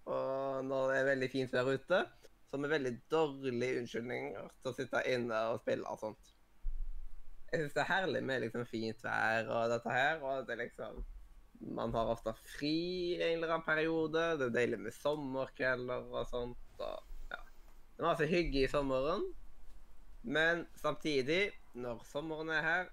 [0.09, 2.01] Og når det er veldig fint vær ute,
[2.49, 6.35] så har vi veldig dårlige unnskyldninger til å sitte inne og spille og sånt.
[7.49, 11.03] Jeg syns det er herlig med liksom fint vær og dette her, og det liksom
[11.61, 14.25] man har ofte fri i en eller annen periode.
[14.39, 16.67] Det er deilig med sommerkvelder og sånt.
[16.79, 17.41] Og, ja.
[17.97, 19.25] Det er masse hygge i sommeren.
[20.23, 22.93] Men samtidig, når sommeren er her,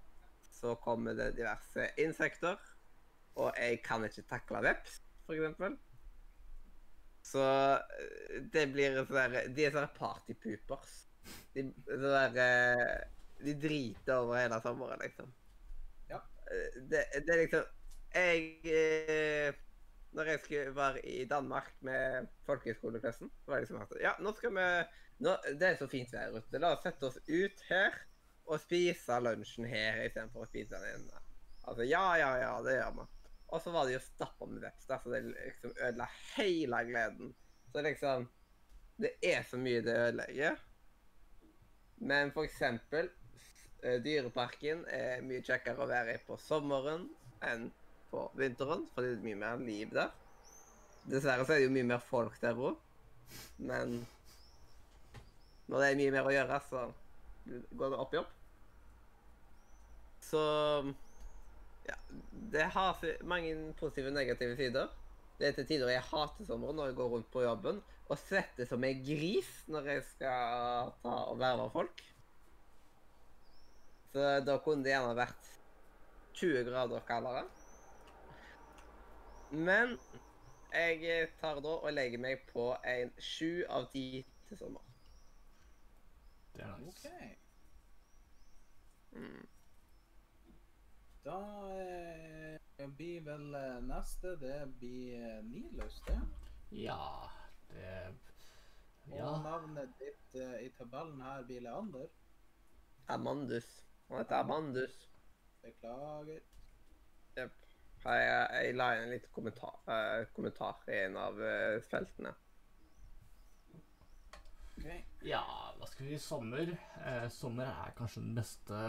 [0.56, 2.58] så kommer det diverse insekter.
[3.36, 5.02] Og jeg kan ikke takle veps,
[5.34, 5.78] eksempel.
[7.26, 10.96] Så eh, det blir sånn De er sånne partypoopers.
[11.56, 12.96] De, der, eh,
[13.46, 15.32] de driter over hele sommeren, liksom.
[16.12, 16.22] Ja.
[16.52, 17.72] Eh, Det, det er liksom
[18.16, 19.56] jeg
[20.16, 24.54] Når jeg skulle være i Danmark med folkehøyskoleklassen, var det liksom at Ja, nå skal
[24.56, 24.68] vi
[25.26, 26.60] nå, Det er så fint vær ute.
[26.62, 27.98] La oss sette oss ut her
[28.46, 31.22] og spise lunsjen her istedenfor å spise den inne.
[31.66, 33.06] Altså, ja, ja, ja, det gjør vi.
[33.54, 37.36] Og så var det jo stappa med veps der, så det liksom ødela hele gleden.
[37.72, 38.28] Så liksom
[38.98, 40.60] Det er så mye det ødelegger.
[41.98, 43.10] Men for eksempel
[43.84, 47.10] eh, Dyreparken er mye kjekkere å være i på sommeren
[47.44, 47.68] enn
[48.12, 50.14] på vinteren, fordi det er mye mer liv der.
[51.12, 52.80] Dessverre så er det jo mye mer folk der òg,
[53.58, 54.00] men
[55.68, 56.86] når det er mye mer å gjøre, så
[57.76, 58.34] går det opp i opp.
[60.26, 60.42] Så
[61.90, 61.98] ja,
[62.54, 64.88] det har mange positive og negative sider.
[65.40, 68.68] Det er til tider jeg hater sommeren når jeg går rundt på jobben og svetter
[68.70, 72.04] som en gris når jeg skal ta og verve folk.
[74.14, 75.50] Så da kunne det gjerne vært
[76.40, 77.44] 20 grader kaldere.
[79.52, 79.98] Men
[80.72, 84.84] jeg tar da og legger meg på en sju av ti til sommer.
[86.56, 87.12] Det er nice.
[87.12, 87.36] Okay.
[89.12, 89.44] Mm.
[91.26, 91.40] Da
[91.82, 96.20] eh, blir vel eh, neste Det blir eh, Nilus, det.
[96.72, 97.30] Ja,
[97.70, 97.96] det
[99.10, 102.08] Og navnet ditt eh, i tabellen her blir Leander.
[103.08, 103.68] Amandus.
[104.08, 105.10] Han heter Amandus.
[105.62, 106.42] Beklager.
[107.36, 107.50] Jeg,
[108.06, 112.34] jeg la inn en liten kommentar, uh, kommentar i en av uh, feltene.
[114.76, 115.02] Okay.
[115.26, 115.42] Ja,
[115.80, 116.28] hva skal vi si?
[116.28, 116.70] Sommer.
[117.02, 118.82] Eh, sommer er kanskje den beste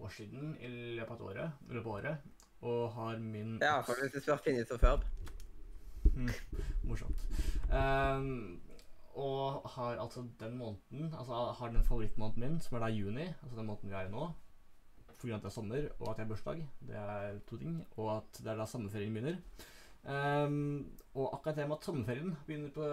[0.00, 2.30] årstiden i løpet av et året, løpet av året.
[2.60, 5.04] Og har min Ja, for hvis du har funnet det før.
[6.14, 6.28] Mm,
[6.84, 7.24] morsomt.
[7.72, 8.60] Um,
[9.14, 13.56] og har altså den måneden Altså har den favorittmåneden min, som er da juni, altså
[13.56, 14.28] den måneden vi er i nå,
[15.20, 16.68] fordi at det er sommer og at jeg har bursdag.
[16.88, 17.86] Det er to ting.
[17.96, 19.36] Og at det er da sommerferien begynner.
[20.00, 22.86] Um, og akkurat det med at sommerferien begynner på,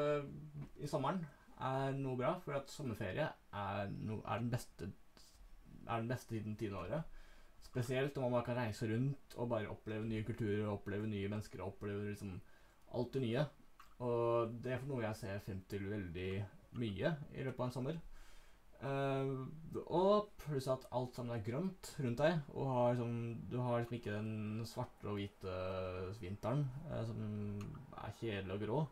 [0.84, 1.26] i sommeren,
[1.62, 2.34] er noe bra.
[2.44, 4.92] For at sommerferie er, no, er, den beste,
[5.88, 7.24] er den beste tiden, tiden av året.
[7.64, 12.12] Spesielt når man kan reise rundt og bare oppleve nye kulturer, oppleve nye mennesker oppleve
[12.12, 12.38] liksom
[12.96, 13.48] alt det nye.
[14.06, 16.30] Og det er noe jeg ser frem til veldig
[16.78, 18.00] mye i løpet av en sommer.
[18.78, 19.48] Uh,
[19.90, 23.16] og pluss at alt sammen er grønt rundt deg, og har liksom,
[23.50, 25.56] du har liksom ikke den svarte og hvite
[26.22, 26.62] vinteren
[26.92, 27.24] uh, som
[28.04, 28.84] er kjedelig og grå.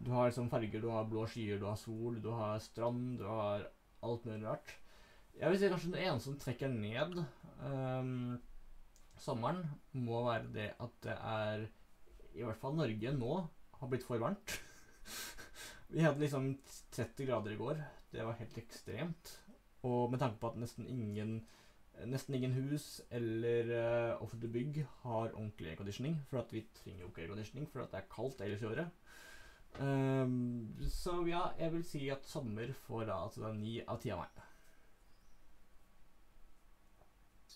[0.00, 3.26] Du har liksom farger, du har blå skyer, du har sol, du har strand, du
[3.28, 3.68] har
[4.04, 4.72] alt mulig rart.
[5.36, 7.18] Jeg vil si kanskje det eneste som trekker ned
[7.60, 8.36] um,
[9.20, 11.66] sommeren, må være det at det er
[12.36, 13.34] I hvert fall Norge nå
[13.76, 14.54] har blitt for varmt.
[15.92, 16.54] Vi hadde liksom
[16.96, 17.82] 30 grader i går.
[18.12, 19.34] Det var helt ekstremt.
[19.84, 21.38] Og med tanke på at nesten ingen
[21.96, 26.18] Nesten ingen hus eller uh, offentlige bygg har ordentlig airconditioning.
[26.28, 28.90] For at vi trenger jo ikke airconditioning for at det er kaldt ellers i året.
[29.80, 34.26] Um, så ja, jeg vil si at sommer får da altså ni av ti av
[34.26, 34.45] meg.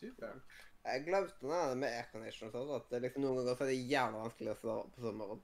[0.01, 0.59] Supert.
[0.85, 3.81] Jeg glemte det med aircondition og sånn, at det liksom noen ganger så er det
[3.93, 5.43] jævla vanskelig å sove på sommeren.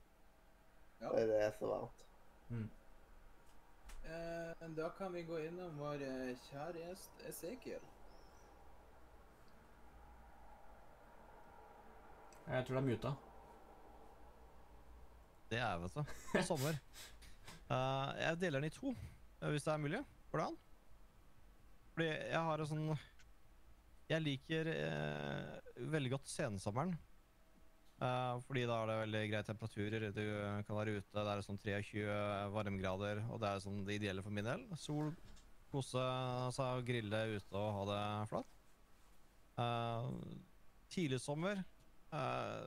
[1.03, 1.11] Ja.
[1.13, 2.07] Det er det er så varmt.
[4.07, 7.85] Eh, da kan vi gå innom vår eh, kjære gjest Esekiel.
[12.47, 13.13] Jeg tror det er muta.
[15.51, 16.15] Det er vet du.
[16.33, 16.79] På sommer.
[17.71, 18.95] uh, jeg deler den i to,
[19.43, 20.03] eh, hvis det er mulig.
[20.31, 20.59] Går det an?
[21.97, 22.89] Fordi jeg har en sånn
[24.07, 26.95] Jeg liker eh, veldig godt sensommeren.
[27.97, 30.11] Eh, fordi da er det veldig greie temperaturer.
[30.15, 30.25] Du
[30.69, 32.05] kan være ute, det er sånn 23
[32.55, 34.63] varmegrader, og det er sånn det ideelle for min del.
[34.79, 35.11] Sol,
[35.73, 36.05] kose
[36.55, 38.53] seg, grille ute og ha det flatt.
[39.57, 40.11] Eh,
[40.93, 41.63] tidlig sommer
[42.13, 42.67] uh,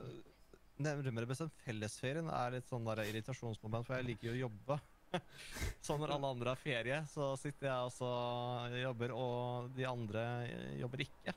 [0.80, 4.78] Nærmere bestemt fellesferien er litt sånn der irritasjonsmoment, for jeg liker jo å jobbe.
[5.84, 10.24] så når alle andre har ferie, så sitter jeg også og jobber, og de andre
[10.80, 11.34] jobber ikke.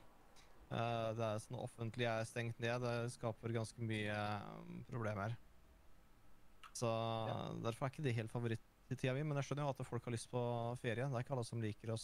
[0.74, 4.20] Eh, det er sånn offentlig er stengt ned, det skaper ganske mye
[4.58, 5.36] um, problemer.
[6.74, 6.90] Så
[7.62, 10.32] derfor er ikke det helt favoritt-tida mi, men jeg skjønner jo at folk har lyst
[10.32, 10.42] på
[10.82, 11.06] ferie.
[11.06, 12.00] Det er ikke alle som liker å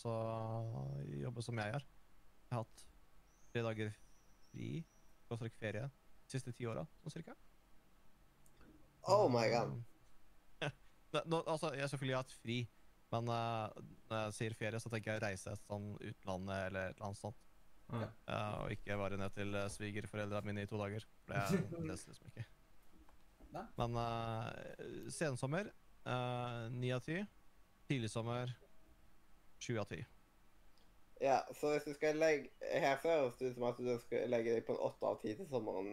[1.24, 1.88] jobbe som jeg gjør.
[2.50, 2.86] Jeg har hatt
[3.50, 3.94] tre dager
[4.52, 4.70] fri,
[5.58, 7.34] ferie, de siste ti åra, sånn cirka.
[9.10, 9.74] Oh my god.
[11.14, 12.58] Nå, altså, jeg har selvfølgelig hatt fri,
[13.14, 16.98] men uh, når jeg sier ferie, så tenker jeg reise et sånn utlandet eller et
[16.98, 17.46] eller annet sånt.
[17.90, 18.10] Ja.
[18.30, 21.06] Uh, og ikke bare ned til uh, svigerforeldrene mine i to dager.
[21.26, 22.46] For det er det er liksom ikke.
[23.56, 23.66] Nei.
[23.82, 25.72] Men uh, sensommer
[26.74, 27.20] ni av ti.
[27.90, 28.54] Tidlig sommer
[29.62, 30.00] sju av ti.
[31.22, 34.54] Ja, så hvis du skal legge Her høres det ut som at du skal legge
[34.56, 35.90] deg på en åtte av ti til sommeren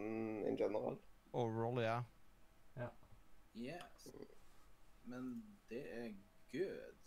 [0.46, 1.00] in general.
[1.32, 1.98] Overall, ja.
[3.56, 4.35] Yes.
[5.06, 5.28] Men
[5.70, 6.08] det er
[6.52, 7.02] good.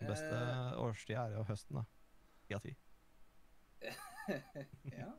[0.00, 1.84] Den beste Eh, årstida er jo høsten, da.
[2.48, 2.74] Ti av ti.
[4.98, 5.10] ja.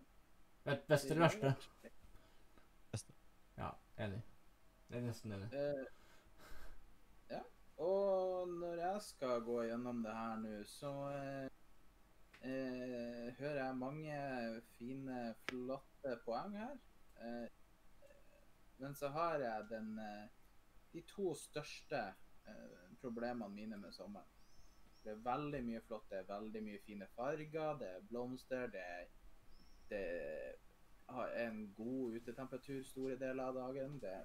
[0.65, 1.53] Vet- Beste eller verste?
[3.57, 3.69] Ja,
[4.01, 4.21] enig.
[4.89, 5.49] Jeg er nesten enig.
[5.53, 5.85] Eh,
[7.31, 7.41] ja.
[7.81, 11.49] Og når jeg skal gå gjennom det her nå, så eh,
[12.41, 14.17] eh, hører jeg mange
[14.77, 15.19] fine,
[15.49, 16.75] flotte poeng her.
[17.21, 17.47] Eh,
[18.77, 20.27] men så har jeg den eh,
[20.95, 22.01] de to største
[22.47, 24.31] eh, problemene mine med sommeren.
[25.03, 28.85] Det er veldig mye flott, det er veldig mye fine farger, det er blomster, det
[29.89, 29.99] det
[31.07, 33.99] er en god utetemperatur store deler av dagen.
[34.01, 34.15] Det,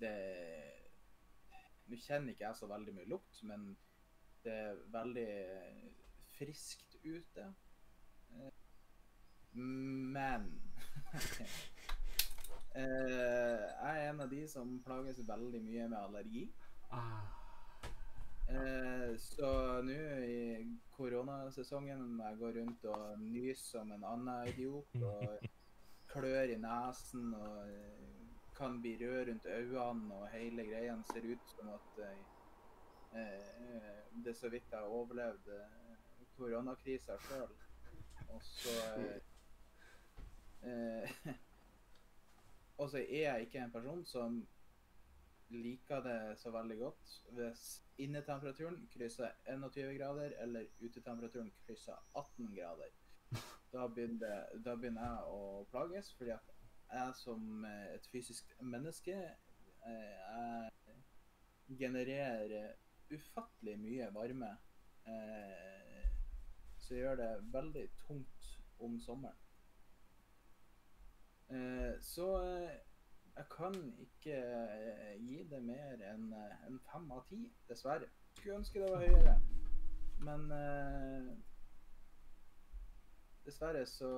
[0.00, 0.12] det
[1.88, 3.70] Nå kjenner ikke jeg så veldig mye lukt, men
[4.44, 5.28] det er veldig
[6.36, 7.48] friskt ute.
[8.36, 8.52] Eh,
[9.58, 10.50] Men
[12.74, 16.44] jeg er en av de som plages veldig mye med allergi.
[16.90, 17.26] Ah.
[18.48, 19.48] Eh, så
[19.84, 20.64] nå i
[20.96, 25.44] koronasesongen jeg går rundt og nyser som en annen idiot og
[26.12, 28.06] klør i nesen og eh,
[28.56, 32.16] kan bli rød rundt øynene og hele greia ser ut som at eh,
[34.24, 35.92] det er så vidt jeg har overlevd eh,
[36.38, 37.52] koronakrisa sjøl.
[38.28, 39.20] Og så eh,
[40.72, 41.34] eh,
[42.78, 44.38] Og så er jeg ikke en person som
[45.50, 47.62] liker det så veldig godt hvis
[48.04, 52.94] innetemperaturen krysser 21 grader, eller utetemperaturen krysser 18 grader.
[53.72, 56.52] Da begynner, da begynner jeg å plages, fordi at
[56.88, 60.70] jeg som eh, et fysisk menneske eh,
[61.68, 62.70] jeg genererer
[63.12, 64.54] ufattelig mye varme.
[65.04, 68.48] Så så gjør det veldig tungt
[68.80, 69.47] om sommeren.
[71.50, 72.76] Eh, så eh,
[73.36, 76.32] jeg kan ikke eh, gi det mer enn
[76.66, 77.38] en fem av ti,
[77.68, 78.08] dessverre.
[78.36, 79.36] Skulle ønske det var høyere,
[80.26, 81.30] men eh,
[83.48, 84.08] Dessverre så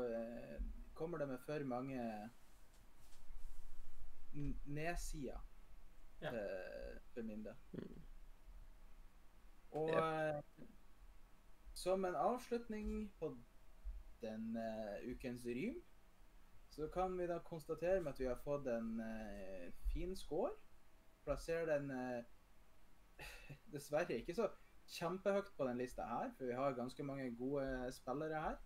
[0.99, 2.01] kommer det med for mange
[4.67, 5.39] nedsider
[6.23, 6.31] Ja.
[7.15, 7.55] for min del.
[7.73, 8.01] Mm.
[9.71, 10.43] Og eh,
[11.75, 13.31] som en avslutning på
[14.21, 14.67] denne
[15.13, 15.79] ukens rym,
[16.71, 20.53] så kan vi da konstatere med at vi har fått en eh, fin score.
[21.25, 22.25] Plasserer den eh,
[23.75, 24.49] dessverre ikke så
[24.91, 28.57] kjempehøyt på den lista her, for vi har ganske mange gode spillere her.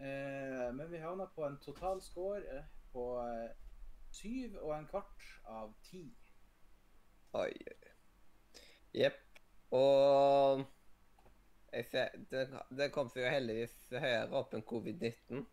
[0.00, 3.50] Eh, men vi havna på en total score eh, på eh,
[4.10, 6.04] syv og en kvart av ti.
[7.32, 7.90] Oi, oi.
[8.94, 9.20] Jepp.
[9.70, 10.64] Og
[11.72, 12.48] jeg ser, det,
[12.78, 15.44] det kom seg jo heldigvis høyere opp enn covid-19.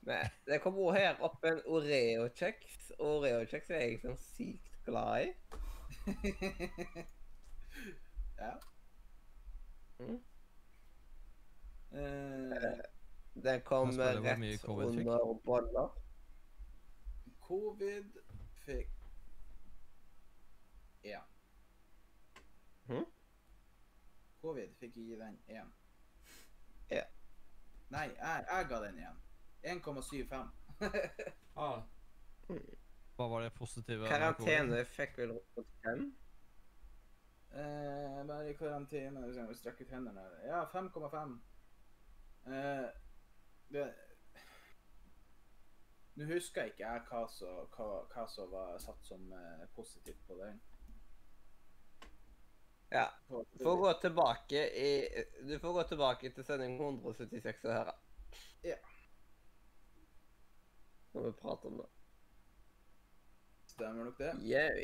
[0.00, 2.92] Men det kom også her opp en Oreo-kjeks.
[2.98, 5.24] Oreo-kjeks er jeg sånn sykt glad i.
[8.42, 8.54] ja.
[10.02, 10.20] Mm.
[11.92, 12.80] Uh,
[13.44, 15.88] det kom Jeg spiller hvor mye rett under boller.
[17.46, 18.18] Covid
[18.64, 18.90] fikk
[21.02, 21.26] én.
[22.86, 23.04] Hm?
[24.42, 25.68] Covid fikk gi den én.
[26.90, 27.04] Ja.
[27.92, 29.20] Nei, jeg, jeg ga den én.
[29.62, 30.48] 1,75.
[31.54, 31.82] Ah.
[33.16, 34.08] Hva var det positive?
[34.08, 36.06] Karantene fikk vel rundt fem.
[37.52, 40.24] Eh, bare i karantene Vi jeg strekke ut hendene.
[40.46, 41.34] Ja, 5,5.
[42.46, 42.86] Eh,
[43.72, 43.84] det
[46.14, 50.36] Nå husker ikke jeg hva, som, hva, hva som var satt som eh, positivt på
[50.40, 50.58] den.
[52.92, 53.06] Ja.
[53.28, 54.90] Du får gå tilbake i
[55.48, 57.94] Du får gå tilbake til sending 176 og høre.
[58.64, 58.76] Ja.
[61.12, 61.88] Når vi prater om det.
[63.72, 64.32] Stemmer nok det.
[64.42, 64.82] Yeah.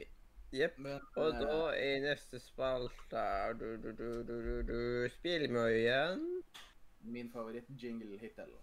[0.52, 0.78] Jepp.
[0.78, 3.22] Men Og eh, da i neste spalte
[3.60, 6.42] du, du, du, du, du, du, Spillmøyen.
[7.00, 8.55] min favoritt-jingle hittil.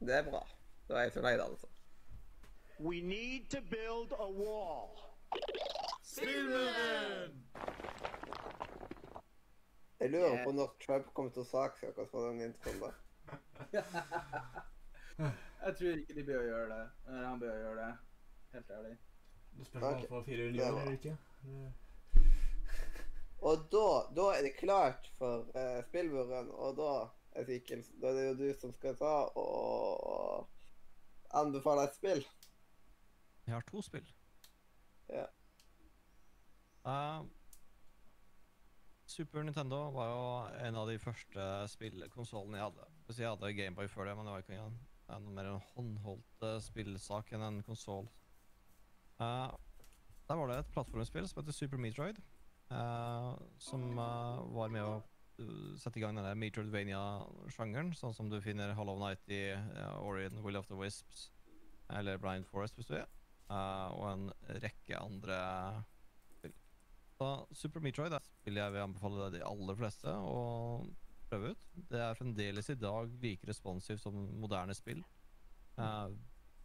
[0.00, 0.42] Det er bra.
[0.88, 1.66] Da er jeg fornøyd, altså.
[2.78, 4.96] We need to build a wall.
[10.00, 12.94] Jeg lurer på når Trump kommer til å saksøke oss for den introen der.
[15.66, 16.84] Jeg tror ikke de bør gjøre det.
[17.06, 17.92] Eller han bør gjøre det.
[18.52, 18.96] Helt ærlig.
[19.58, 21.16] Det spørs om han får fire det unioner eller ikke.
[23.40, 26.90] Og da, da er det klart for uh, spillmuren, og da
[27.40, 30.48] Ezekiel, da er det jo du som skal ta og
[31.40, 32.24] anbefale et spill.
[33.46, 34.08] Jeg har to spill.
[35.08, 35.24] Ja.
[36.84, 37.26] Uh,
[39.06, 42.90] Super Nintendo var jo en av de første spillkonsollene jeg hadde.
[43.06, 44.78] Hvis jeg hadde Gameboy før det, men det var ikke en,
[45.14, 48.08] en mer en håndholdt eh, spillsak enn en konsoll.
[49.20, 49.50] Uh,
[50.28, 52.20] der var det et plattformspill som heter Super Metroid,
[52.72, 55.00] uh, som var med å
[55.80, 60.60] sette i gang denne Metroidvania-sjangeren, sånn som du finner Hollow Night i uh, Ori Will
[60.60, 61.30] of the Wisps.
[61.90, 63.06] eller Blind Forest hvis du vil,
[63.50, 64.28] og en
[64.62, 65.38] rekke andre
[66.36, 66.52] spill.
[67.18, 70.36] Så Super Metroid er et spill jeg vil anbefale de aller fleste å
[71.30, 71.66] prøve ut.
[71.90, 75.02] Det er fremdeles i dag like responsivt som moderne spill.
[75.78, 76.10] Uh,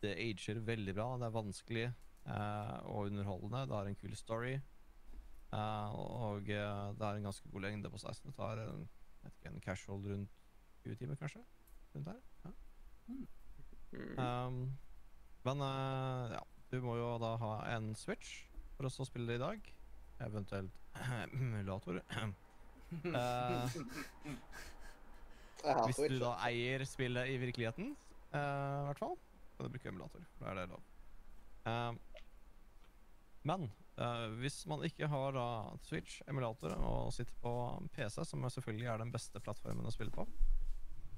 [0.02, 1.86] det ager veldig bra, det er vanskelig
[2.28, 4.56] uh, og underholdende, det har en kul story.
[5.54, 8.88] Uh, og det har en ganske god lengde på seg, så det tar en,
[9.24, 10.42] vet ikke, en casual rundt
[10.84, 11.44] 20 timer, kanskje?
[11.96, 12.20] Rundt her.
[12.46, 12.56] Ja.
[13.08, 13.28] Mm.
[14.20, 14.58] Um,
[15.46, 15.62] men
[16.34, 18.42] ja, du må jo da ha en Switch
[18.76, 19.70] for å spille det i dag.
[20.26, 20.82] Eventuelt
[21.32, 22.02] emulator.
[22.92, 23.78] Eh,
[25.88, 27.96] hvis du da eier spillet i virkeligheten,
[28.32, 29.16] eh, i hvert fall,
[29.56, 30.28] kan du bruke emulator.
[30.42, 30.84] Da er det lov.
[31.66, 31.98] Um,
[33.46, 33.68] men
[33.98, 35.48] eh, hvis man ikke har da
[35.86, 37.54] Switch, emulator og sitter på
[37.94, 40.26] PC, som selvfølgelig er den beste plattformen å spille på,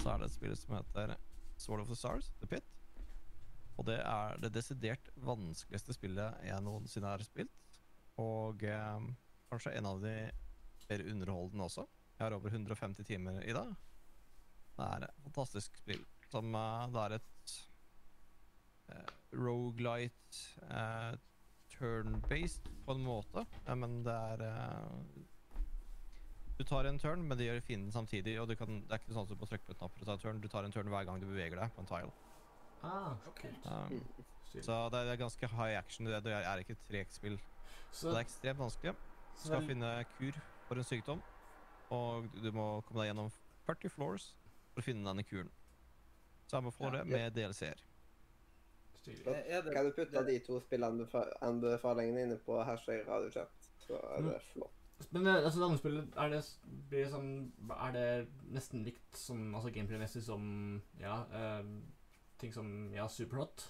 [0.01, 1.15] så er det et spill som heter
[1.57, 2.73] Sword of the Stars, The Pit.
[3.77, 7.79] Og det er det desidert vanskeligste spillet jeg noensinne har spilt.
[8.21, 9.07] Og eh,
[9.51, 10.15] kanskje en av de
[10.89, 11.85] mer underholdende også.
[12.17, 13.75] Jeg har over 150 timer i dag.
[14.77, 16.03] Det er et fantastisk spill.
[16.31, 17.53] Som eh, Det er et
[18.91, 19.13] uh,
[19.45, 21.15] rogelight uh,
[21.77, 24.91] turn-based på en måte, eh, men det er uh,
[26.57, 28.39] Du tar en turn, men det gjør fienden samtidig.
[28.41, 30.05] Og du kan, det er ikke sånn at du må trykke på en knapp for
[30.05, 30.41] å ta en turn.
[30.41, 32.15] Du tar en turn hver gang du beveger deg på en tile.
[32.81, 33.67] Ah, så kult.
[33.69, 34.23] Um,
[34.65, 36.09] så det er, ganske high action.
[36.09, 37.37] Det, det er ikke et tregt spill.
[37.91, 38.95] Så Så, det er ekstremt vanskelig.
[39.37, 41.21] Du skal finne kur for en sykdom,
[41.95, 43.31] og du må komme deg gjennom
[43.67, 44.31] 40 floors
[44.73, 45.51] for å finne denne kuren.
[46.47, 47.03] Samme må få Ja.
[47.03, 47.83] med DLC-er.
[49.07, 54.73] Er Kan du putte de to spillanbefalingene inne på hashtag radiochat, så er det flott.
[55.11, 56.41] Men eh, altså, det andre spillet, er det,
[56.89, 58.05] blir det sånn Er det
[58.49, 60.47] nesten likt som altså gameplay-messig som
[60.99, 61.61] Ja, uh,
[62.41, 63.67] ting som Ja, Superhot?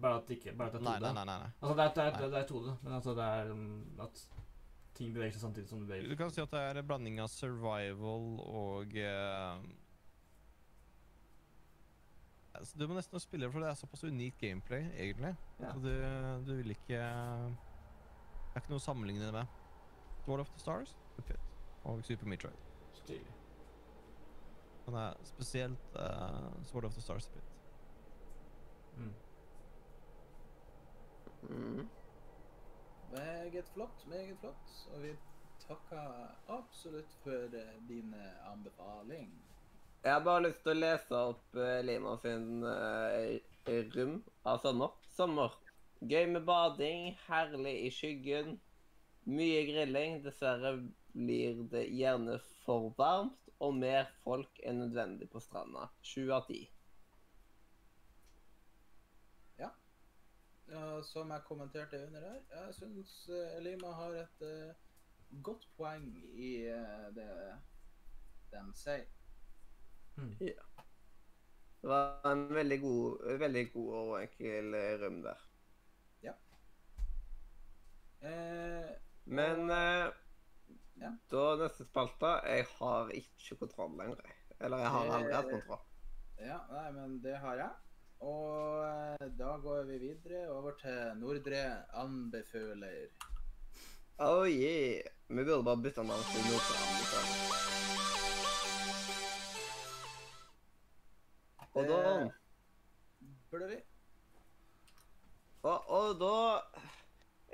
[0.00, 1.00] Bare at det ikke Bare at det er 2D?
[1.00, 1.24] Nei, nei, nei.
[1.24, 1.50] nei, nei.
[1.58, 3.66] Altså, det er, det er, det er 2D, men altså, det er um,
[4.06, 4.22] at
[4.94, 7.18] ting beveger seg samtidig som du beveger Du kan si at det er en blanding
[7.22, 9.58] av survival og uh,
[12.54, 15.34] altså, Du må nesten spille for det er såpass unikt gameplay, egentlig.
[15.60, 15.72] Ja.
[15.72, 15.92] Så du,
[16.46, 19.60] du vil ikke Det er ikke noe å sammenligne det med.
[20.24, 21.50] Sword of the Stars, The Pit
[21.84, 22.60] og Super Metroid.
[22.96, 23.34] Stilig.
[24.86, 27.50] Men det er spesielt uh, Sword of the Stars, The Pit.
[28.96, 29.12] Mm.
[31.50, 31.88] Mm.
[33.14, 34.70] Meget flott, meget flott.
[34.94, 35.12] Og vi
[35.66, 36.06] takker
[36.48, 39.30] absolutt for eh, din eh, anbefaling.
[40.04, 43.38] Jeg har bare lyst til å lese opp Lina Lima sin uh,
[43.94, 44.98] rom av sommer.
[45.16, 45.54] Sommer.
[46.04, 48.58] Gøy med bading, herlig i skyggen.
[49.24, 50.18] Mye grilling.
[50.26, 50.74] Dessverre
[51.14, 52.36] blir det gjerne
[52.66, 55.88] for varmt, og mer folk enn nødvendig på stranda.
[56.04, 56.66] Sju av ti.
[60.70, 63.28] Ja, som jeg kommenterte under her, jeg syns
[63.58, 64.74] Elima har et uh,
[65.44, 67.28] godt poeng i eh, det
[68.52, 69.04] de sier.
[70.16, 70.30] Mm.
[70.38, 75.42] Det var en veldig god, veldig god og enkel røm der.
[78.24, 78.90] Eh,
[79.24, 80.12] Men eh,
[81.00, 81.10] Ja.
[81.30, 84.20] da neste spalte Jeg har ikke kontroll lenger.
[84.60, 85.82] Eller jeg har aldri hatt kontroll.
[86.38, 87.70] ja, nei, men det har jeg.
[88.24, 91.62] Og eh, da går vi videre over til Nordre
[92.00, 93.08] anbefaler.
[94.18, 95.02] Oh yeah.
[95.28, 97.36] Vi burde bare bytte navn til Nordre anbefaler.
[101.74, 102.30] Og da Eh,
[103.50, 103.76] Burde vi?
[105.62, 106.60] og, og da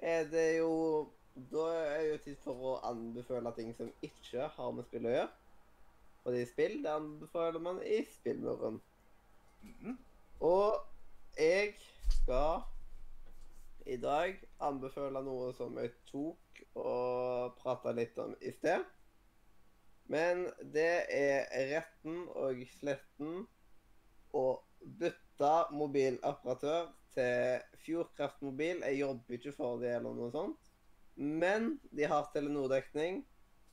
[0.03, 0.73] er det jo
[1.53, 1.65] Da
[1.97, 5.29] er jo tid for å anbefale ting som ikke har med spill å gjøre.
[6.25, 8.81] Og de spill, det anbefaler man i spillmuren.
[9.63, 9.95] Mhm.
[10.41, 10.77] Og
[11.37, 11.75] jeg
[12.09, 12.62] skal
[13.87, 18.85] i dag anbefale noe som jeg tok og prata litt om i sted.
[20.11, 23.45] Men det er retten og sletten
[24.37, 24.47] å
[24.81, 28.81] bytte mobiloperatør til Fjordkraft Mobil.
[28.87, 30.73] Jeg jobber ikke for det eller noe sånt.
[31.21, 33.21] Men de har Telenor-dekning,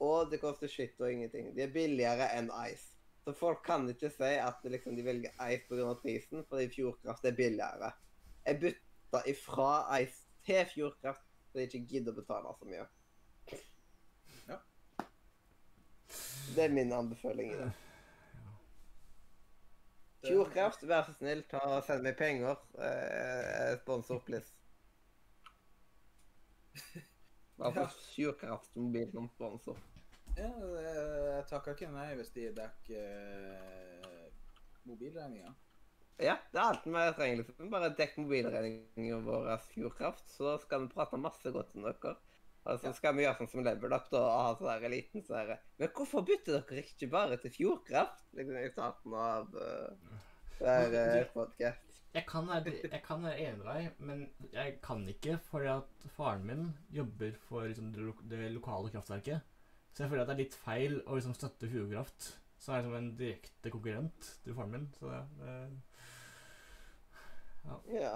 [0.04, 1.54] og det koster skitt og ingenting.
[1.56, 2.97] De er billigere enn Ice.
[3.28, 5.94] Så folk kan ikke si at liksom, de velger Ice pga.
[6.00, 7.90] prisen, fordi Fjordkraft er billigere.
[8.46, 12.86] Jeg bytta ifra Ice til Fjordkraft fordi jeg ikke gidder å betale så mye.
[14.48, 14.58] Ja.
[16.56, 17.68] Det er min anbefaling i det.
[20.24, 22.64] Fjordkraft, vær så snill, ta og send meg penger.
[22.80, 24.56] Eh, sponsor, please.
[27.60, 27.84] Bare Ja.
[27.84, 29.84] for Fjordkraft mobil som sponsor.
[30.38, 33.08] Ja, eh, jeg takker ikke nei hvis de dekker
[34.06, 34.28] uh,
[34.86, 35.54] mobilregninga.
[36.22, 37.40] Ja, det er alt vi trenger.
[37.42, 37.72] liksom.
[37.74, 42.16] Bare dekk mobilregninga vår av Fjordkraft, så skal vi prate masse godt om dere.
[42.68, 45.24] Og så skal vi gjøre sånn som Level Up da, og ha sånn der liten
[45.24, 48.26] så her, Men hvorfor bytter dere ikke bare til Fjordkraft?
[48.38, 50.18] Liksom i starten av uh,
[50.60, 52.02] der, uh, podcast.
[52.14, 56.08] Jeg kan, være, jeg kan være enig med deg, men jeg kan ikke fordi at
[56.18, 59.57] faren min jobber for liksom, det lokale kraftverket.
[59.98, 62.28] Så jeg føler at det er litt feil å liksom, støtte Fjordkraft,
[62.62, 64.84] som er liksom, en direkte konkurrent til faren min.
[64.94, 65.56] Så det, det
[67.66, 67.78] ja.
[67.98, 68.12] Ja.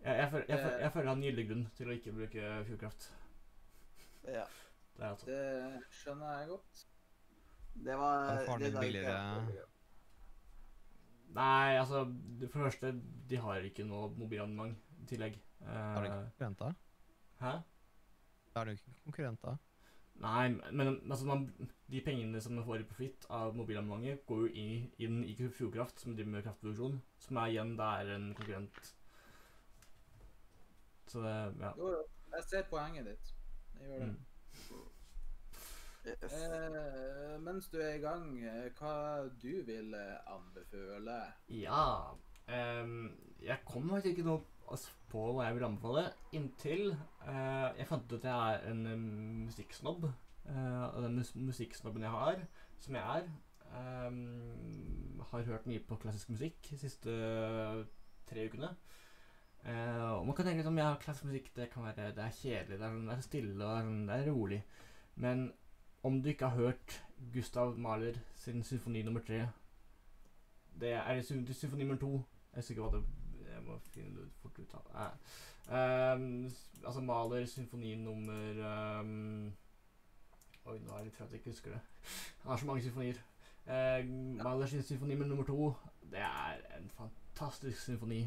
[0.00, 2.14] Jeg, jeg, føler, jeg, føler, jeg føler jeg har en gyldig grunn til å ikke
[2.16, 3.08] bruke Fjordkraft.
[4.32, 4.46] ja.
[4.98, 5.26] Det er altså.
[5.28, 6.78] Det skjønner jeg godt.
[7.86, 9.66] Det var Er faren det din billigere?
[11.36, 12.90] Nei, altså For det første,
[13.30, 14.74] de har ikke noe mobilabonnement
[15.04, 15.36] i tillegg.
[15.60, 16.72] Er de Eh, ikke konkurrent da?
[17.44, 17.52] hæ?
[18.56, 19.54] Er de ikke konkurrent da?
[20.18, 21.44] Nei, men altså man,
[21.90, 26.00] de pengene som man får i profitt av mobilabonnementet, går jo inn, inn i Fjordkraft,
[26.02, 28.94] som driver med kraftproduksjon, som er igjen det er en konkurrent.
[31.08, 31.72] Så det Ja.
[31.76, 32.04] Jo, jo.
[32.34, 33.34] Jeg ser poenget ditt.
[33.80, 34.08] Jeg gjør det.
[34.08, 34.16] Mm.
[36.08, 36.32] Yes.
[36.32, 41.18] Eh, mens du er i gang, eh, hva du vil eh, anbefale?
[41.48, 42.14] Ja
[42.48, 43.10] ehm,
[43.42, 44.40] Jeg kom faktisk ikke noe
[44.70, 48.86] altså, på hva jeg vil anbefale, inntil eh, jeg fant ut at jeg er en
[48.92, 49.04] um,
[49.48, 50.08] musikksnobb.
[50.48, 52.42] Eh, og den mus musikksnobben jeg har,
[52.80, 53.30] som jeg er,
[53.78, 57.16] ehm, har hørt mye på klassisk musikk de siste
[58.28, 58.70] tre ukene.
[59.64, 62.36] Eh, og man kan tenke litt om ja, klassisk musikk det kan være det er
[62.40, 64.60] kjedelig, det er, sånn, det er stille og sånn, det er rolig.
[65.16, 65.48] Men
[66.06, 67.00] om du ikke har hørt
[67.34, 69.48] Gustav Mahler sin symfoni nummer tre
[70.78, 72.12] Det er symfoni nummer to.
[72.52, 73.17] Jeg husker ikke hva det
[73.68, 75.38] må finne det ut fort ut av eh,
[75.68, 76.48] Um,
[76.84, 79.52] Altså Maler symfoni nummer ehm,
[80.64, 81.80] Oi, nå er jeg litt at jeg ikke husker det.
[82.42, 83.18] Han har så mange symfonier.
[83.68, 84.04] Eh,
[84.40, 85.74] Malers symfoni nummer to,
[86.10, 88.26] det er en fantastisk symfoni.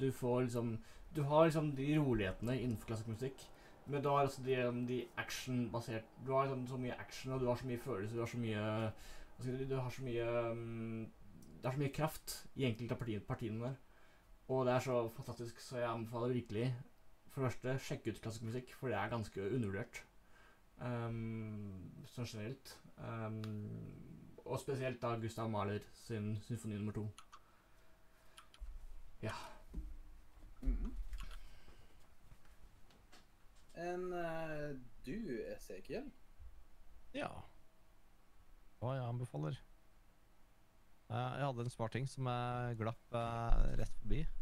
[0.00, 0.78] Du får liksom
[1.16, 3.46] Du har liksom de rolighetene innenfor klassisk musikk.
[3.86, 7.40] Men du har altså de, um, de action-basert Du har liksom så mye action, og
[7.40, 8.92] du har så mye følelser, du har så mye
[9.68, 11.10] Du har så mye um,
[11.62, 13.74] Det er så mye kraft i enkelte av partiene der.
[14.50, 16.64] Og det er så fantastisk, så jeg anbefaler virkelig
[17.30, 20.00] for det første sjekke ut klassisk musikk, for det er ganske undervurdert.
[20.82, 22.72] Um, sånn generelt.
[22.98, 23.36] Um,
[24.42, 27.06] og spesielt da Gustav Mahler sin symfoni nummer to.
[30.62, 30.96] Mhm.
[33.86, 34.74] En uh,
[35.06, 35.14] du,
[35.54, 36.10] Esekiel?
[37.14, 37.30] Ja.
[38.80, 39.62] Hva jeg anbefaler?
[41.10, 44.24] Eh, jeg hadde en sparting som jeg glapp uh, rett forbi.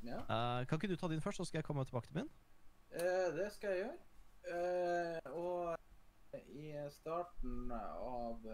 [0.00, 0.16] Ja.
[0.16, 2.28] uh, kan ikke du ta din først, så skal jeg komme tilbake til min?
[3.36, 5.32] Det skal jeg gjøre.
[5.36, 5.76] Og
[6.48, 8.46] i starten av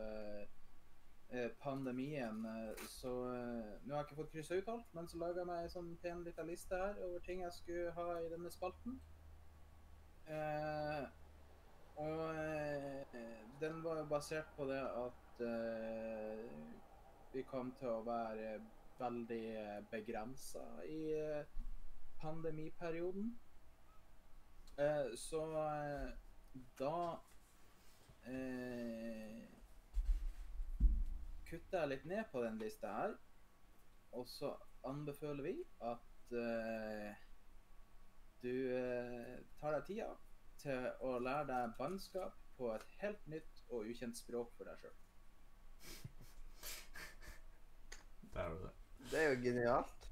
[1.63, 2.43] pandemien
[2.89, 3.13] så
[3.85, 5.93] Nå har jeg ikke fått kryssa ut alt, men så laga jeg meg en sånn
[6.03, 8.99] pen lita liste her over ting jeg skulle ha i denne spalten.
[12.03, 12.19] Og
[13.63, 16.45] den var jo basert på det at eh,
[17.33, 18.57] vi kom til å være
[18.99, 19.47] veldig
[19.91, 21.57] begrensa i eh,
[22.21, 23.33] pandemiperioden.
[24.79, 25.43] Eh, så
[26.81, 26.99] da
[31.47, 33.17] kutter jeg litt ned på den lista her.
[34.17, 34.53] Og så
[34.87, 35.55] anbefaler vi
[35.85, 37.11] at uh,
[38.43, 40.11] du uh, tar deg tida
[40.63, 44.95] til å lære deg bannskap på et helt nytt og ukjent språk for deg sjøl.
[48.35, 48.71] Der er jo det.
[49.11, 50.09] Det er jo genialt.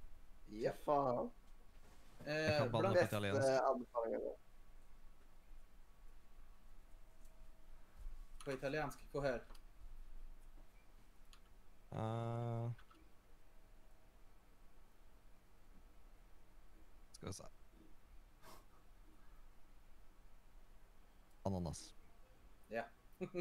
[0.48, 1.30] Ja, faen.
[2.20, 3.48] Eh, kan banne blant- på Beste italiensk.
[3.70, 4.20] anbefalingen.
[8.44, 8.98] på italiensk.
[9.12, 9.40] Få høre.
[11.92, 12.70] Eh,
[17.12, 17.44] skal vi se
[21.44, 21.94] Ananas.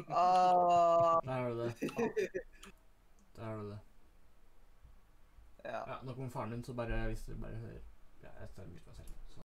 [0.08, 1.74] Ah, Der har du det.
[3.36, 3.78] Der har du det.
[5.64, 5.80] Ja.
[5.88, 7.82] Ja, nå om faren din, så bare hvis du bare hører
[8.22, 9.16] Ja, jeg stemmer meg selv.
[9.28, 9.40] Så.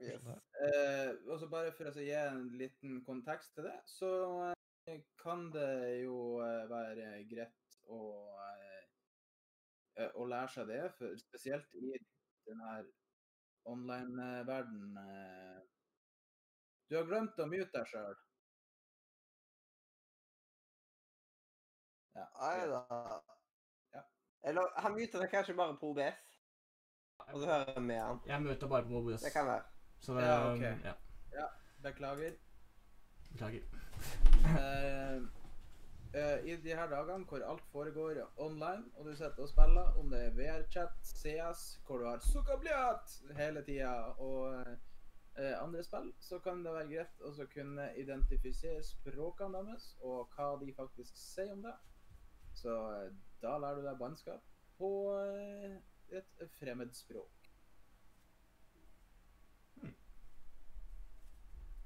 [0.00, 0.26] Yes.
[0.66, 4.10] Eh, og så bare for å gi en liten kontekst til det, så
[4.88, 8.00] eh, kan det jo eh, være greit å,
[9.98, 11.92] eh, å lære seg det, for spesielt i
[12.48, 12.78] denne
[13.74, 14.96] online-verden.
[15.02, 15.60] Eh.
[16.90, 18.16] Du har glemt å mute deg sjøl.
[22.14, 23.41] Ja, Nei da.
[24.42, 24.48] Ja.
[24.48, 26.22] Eller han myter deg kanskje bare på OBS,
[27.32, 28.20] og så hører vi med han.
[28.26, 29.22] Jeg møter bare på OBS.
[29.22, 29.62] Det kan være.
[30.00, 30.60] Så det Ja, ok.
[30.60, 31.46] ja,
[31.82, 32.32] Beklager.
[33.32, 33.62] Beklager.
[34.44, 35.22] Uh,
[36.14, 40.10] uh, i de her dagene hvor alt foregår online, og du sitter og spiller, om
[40.10, 44.66] det er VR-chat, CS, hvor du har sukkerbløt hele tida, og
[45.38, 50.56] uh, andre spill, så kan det være greit å kunne identifisere språkene deres, og hva
[50.60, 51.74] de faktisk sier om det.
[52.54, 52.74] Så
[53.42, 54.48] da lærer du deg bannskap
[54.78, 54.90] på
[56.12, 57.50] et fremmed språk.
[59.80, 59.94] Hmm.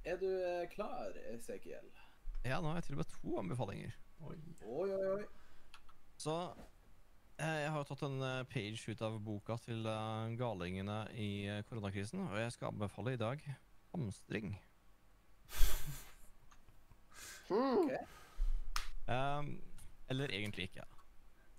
[0.04, 1.90] Er du eh, klar, Esekiel?
[2.44, 3.92] Ja, nå har jeg til og med to anbefalinger.
[4.20, 4.38] Oi.
[4.62, 5.24] Oi, oi, oi.
[6.18, 6.34] Så
[7.40, 11.62] eh, jeg har tatt en eh, page ut av boka til eh, galingene i eh,
[11.68, 13.46] koronakrisen, og jeg skal anbefale i dag
[13.92, 14.56] hamstring.
[17.46, 18.02] Okay.
[19.06, 19.62] Um,
[20.10, 20.82] eller egentlig ikke.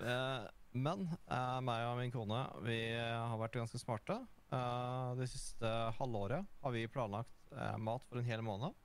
[0.02, 0.48] Eh,
[0.78, 4.20] men eh, meg og min kone vi har vært ganske smarte.
[4.54, 7.34] Eh, det siste halvåret har vi planlagt
[7.80, 8.76] mat for en hel måned.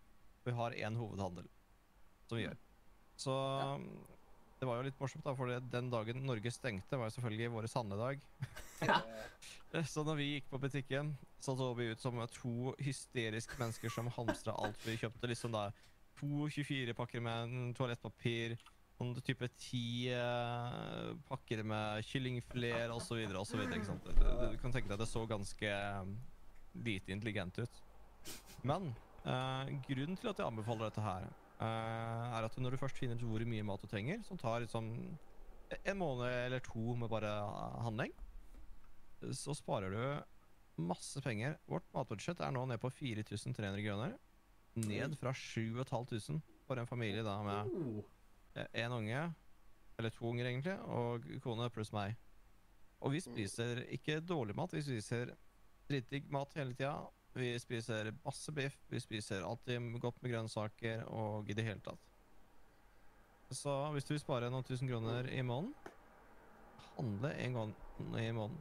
[0.47, 1.48] Vi har én hovedhandel
[2.28, 2.59] som vi gjør.
[3.18, 3.34] Så
[4.60, 7.66] det var jo litt morsomt, da, for den dagen Norge stengte, var jo selvfølgelig vår
[7.70, 8.22] sandedag.
[8.86, 9.01] Ja.
[9.90, 14.10] Så når vi gikk på butikken, så så vi ut som to hysteriske mennesker som
[14.14, 15.30] hamstra alt vi kjøpte.
[15.30, 15.64] Liksom da
[16.20, 18.55] to 24 pakker med toalettpapir,
[19.03, 23.24] sånn type ti uh, pakker med kyllingfileter osv.
[23.41, 23.65] osv.
[23.66, 26.12] Du, du kan tenke deg at det så ganske eh,
[26.87, 27.81] lite intelligent ut.
[28.62, 28.93] Men
[29.27, 31.27] uh, grunnen til at jeg anbefaler dette her,
[31.59, 34.62] uh, er at når du først finner ut hvor mye mat du trenger, som tar
[34.65, 34.93] liksom
[35.73, 37.33] en måned eller to med bare
[37.83, 38.12] handling,
[39.33, 41.57] så sparer du masse penger.
[41.70, 44.16] Vårt matbudsjett er nå ned på 4300 kroner.
[44.83, 48.03] Ned fra 7500 for en familie da med Oh.
[48.55, 49.23] Én unge,
[49.99, 52.16] eller to unger egentlig, og kone pluss meg.
[53.03, 55.35] Og vi spiser ikke dårlig mat, vi spiser
[55.91, 56.95] dritdigg mat hele tida.
[57.33, 62.11] Vi spiser masse biff, vi spiser alltid godt med grønnsaker og i det hele tatt.
[63.53, 65.73] Så hvis du vil spare noen tusen kroner i måneden,
[66.93, 67.73] handle en gang
[68.20, 68.61] i måneden.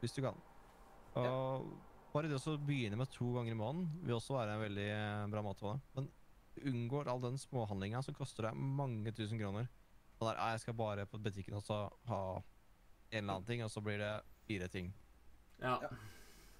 [0.00, 0.38] Hvis du kan.
[1.18, 1.66] Og
[2.14, 5.26] bare det å begynne med to ganger i måneden vil også være en veldig eh,
[5.32, 5.82] bra matvane.
[5.96, 6.23] Men du
[6.62, 9.68] unngår all den småhandlinga som koster deg mange tusen kroner.
[10.18, 11.78] Og der, «Nei, jeg skal bare på butikken og så
[12.08, 12.20] ha
[13.10, 14.12] en eller annen ting, og så blir det
[14.46, 14.92] fire ting.
[15.58, 15.78] Ja.
[15.82, 15.90] Ja.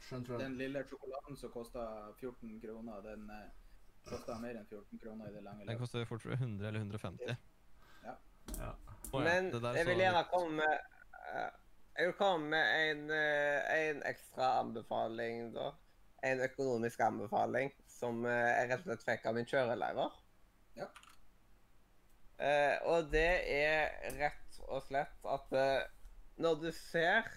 [0.05, 0.39] Skjønner du.
[0.39, 1.85] Den lille sjokoladen som kosta
[2.21, 3.51] 14 kroner, den eh,
[4.05, 5.73] kosta mer enn 14 kroner i det lange løpet.
[5.73, 7.37] Den koster fort 100 eller 150.
[8.05, 8.16] Ja.
[8.59, 8.73] Ja,
[9.12, 10.75] Men det jeg vil gjerne komme med
[11.33, 11.53] eh,
[11.97, 15.71] Jeg vil komme med en, eh, en ekstra anbefaling, da.
[16.25, 20.15] En økonomisk anbefaling som eh, jeg rett og slett fikk av min kjørelærer.
[20.79, 20.89] Ja.
[22.39, 25.85] Eh, og det er rett og slett at eh,
[26.43, 27.29] når du ser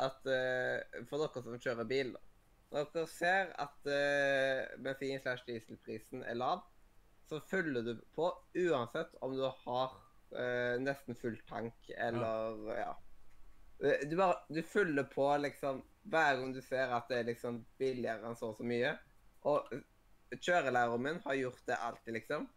[0.00, 2.22] at eh, For dere som kjører bil, da.
[2.70, 6.62] Når dere ser at uh, bensin- slash dieselprisen er lav,
[7.26, 9.96] så følger du på uansett om du har
[10.34, 12.94] eh, nesten full tank eller ja.
[13.82, 13.92] ja.
[14.06, 18.24] Du bare du følger på liksom hver gang du ser at det er liksom billigere
[18.26, 18.94] enn så og så mye.
[19.48, 19.68] Og
[20.38, 22.48] kjørelæreren min har gjort det alltid, liksom.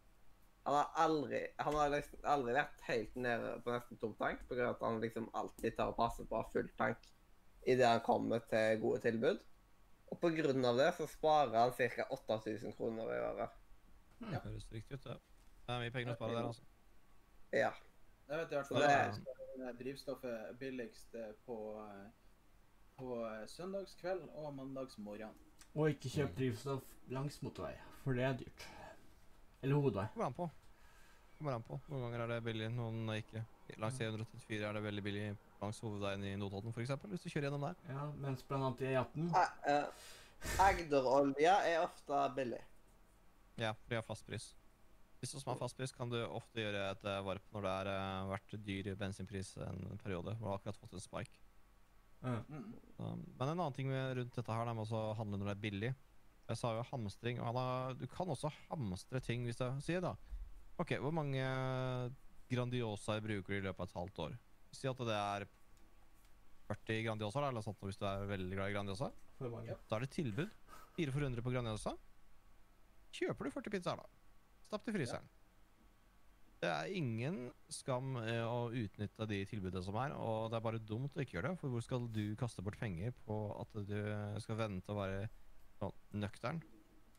[0.64, 4.62] Han har aldri, han har liksom aldri vært helt nede på nesten tom tank, av
[4.70, 7.10] at han liksom alltid tar og passer på å ha full tank
[7.68, 9.42] idet han kommer til gode tilbud.
[10.12, 12.06] Og av det så sparer han ca.
[12.10, 13.50] 8000 kroner i året.
[14.20, 15.18] Det Høres riktig ut, det.
[15.66, 16.64] Det er mye penger å spare der, altså.
[17.52, 17.70] Ja.
[18.28, 21.16] Jeg vet i hvert fall det at er- er drivstoffet billigst
[21.46, 22.10] på, eh,
[22.98, 25.34] på eh, søndagskveld og mandagsmorgen.
[25.74, 28.66] Og ikke kjøp drivstoff langs motorvei, for det er dyrt.
[29.64, 30.06] Eller hovedvei.
[30.14, 30.50] Kommer an på.
[31.38, 31.78] Kommer an på.
[31.90, 33.42] Noen ganger er det billig, noen er ikke.
[33.80, 35.24] Langs E134 er det veldig billig
[35.62, 36.92] langs hovedveien i Notodden, f.eks.
[37.10, 37.80] Hvis du kjører gjennom der.
[37.88, 42.60] Ja, mens blant annet i E18 Eh, eh, Agderolje er ofte billig.
[43.58, 44.52] Ja, for de har fastpris.
[45.18, 48.56] Hvis du har fastpris, kan du ofte gjøre et eh, varp når det har vært
[48.66, 51.43] dyr bensinpris en periode, hvor du har akkurat fått en spike.
[52.24, 52.40] Ja.
[52.48, 52.74] Mm.
[53.36, 55.90] Men en annen ting rundt dette her, det med å handle når det er billig.
[56.44, 60.14] Jeg sa jo hamstring, og har, du kan også hamstre ting hvis jeg sier da.
[60.80, 61.44] Ok, hvor mange
[62.50, 64.34] Grandiosa bruker du i løpet av et halvt år?
[64.74, 65.46] Si at det er
[66.68, 69.10] 40 Grandiosa, da, eller sånt, hvis du er veldig glad i Grandiosa.
[69.38, 69.76] For mange.
[69.88, 70.52] Da er det tilbud.
[70.98, 71.94] 4 for 100 på Grandiosa.
[73.14, 74.22] Kjøper du 40 pizzaer, da.
[74.68, 75.28] Stapp til fryseren.
[76.64, 77.34] Det er ingen
[77.68, 81.36] skam eh, å utnytte de tilbudene som er, og det er bare dumt å ikke
[81.36, 81.60] gjøre det.
[81.60, 83.98] For hvor skal du kaste bort penger på at du
[84.40, 86.62] skal vente og være nøktern?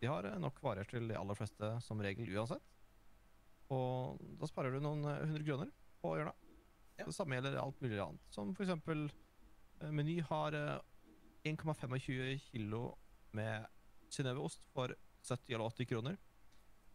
[0.01, 2.73] De har eh, nok varer til de aller fleste som regel uansett.
[3.73, 6.57] Og da sparer du noen eh, hundre kroner på å gjøre det.
[6.95, 7.05] Ja.
[7.05, 8.27] Det samme gjelder alt mulig annet.
[8.34, 9.07] Som for eksempel
[9.93, 11.97] Meny har eh, 1,25
[12.49, 12.85] kilo
[13.38, 13.69] med
[14.09, 14.95] Synnøve-ost for
[15.26, 16.22] 70 eller 80 kroner.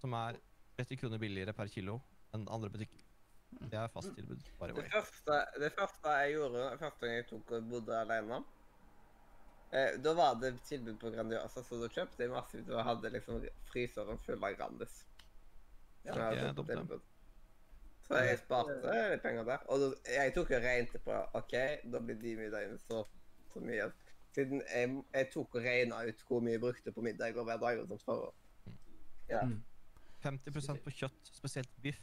[0.03, 0.41] Som er
[0.81, 2.01] 30 kroner billigere per kilo
[2.37, 3.07] enn andre butikker.
[3.51, 4.43] Det er fast tilbud.
[4.61, 8.37] Bare Det første, det første jeg gjorde første gang jeg tok og bodde alene
[9.75, 13.41] eh, Da var det tilbud på Grandiosa, så da kjøpte jeg massivt og hadde liksom
[13.73, 15.01] fryseren full av Grandis.
[16.05, 17.01] Ja, det er dumt, det.
[18.07, 19.67] Så jeg sparte litt penger der.
[19.71, 21.57] Og da, jeg tok og regnet på OK,
[21.93, 23.03] da blir de middagene så,
[23.53, 23.91] så mye.
[24.35, 27.61] Siden jeg, jeg tok og regna ut hvor mye jeg brukte på middag og hver
[27.63, 28.37] dag og sånt for å
[29.31, 29.45] Ja.
[29.47, 29.61] Mm.
[30.25, 32.01] 50% på kjøtt, spesielt biff,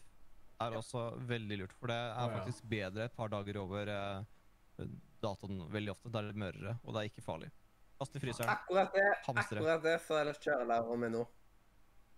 [0.61, 1.73] er også veldig lurt.
[1.79, 4.85] For det er faktisk bedre et par dager over eh,
[5.23, 6.11] datoen veldig ofte.
[6.11, 7.51] Det er litt mørere, og det er ikke farlig.
[7.97, 8.49] Kast i fryseren.
[8.53, 9.57] Akkurat det, Hamstre.
[9.61, 11.23] akkurat det så er det kjørelærer med nå.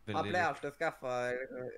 [0.09, 1.11] Han ble alltid skaffa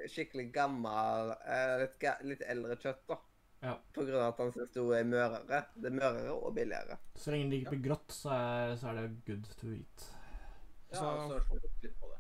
[0.09, 3.17] skikkelig gammel, eh, litt, litt eldre kjøtt, da.
[3.61, 3.73] Ja.
[3.93, 5.59] På grunn av at han synes det er mørere.
[5.75, 6.95] Det er mørere og billigere.
[7.19, 10.07] Så lenge det ikke blir grått, så er, så er det good to eat.
[10.93, 12.17] Ja, Så- så litt på det.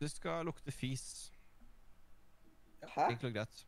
[0.00, 1.30] Det skal lukte fis.
[2.88, 3.08] Hæ?
[3.10, 3.66] Enkelt og greit.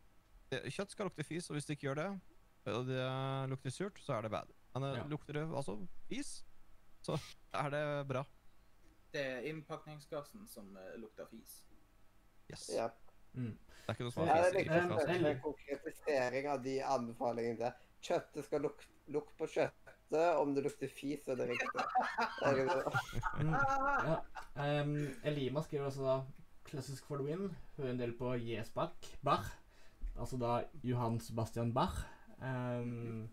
[0.71, 2.07] Kjøtt skal lukte fis, og hvis det ikke gjør det,
[2.73, 3.01] og det
[3.51, 4.51] lukter surt, så er det bad.
[4.75, 5.03] Men eh, Ja.
[5.07, 5.77] lukter det altså
[6.09, 6.45] fis,
[7.01, 7.17] så
[7.53, 8.23] er det bra.
[9.13, 11.63] Det er innpakningsgassen som eh, lukter fis.
[12.51, 12.69] Yes.
[12.75, 12.89] Ja.
[13.33, 13.57] Mm.
[13.57, 17.59] Det er ikke noe som Ja, er det er liksom en konkretisering av de anbefalingene
[17.59, 17.71] der.
[18.01, 19.93] Kjøttet skal luk lukte på kjøttet.
[20.39, 21.67] Om det lukter fis, så er det riktig.
[22.39, 22.93] Det er liksom-
[23.37, 23.53] Mm.
[24.07, 24.17] Ja.
[24.81, 26.15] Um, Elima skriver også da
[26.67, 27.55] 'Klassisk for the win'.
[27.77, 28.91] Hører en del på Jes Bach.
[29.23, 29.47] Bach.
[30.19, 32.03] Altså da Johan Sebastian Bach.
[32.41, 33.29] Um,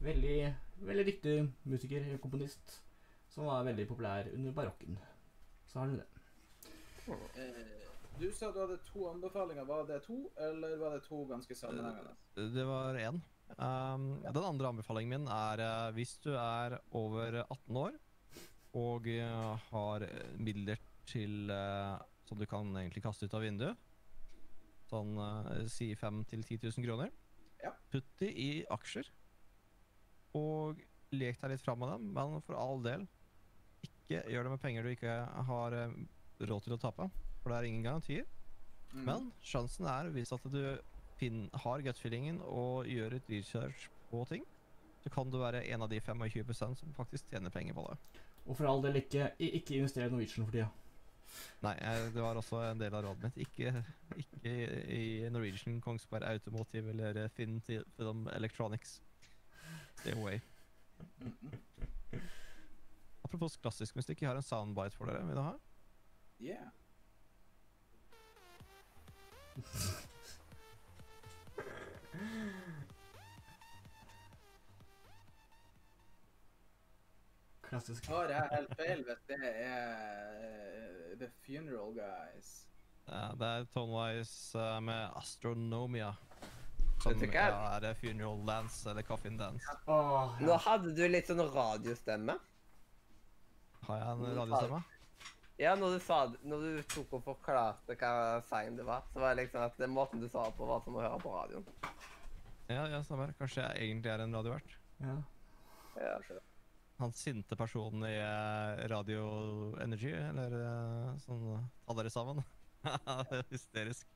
[0.00, 0.54] veldig,
[0.86, 1.34] veldig dyktig
[1.64, 2.82] musiker, komponist,
[3.28, 4.98] som var veldig populær under barokken.
[5.66, 6.06] Så har du det.
[7.36, 7.60] Eh,
[8.20, 9.64] du sa du hadde to anbefalinger.
[9.64, 12.14] Var det to, eller var det to ganske sammenhengende?
[12.34, 13.20] Det var én.
[13.58, 17.92] Um, Den andre anbefalingen min er uh, hvis du er over 18 år
[18.76, 21.96] og uh, har eh, midler til eh,
[22.26, 23.76] som du kan egentlig kaste ut av vinduet,
[24.90, 27.12] sånn eh, si 5 000-10 000 kroner,
[27.64, 27.72] Ja.
[27.90, 29.08] putt de i aksjer
[30.36, 30.82] og
[31.16, 33.06] lek deg litt fram med dem, men for all del,
[33.86, 35.14] ikke gjør det med penger du ikke
[35.48, 35.96] har eh,
[36.46, 37.08] råd til å tape,
[37.42, 38.26] for det er ingen garantier.
[38.92, 39.04] Mm.
[39.08, 40.60] Men sjansen er, hvis at du
[41.16, 44.44] fin har gut-feelingen og gjør et research på ting,
[45.02, 48.22] så kan du være en av de 25% som faktisk tjener penger på det.
[48.46, 50.68] Og for all del ikke, ikke investere i Norwegian for tida.
[51.64, 51.74] Nei,
[52.14, 53.38] det var også en del av rådet mitt.
[53.46, 53.84] Ikke,
[54.20, 54.54] ikke
[54.96, 59.00] i Norwegian, Kongsberg Automotive eller eh, Finn Film Electronics.
[60.00, 60.40] Stay away.
[63.26, 65.26] Apropos klassisk musikk, jeg har en soundbite for dere.
[65.26, 65.54] Vil du ha?
[66.40, 66.68] Yeah.
[77.68, 78.06] Klassisk.
[78.06, 79.56] Har jeg helt feil hvis det er
[80.46, 82.66] eh, The Funeral Guys?
[83.06, 86.12] Ja, det er Tonewise uh, med Astronomia.
[87.02, 87.28] Som hva?
[87.32, 89.66] ja, er Funeral Dance eller Coffin Dance.
[89.86, 92.38] Åh, Nå hadde du litt sånn radiostemme.
[93.86, 94.82] Har jeg en Mm, radiostemme?
[95.60, 99.32] Ja, når du, sa, når du tok og forklarte hva sang det var, så var
[99.34, 101.64] det liksom at den måten du sa det på, var som å høre på radioen.
[102.68, 103.30] Ja, ja, stemmer.
[103.38, 104.76] Kanskje jeg egentlig er en radiovert.
[105.00, 105.16] ja.
[105.96, 106.18] Ja.
[106.98, 109.24] Han sinte personen i eh, Radio
[109.84, 111.42] Energy, eller eh, sånn
[111.84, 112.40] Ta dere sammen.
[112.86, 114.06] Er Hysterisk.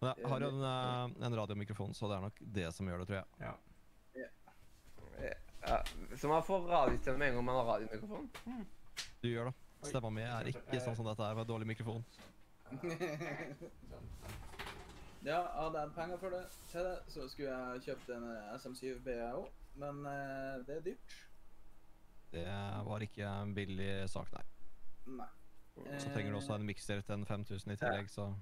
[0.00, 3.02] Men jeg har jo en, eh, en radiomikrofon, så det er nok det som gjør
[3.02, 3.44] det, tror jeg.
[3.48, 3.58] ja.
[5.62, 5.84] Ja,
[6.18, 8.30] så man får radiostemme med en gang man har radiomikrofon.
[9.20, 9.54] Du gjør det.
[9.86, 12.02] Stemma mi er ikke sånn som dette er med dårlig mikrofon.
[15.28, 19.16] ja, hadde jeg penger for det, til det, så skulle jeg kjøpt en eh, SM7B
[19.20, 19.61] jeg òg.
[19.74, 21.14] Men eh, det er dyrt.
[22.32, 22.46] Det
[22.86, 24.44] var ikke en billig sak, nei.
[25.18, 25.28] Nei.
[26.00, 28.32] Så trenger du også en mikser til en 5000 i tillegg, så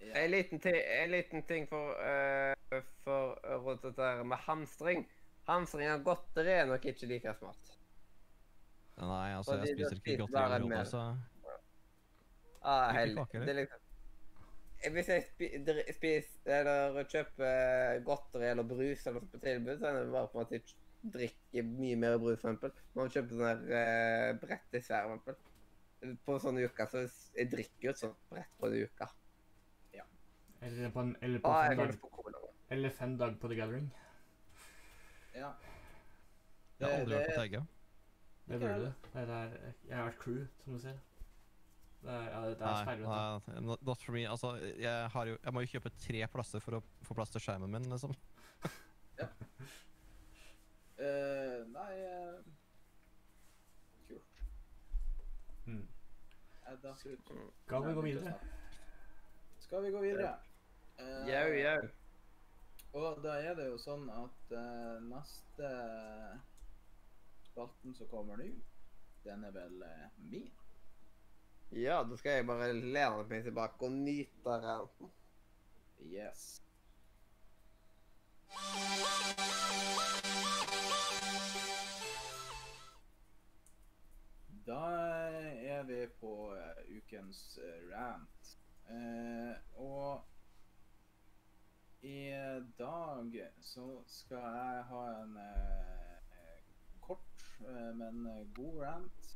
[0.00, 0.12] Ja.
[0.20, 5.06] En liten, en liten ting for, uh, for rundt dette her med hamstring.
[5.48, 7.72] Hamstring av godteri er nok ikke like smart.
[9.00, 10.68] Nei, altså, Fordi jeg spiser ikke godteri altså.
[10.68, 10.84] mer.
[10.84, 11.16] så
[12.66, 13.14] Ah, hell.
[13.32, 13.85] Det er liksom Eh,
[14.92, 15.48] Hvis jeg spi
[15.96, 20.44] spiser eller kjøper godteri eller brus eller på tilbud, så er det bare på en
[20.44, 20.76] måte ikke
[21.16, 22.72] drikke mye mer brus, for eksempel.
[22.94, 26.16] Når man kjøper sånn der uh, brett i Sverige, for eksempel.
[26.26, 27.06] På sånne uker, så
[27.38, 29.08] jeg drikker jo et sånt brett på en uke.
[30.66, 32.38] Eller på, en, eller, på Ah, fem jeg dag, på cola.
[32.70, 33.90] eller fem dag på The Gathering.
[35.34, 35.50] ja.
[36.78, 37.60] jeg har aldri vært på Teiga.
[38.48, 39.10] Det burde du.
[39.14, 40.98] Jeg har vært crew, som du ser.
[42.06, 44.22] Det er, ja, det er Nei, nei, not, for me.
[44.30, 47.42] Altså, jeg, har jo, jeg må jo kjøpe tre plasser for å få plass til
[47.42, 48.14] skjermen min, liksom.
[50.96, 52.36] Eh, nei eh,
[54.08, 54.38] Kult.
[55.66, 55.82] Mm.
[56.94, 58.32] Skal vi gå videre?
[59.60, 60.30] Skal vi gå videre?
[60.96, 61.90] Eh, Jau, jau.
[62.96, 65.72] Og da er det jo sånn at uh, neste
[67.50, 68.48] spalten som kommer nå,
[69.26, 70.48] den er vel uh, min.
[71.70, 75.10] Ja, da skal jeg bare lene meg tilbake og nyte ranten.
[75.98, 76.62] Yes.
[84.66, 84.84] Da
[85.66, 88.54] er vi på eh, ukens eh, rant.
[88.90, 90.22] Eh, og
[92.02, 92.30] i
[92.78, 96.62] dag så skal jeg ha en eh,
[97.00, 99.35] kort, eh, men god rant.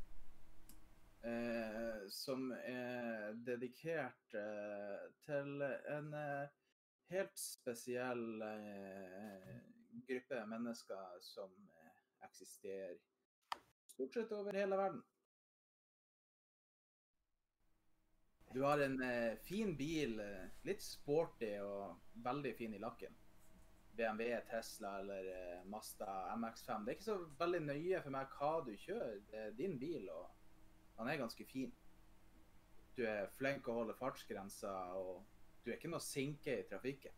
[1.22, 5.60] Eh, som er dedikert eh, til
[5.92, 6.54] en eh,
[7.12, 9.50] helt spesiell eh,
[10.08, 12.96] gruppe mennesker som eh, eksisterer
[13.84, 15.02] stort sett over hele verden.
[18.54, 18.96] Du har en
[19.44, 20.16] fin bil,
[20.66, 23.12] litt sporty og veldig fin i lakken.
[23.94, 25.28] BMW, Tesla eller
[25.70, 26.82] Mazda MX5.
[26.82, 29.20] Det er ikke så veldig nøye for meg hva du kjører.
[29.30, 30.39] Det er din bil, og
[31.00, 31.72] han er ganske fin.
[32.96, 35.22] Du er flink å holde fartsgrensa, og
[35.64, 37.14] du er ikke noe sinke i trafikken.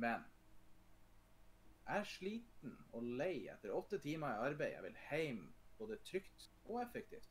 [0.00, 0.24] Men
[1.84, 4.72] jeg er sliten og lei etter åtte timer i arbeid.
[4.72, 5.42] Jeg vil hjem
[5.76, 7.28] både trygt og effektivt.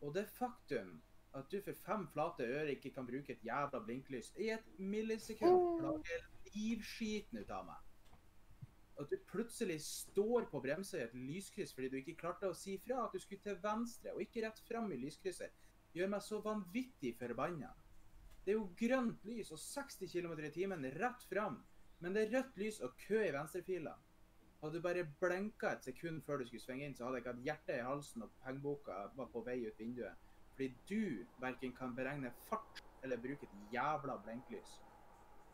[0.00, 0.96] Og det faktum
[1.36, 5.80] at du for fem flate øre ikke kan bruke et jævla blinklys i et millisekund,
[5.80, 7.91] plager livskiten ut av meg.
[9.02, 12.76] At du plutselig står på bremsa i et lyskryss fordi du ikke klarte å si
[12.84, 15.54] fra at du skulle til venstre og ikke rett fram i lyskrysset,
[15.96, 17.72] gjør meg så vanvittig forbanna.
[18.44, 21.58] Det er jo grønt lys og 60 km i timen rett fram,
[22.02, 23.96] men det er rødt lys og kø i venstrefila.
[24.62, 27.34] Hadde du bare blenka et sekund før du skulle svinge inn, så hadde jeg ikke
[27.34, 30.30] hatt hjertet i halsen og pengeboka var på vei ut vinduet.
[30.54, 34.76] Fordi du verken kan beregne fart eller bruke et jævla blinklys.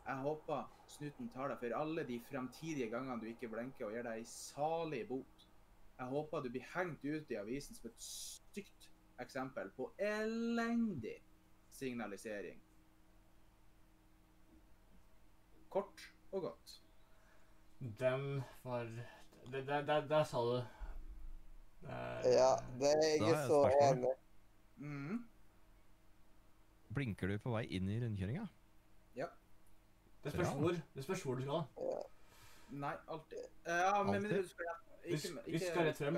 [0.08, 4.06] Jeg håper snuten tar deg for alle de fremtidige gangene du ikke blenker og gir
[4.06, 5.44] deg ei salig bot.
[5.98, 8.88] Jeg håper du blir hengt ut i avisen som et stygt
[9.20, 11.18] eksempel på elendig
[11.74, 12.60] signalisering.
[15.68, 16.74] Kort og godt.
[18.00, 18.88] Den var
[19.52, 20.56] Der, der, der, der sa du
[21.78, 24.08] Eh, Ja, det er jeg et så enig.
[24.76, 25.20] mm.
[26.94, 28.48] Blinker du på vei inn i rundkjøringa?
[30.28, 31.66] Det spørs hvor, det spørs hvor du skal.
[32.78, 33.44] Nei, alltid.
[33.66, 34.66] Ja, men, men du skal
[35.08, 36.16] Hvis- ikke, hvis du skal rett frem.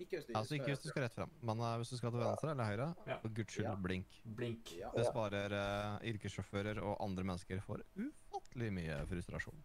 [0.00, 2.12] Ikke hvis du Altså ikke hvis du skal rett frem, men uh, hvis du skal
[2.14, 3.16] til venstre eller høyre, Ja.
[3.20, 3.74] for guds skyld, Ja.
[3.82, 4.06] blink.
[4.36, 4.72] Blink.
[4.78, 4.90] Ja.
[4.96, 9.64] Det sparer uh, yrkessjåfører og andre mennesker for ufattelig mye frustrasjon.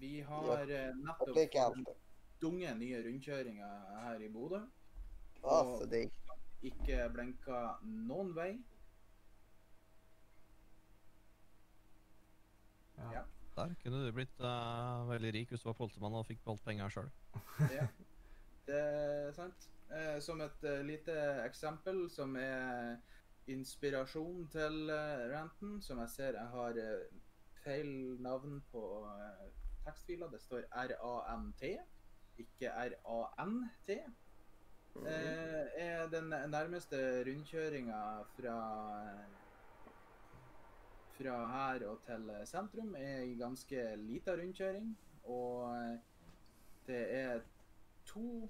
[0.00, 1.94] Vi har uh, nettopp
[2.42, 4.64] dunge nye rundkjøringer her i Bodø.
[5.42, 5.84] Og.
[6.62, 8.56] Ikke blinka noen vei.
[13.14, 13.24] Ja.
[13.56, 16.94] Der kunne du blitt uh, veldig rik hvis du var politimann og fikk beholdt penger
[16.94, 17.10] sjøl.
[17.78, 17.86] Ja,
[18.68, 19.70] det er sant.
[19.88, 21.14] Eh, som et uh, lite
[21.46, 22.98] eksempel som er
[23.48, 24.90] inspirasjon til
[25.32, 26.80] ranten, som jeg ser jeg har
[27.64, 28.82] feil navn på
[29.86, 30.28] tekstfila.
[30.28, 31.64] Det står RANT,
[32.44, 33.90] ikke RANT.
[35.06, 38.00] Eh, er den nærmeste rundkjøringa
[38.36, 38.54] fra
[41.18, 44.92] fra her og til sentrum er ei ganske lita rundkjøring.
[45.28, 45.98] Og eh,
[46.86, 47.42] det er
[48.08, 48.48] to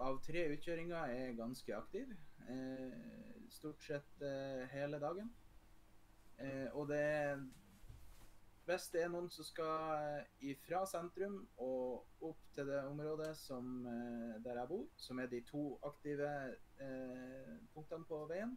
[0.00, 2.16] av tre utkjøringer er ganske aktive.
[2.50, 5.30] Eh, stort sett eh, hele dagen.
[6.38, 7.44] Eh, og det er
[8.64, 13.84] Hvis det er noen som skal eh, ifra sentrum og opp til det området som,
[13.86, 16.30] eh, der jeg bor, som er de to aktive
[16.80, 18.54] eh, punktene på veien,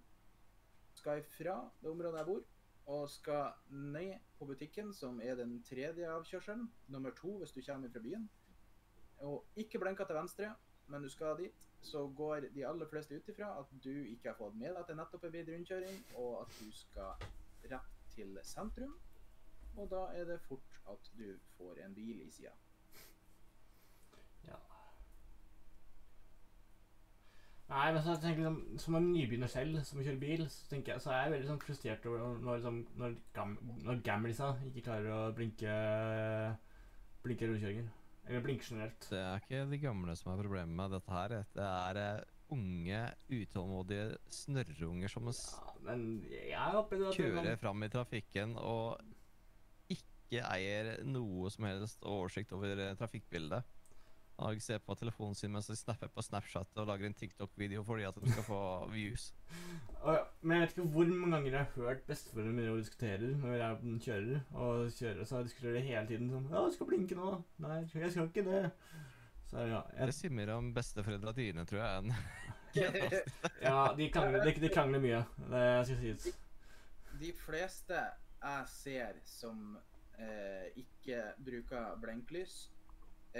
[0.95, 2.45] skal ifra det området jeg bor,
[2.87, 7.91] og skal ned på butikken, som er den tredje avkjørselen, nummer to hvis du kommer
[7.91, 8.29] fra byen,
[9.17, 10.53] og ikke blinka til venstre,
[10.87, 14.37] men du skal dit, så går de aller fleste ut ifra at du ikke har
[14.39, 17.27] fått med deg at det nettopp er blitt rundkjøring, og at du skal
[17.71, 18.95] rett til sentrum.
[19.77, 22.53] Og da er det fort at du får en bil i sida.
[24.47, 24.57] Ja.
[27.67, 30.93] Nei, men så jeg tenker liksom, Som en nybegynner selv som kjører bil, så tenker
[30.93, 34.85] jeg, så er jeg veldig sånn frustrert over når, liksom, når, gam, når gamlisa ikke
[34.87, 35.73] klarer å blinke
[37.25, 37.87] Blinke rundkjøringer.
[38.27, 39.07] Eller blinke generelt.
[39.09, 41.33] Det er ikke de gamle som er problemet med dette her.
[41.57, 42.25] Det er eh,
[42.55, 43.01] unge,
[43.33, 49.01] utålmodige snørrunger som Ja, men jeg at kjører fram i trafikken og
[49.91, 53.76] ikke eier noe som helst oversikt over eh, trafikkbildet.
[54.37, 58.03] Og ser på telefonen sin mens de snapper på Snapchat og lager en TikTok-video fordi
[58.05, 58.59] at de skal få
[58.91, 59.31] views.
[60.45, 63.55] Men jeg vet ikke hvor mange ganger jeg har hørt besteforeldrene mine og diskuterer når
[63.55, 66.75] jeg er på en kjører, og kjører, så diskuterer de hele tiden sånn 'Ja, du
[66.75, 68.71] skal blinke nå.' 'Nei, jeg skal ikke det.'
[69.47, 72.13] Så ja, Det sier mer om besteforeldra dine, tror jeg, enn
[73.63, 75.21] ja de, krangler, de, de krangler mye.
[75.49, 76.25] Det skal sies.
[77.17, 78.01] De fleste
[78.43, 79.77] jeg ser som
[80.19, 82.67] eh, ikke bruker blinklys,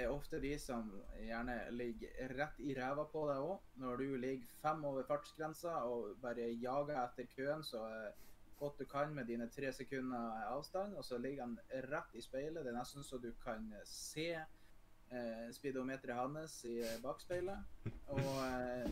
[0.02, 3.66] er ofte de som gjerne ligger rett i ræva på deg òg.
[3.82, 8.24] Når du ligger fem over fartsgrensa og bare jager etter køen så eh,
[8.58, 12.64] godt du kan med dine tre sekunder avstand, og så ligger han rett i speilet.
[12.64, 17.92] Det er nesten så du kan se eh, speedometeret hans i bakspeilet.
[18.14, 18.90] Og eh,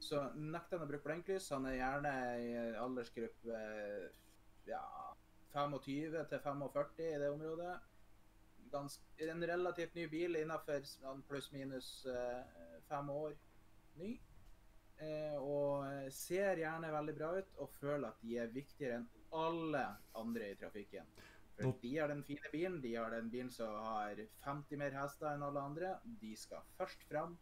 [0.00, 1.50] så nekter han å bruke blinklys.
[1.54, 4.06] Han er gjerne i aldersgruppe eh,
[4.70, 4.82] ja,
[5.56, 7.74] 25 til 45 i det området.
[8.72, 13.34] Gans, en relativt ny bil innenfor sånn pluss-minus eh, fem år
[14.00, 14.14] ny.
[14.98, 19.82] Eh, og ser gjerne veldig bra ut og føler at de er viktigere enn alle
[20.16, 21.08] andre i trafikken.
[21.56, 25.30] For de har den fine bilen, de har den bilen som har 50 mer hester
[25.34, 25.94] enn alle andre.
[26.20, 27.36] De skal først fram,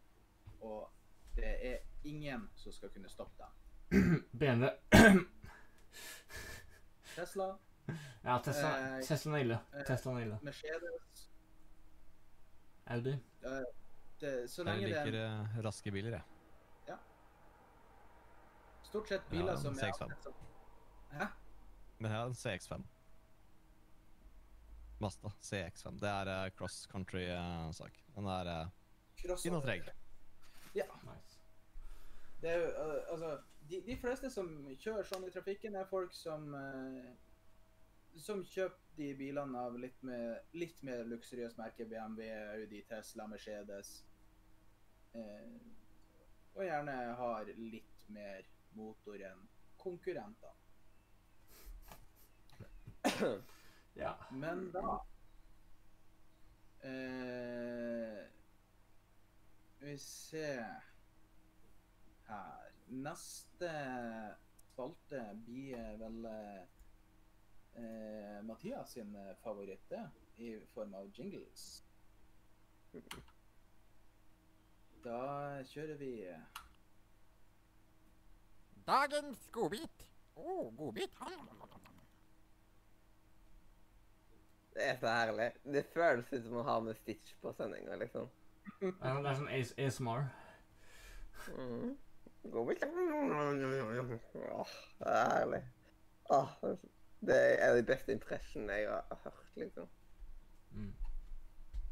[0.60, 0.90] og
[1.34, 4.20] det er ingen som skal kunne stoppe dem.
[4.38, 4.70] BMW
[7.14, 7.58] Tesla,
[8.24, 9.58] Ja, Tesla, Eh, Tesla er ille.
[9.74, 10.38] eh, Tesla er ille.
[10.42, 11.13] Mercedes
[12.86, 13.18] Audi.
[14.20, 16.22] det, Så Jeg liker det er eh, raske biler, jeg.
[16.88, 16.96] Ja.
[18.82, 20.34] stort sett biler som er CX-5.
[21.14, 21.26] Hæ?
[21.98, 22.84] Men jeg har en CX5.
[25.00, 26.00] Mazda CX5.
[26.00, 28.04] Det er uh, cross country-sak.
[28.16, 29.88] Den er uh, fin og treg.
[30.74, 31.40] Nice.
[32.40, 33.38] Det er jo, uh, altså,
[33.70, 37.12] de, de fleste som kjører sånn i trafikken, er folk som uh,
[38.16, 41.86] som kjøper de bilene av litt, med, litt mer luksuriøst merke.
[41.90, 43.96] BMW, Audi, Tesla, Mercedes.
[45.14, 45.56] Eh,
[46.54, 48.46] og gjerne har litt mer
[48.78, 49.48] motor enn
[49.82, 50.54] konkurrenter.
[53.94, 54.16] Ja.
[54.34, 55.04] Men da
[56.82, 58.24] eh,
[59.78, 60.64] vi ser
[62.26, 63.70] her Neste
[64.58, 66.64] spalte blir vel eh,
[68.44, 69.92] Mathias sin favoritt.
[70.36, 71.84] I form av jingles.
[75.04, 76.10] Da kjører vi
[78.86, 80.06] Dagens godbit.
[80.34, 81.14] Å, oh, godbit.
[84.74, 85.52] Det er så herlig.
[85.64, 88.26] Det føles ut som å ha med Stitch på sendinga, liksom.
[88.82, 90.26] Ja, Det er sånn AS ASMR.
[91.54, 91.94] Mm.
[92.52, 92.84] Godbit.
[92.84, 95.62] Åh, det er herlig.
[96.34, 96.50] Åh,
[97.26, 99.88] det er de beste impressionene jeg har hørt, liksom.
[100.74, 100.92] Mm.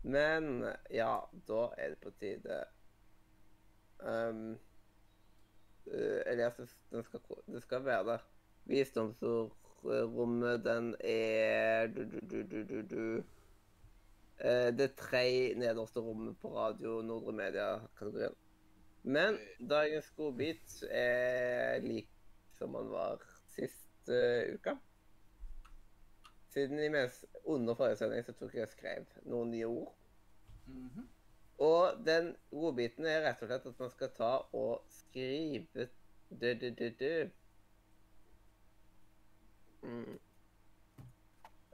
[0.03, 1.17] Men ja,
[1.49, 2.65] da er det på tide
[4.03, 4.59] um,
[5.87, 6.59] uh, Elias,
[6.91, 8.19] den skal, den skal være der.
[8.65, 13.23] Visdomsordrommet, den er du, du, du, du, du, du.
[14.43, 18.35] Eh, det tre nederste rommet på Radio Nordre Media-kategorien.
[19.03, 19.39] Men
[19.71, 22.09] dagens godbit er lik
[22.59, 23.23] som han var
[23.55, 24.75] sist uh, uka.
[26.53, 29.93] Siden i mens under forrige sending så tok jeg og skrev noen nye ord.
[30.66, 31.09] Mhm.
[31.62, 35.87] Og den godbiten er rett og slett at man skal ta og skrive
[36.29, 37.31] du-du-du-du.
[39.83, 40.19] Mm.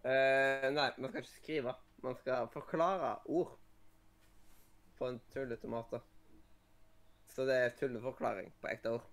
[0.04, 1.74] Uh, nei, man skal ikke skrive.
[2.04, 3.56] Man skal forklare ord
[4.98, 6.00] på en tullete måte.
[7.28, 9.06] Så det er tulleforklaring på ekte ord.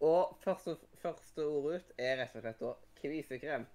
[0.00, 2.72] Og første, første ord ut er rett og slett da
[3.02, 3.66] kvisekrem.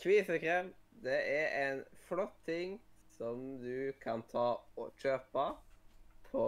[0.00, 0.72] Kvisekrem,
[1.04, 2.78] det er en flott ting
[3.14, 5.44] som du kan ta og kjøpe
[6.30, 6.46] på,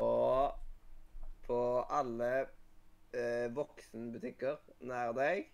[1.46, 1.60] på
[1.94, 2.32] alle
[3.12, 5.46] eh, voksenbutikker nær deg.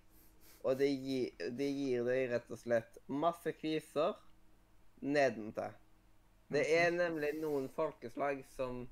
[0.64, 4.16] Og det gir, de gir deg rett og slett masse kviser
[5.04, 5.76] nedentil.
[6.48, 8.86] Det er nemlig noen folkeslag som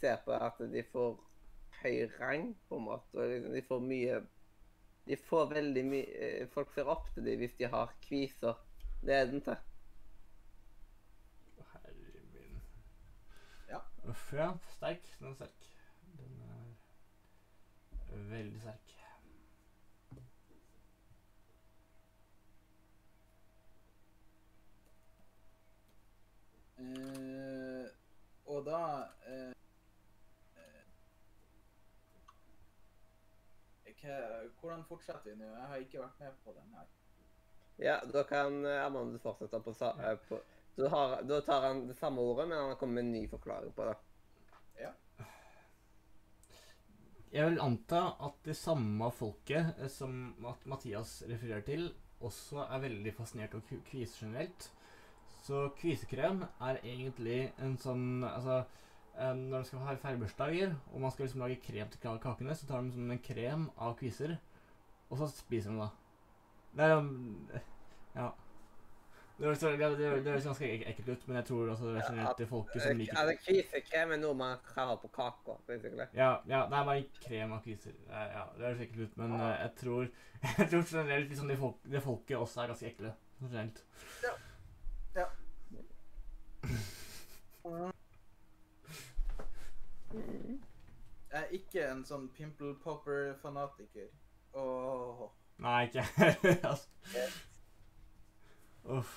[0.00, 1.14] ser på at de får
[1.82, 3.16] høy rang, på en måte.
[3.18, 4.20] Og liksom de får mye
[5.06, 8.56] De får veldig mye Folk ser opp til dem hvis de har kviser
[9.06, 9.26] det er
[11.72, 11.92] Herre
[12.32, 12.62] min.
[13.68, 13.78] Ja.
[14.08, 14.50] Uff, ja.
[14.76, 15.18] Sterk.
[15.18, 15.66] Den er sterk.
[18.10, 18.92] Den er veldig sterk.
[26.78, 27.86] Uh,
[28.46, 28.80] og da
[29.26, 29.52] eh,
[30.56, 30.82] eh,
[33.84, 35.48] hva- Hvordan fortsetter vi nå?
[35.50, 36.86] Jeg har ikke vært med på den her.
[37.78, 40.38] Ja, da kan eh, Amanda fortsette på, eh, på,
[40.76, 43.26] Så har, da tar han det samme ordet, men han har kommet med en ny
[43.28, 43.96] forklaring på det.
[44.80, 44.92] Ja.
[47.32, 51.88] Jeg vil anta at det samme folket eh, som Mat- Mathias refererer til,
[52.24, 54.70] også er veldig fascinert av kviser generelt.
[55.44, 58.62] Så kvisekrem er egentlig en sånn Altså,
[59.18, 62.54] eh, når de skal ha feilbursdager, og man skal liksom lage krem til ka- kakene,
[62.54, 64.36] så tar de som en krem av kviser,
[65.10, 65.88] og så spiser de da.
[66.76, 67.48] Det er um,
[68.16, 68.30] Ja.
[69.38, 72.80] Det høres ganske ek- ekkelt ut, men jeg tror også det er generelt det folket
[72.82, 75.58] som liker Altså, Kvisekrem er noe man kan ha på kaka,
[76.14, 77.92] ja, ja, det er bare krem av kviser.
[77.92, 80.08] Det er- Ja, det høres ekkelt ut, men eh, jeg tror
[80.58, 83.12] Jeg tror generelt liksom det, folk, det folket også er ganske ekle.
[83.42, 83.72] sånn
[90.16, 94.08] Jeg er ikke en sånn pimple popper-fanatiker.
[94.56, 95.24] Åh.
[95.64, 96.36] Nei, ikke jeg.
[96.70, 97.24] altså.
[98.96, 99.14] Uff.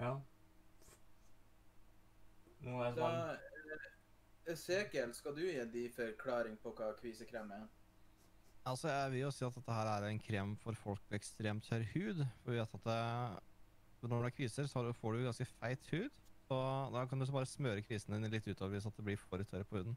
[0.00, 0.14] Ja.
[2.64, 3.46] Nå er det sånn eh,
[4.50, 7.68] Esekiel, skal du gi de forklaring på hva kvisekrem er?
[8.68, 11.64] Altså, jeg vil jo si at dette her er en krem for folk med ekstremt
[11.68, 12.24] tørr hud.
[12.42, 12.98] For vi vet at det,
[14.02, 16.19] når du har kviser, så får du ganske feit hud.
[16.50, 16.56] Så
[16.90, 19.62] da kan du så bare smøre kvisen din litt utover hvis det blir for tørr
[19.70, 19.94] på huden.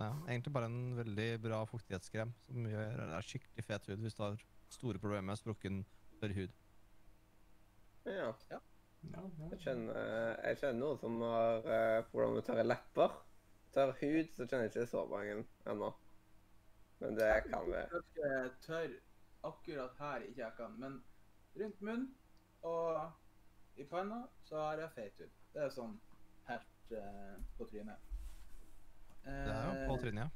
[0.00, 4.16] Ja, egentlig bare en veldig bra fuktighetskrem som gjør det er skikkelig fet hud hvis
[4.18, 4.42] du har
[4.74, 5.84] store problemer med sprukken
[6.18, 6.56] tørr hud.
[8.08, 8.32] Ja.
[8.50, 8.58] ja,
[9.12, 9.22] ja.
[9.52, 10.00] Jeg kjenner,
[10.48, 13.18] jeg kjenner noen som har problemer problem med tørre lepper.
[13.76, 15.36] Tørr hud, så kjenner jeg ikke så mange
[15.70, 15.92] ennå.
[17.04, 17.84] Men det kan vi.
[18.66, 18.96] Tørr
[19.46, 20.98] akkurat her i kan, men
[21.60, 22.10] rundt munnen
[22.66, 25.39] og i panna så har jeg feit hud.
[25.54, 25.96] Det er sånn
[26.46, 28.10] helt uh, på trynet.
[29.24, 30.30] Det er jo på Eh, trynet, ja.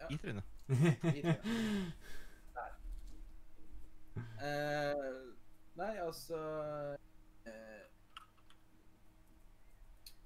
[0.00, 0.10] ja.
[0.10, 0.44] I trynet.
[0.68, 1.46] i trynet.
[2.54, 2.76] Der.
[4.14, 5.32] Uh,
[5.74, 6.38] nei, altså
[7.48, 7.80] eh,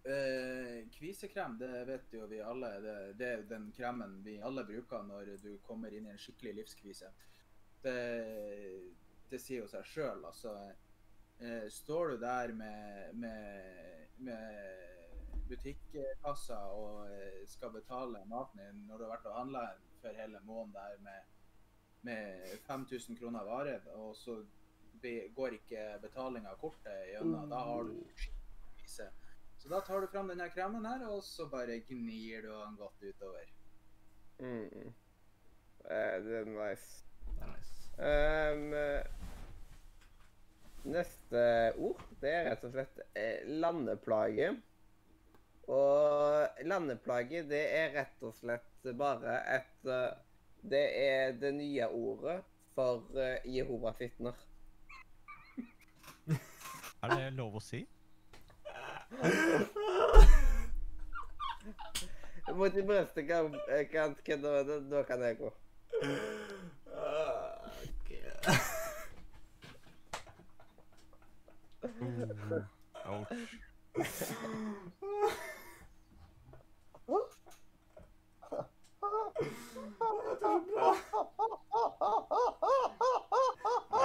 [0.04, 2.68] eh, Kvisekrem, det vet jo vi alle.
[2.84, 6.54] Det, det er den kremen vi alle bruker når du kommer inn i en skikkelig
[6.60, 7.12] livskvise.
[7.80, 7.96] Det,
[9.30, 10.52] det sier jo seg sjøl, altså.
[11.40, 18.98] Eh, står du der med, med, med butikkassa og eh, skal betale maten din når
[18.98, 19.62] du har vært og handla
[20.02, 21.20] for hele måneden der med,
[22.02, 24.40] med 5000 kroner vare, og så
[25.02, 27.94] be- går ikke betalinga av kortet gjennom, da har du
[28.78, 29.08] krise.
[29.58, 33.02] Så da tar du fram denne kremen her, og så bare gnir du den godt
[33.02, 33.48] utover.
[34.38, 34.92] Mm.
[35.90, 37.04] Eh, det er nice.
[37.26, 37.74] Det er nice.
[37.98, 38.68] Ehm,
[40.84, 41.42] neste
[41.78, 44.52] ord, det er rett og slett eh, landeplage.
[45.68, 50.16] Og landeplage, det er rett og slett bare et eh,
[50.58, 52.40] Det er det nye ordet
[52.74, 54.34] for uh, Jehovas vitner.
[57.02, 57.84] Er det lov å si?
[62.58, 63.54] Mot de brøstet kan,
[63.92, 65.52] kan det, da kan jeg gå.
[73.06, 73.58] Ouch.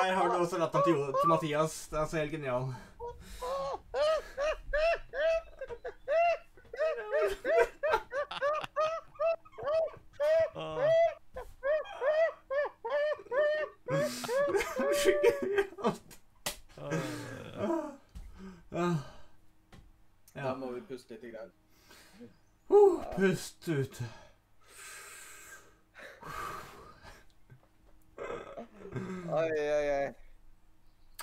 [0.05, 1.87] Jeg har du også latteren til, Mathias.
[1.91, 2.73] Det er så helt genial.
[10.55, 10.79] Åh.
[18.71, 18.95] Ja.
[20.35, 20.53] Da Ja.
[20.55, 21.33] må vi puste litt.
[21.33, 21.51] Grann.
[22.69, 24.01] Uh, pust ut.
[29.31, 30.09] Oi, oi, oi.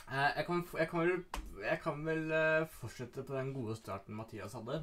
[0.08, 1.12] Eh, Jeg kan, jeg kan vel,
[1.60, 4.80] jeg kan vel eh, fortsette på den gode starten Mathias hadde.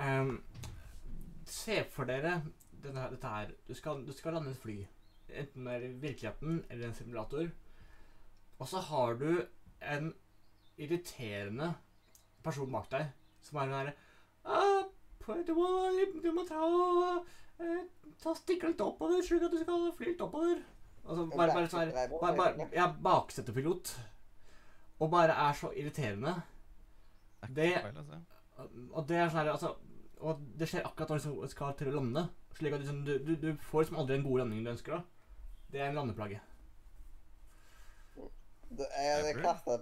[0.00, 0.32] Um,
[1.44, 2.38] se for dere
[2.80, 3.52] denne, dette her.
[3.68, 4.80] Du skal, du skal lande et fly.
[5.28, 7.50] Enten det er i virkeligheten eller en simulator.
[8.56, 9.44] Og så har du
[9.84, 10.14] en
[10.80, 11.74] irriterende
[12.40, 13.12] person bak deg
[13.44, 13.98] som er den derre
[15.26, 15.68] du, må,
[16.22, 17.26] du må ta og
[17.60, 17.82] eh,
[18.22, 20.62] ta stikke litt oppover, slik at du skal fly litt oppover.
[21.04, 23.94] Altså, bare, bare sånn her bare, bare, er baksetepilot.
[25.00, 26.34] Og bare er så irriterende.
[27.56, 28.20] Det altså.
[28.92, 29.70] Og det er sånn her, altså
[30.20, 32.26] Og det skjer akkurat når du skal til å lande.
[32.58, 34.98] Slik at liksom, du, du, du får liksom aldri den gode landingen du ønsker.
[34.98, 35.38] da.
[35.72, 36.40] Det er en landeplage.
[38.70, 39.78] Du, jeg hadde kasta jeg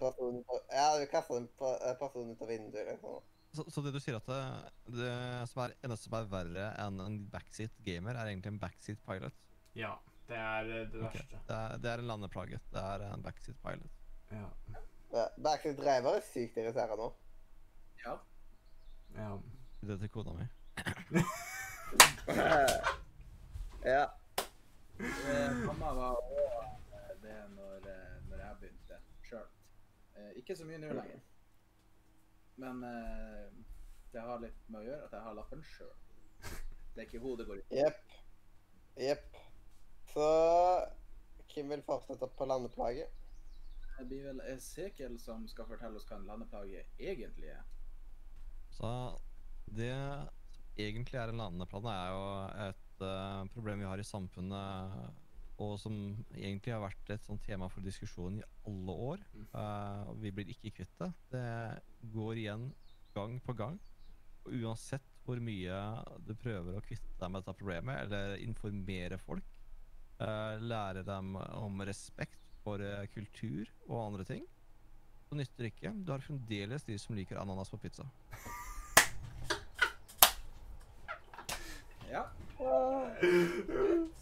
[1.90, 2.92] en person ut av vinduet.
[2.92, 3.18] liksom.
[3.56, 4.40] Så, så det du sier at det,
[4.98, 5.12] det
[5.48, 9.44] som er eneste som er verre enn en backseat gamer, er egentlig en backseat pilot?
[9.78, 9.96] Ja.
[10.28, 11.40] Det er eh, det verste.
[11.48, 12.60] Det er, det er en landeplage.
[12.74, 13.94] Det er en backseat pilot.
[14.30, 14.50] Ja.
[15.12, 17.08] Ja, Backstreet Driver er sykt irriterende nå.
[18.04, 18.14] Ja.
[19.16, 19.38] Ja.
[19.80, 20.46] Det til kona mi.
[23.94, 24.04] ja.
[24.98, 29.00] Eh, mamma var òg det når, eh, når jeg begynte
[29.30, 29.48] sjøl.
[30.16, 31.24] Eh, ikke så mye nå lenger.
[32.58, 33.48] Men eh,
[34.12, 35.94] det har litt med å gjøre at jeg har lappen sjøl.
[36.94, 38.16] Det er ikke hodet går ut Jepp.
[38.98, 39.36] Jepp.
[40.10, 40.26] Så
[41.52, 43.14] hvem vil fortsette på landeplaget?
[43.98, 47.62] Det blir vel Esekiel som skal fortelle oss hva en landeplage egentlig er.
[48.74, 48.90] Så
[49.74, 50.36] det som
[50.78, 52.26] egentlig er en landeplage, er jo
[52.68, 54.98] et uh, problem vi har i samfunnet,
[55.58, 55.94] og som
[56.36, 59.22] egentlig har vært et sånt tema for diskusjon i alle år.
[59.50, 61.10] Uh, vi blir ikke kvitt det.
[61.32, 62.68] Det går igjen
[63.16, 63.78] gang på gang.
[64.44, 65.78] Og uansett hvor mye
[66.24, 69.50] du prøver å kvitte deg med dette problemet, eller informere folk,
[70.22, 74.46] uh, lære dem om respekt for uh, kultur og andre ting,
[75.28, 75.92] så nytter det ikke.
[76.06, 78.06] Du har fremdeles de som liker ananas på pizza.
[82.08, 82.24] Ja.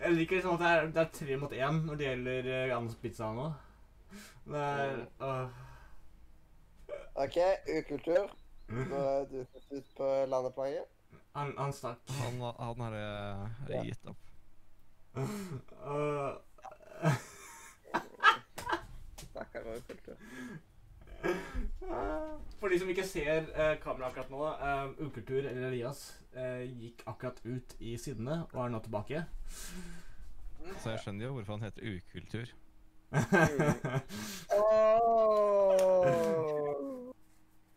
[0.00, 2.76] Jeg liker liksom at det er, det er tre mot én når det gjelder uh,
[2.76, 3.48] Anders pizza nå.
[4.48, 5.48] Det er uh.
[7.18, 7.36] OK,
[7.78, 8.30] ukultur.
[8.68, 10.84] Nå er du først ut på landeplaget.
[11.36, 12.02] Han, han stakk.
[12.20, 13.82] Han, han har eh, Ja.
[13.84, 14.24] gitt opp.
[15.88, 16.34] Uh,
[19.16, 20.16] Stakkar ukultur.
[22.58, 26.00] For de som ikke ser eh, kameraet akkurat nå, eh, Ukultur eller Elias
[26.34, 29.24] eh, gikk akkurat ut i sidene og er nå tilbake.
[30.82, 32.46] Så jeg skjønner jo hvorfor han heter ukultur.
[34.58, 35.78] oh!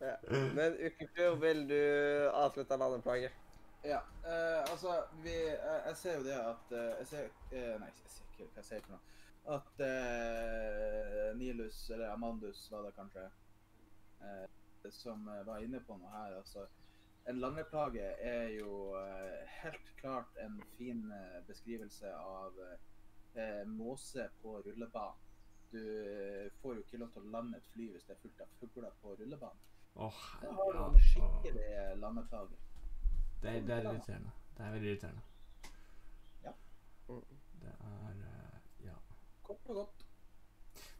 [0.02, 0.14] Ja.
[0.58, 1.82] Men ukultur, vil du
[2.34, 3.30] avslutte plage.
[3.84, 7.88] Ja, eh, altså vi, jeg, jeg ser jo det at eh, jeg ser, eh, Nei,
[7.88, 9.00] jeg ser ikke hva jeg sier for noe.
[9.44, 13.24] At eh, Nilus, eller Amandus var det kanskje,
[14.20, 16.36] eh, som eh, var inne på noe her.
[16.38, 16.66] altså
[17.26, 22.58] En landeplage er jo eh, helt klart en fin eh, beskrivelse av
[23.34, 25.18] eh, måse på rullebanen.
[25.72, 28.50] Du får jo ikke lov til å lande et fly hvis det er fullt av
[28.60, 29.62] fugler på rullebanen.
[29.94, 32.58] Åh, Da har du en skikkelig landeplage.
[33.42, 34.34] Det, det er irriterende.
[34.56, 35.22] Det er veldig irriterende.
[36.44, 36.52] Ja.
[37.62, 38.31] Det er.
[39.52, 40.04] Kort og godt.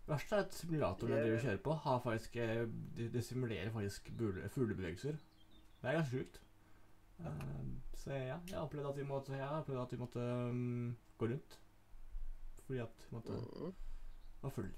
[0.07, 2.47] Verst er at simulatoren jeg driver kjører på, har faktisk de,
[2.97, 4.11] det, det simulerer faktisk
[4.55, 5.21] fuglebevegelser.
[5.83, 6.41] Det er ganske sjukt.
[7.23, 7.63] Eh,
[8.03, 10.19] så ja, jeg har opplevd at vi måtte, ja, at vi måtte
[10.51, 11.59] um, gå rundt.
[12.67, 13.75] Fordi at vi måtte Mm.
[14.43, 14.71] var full.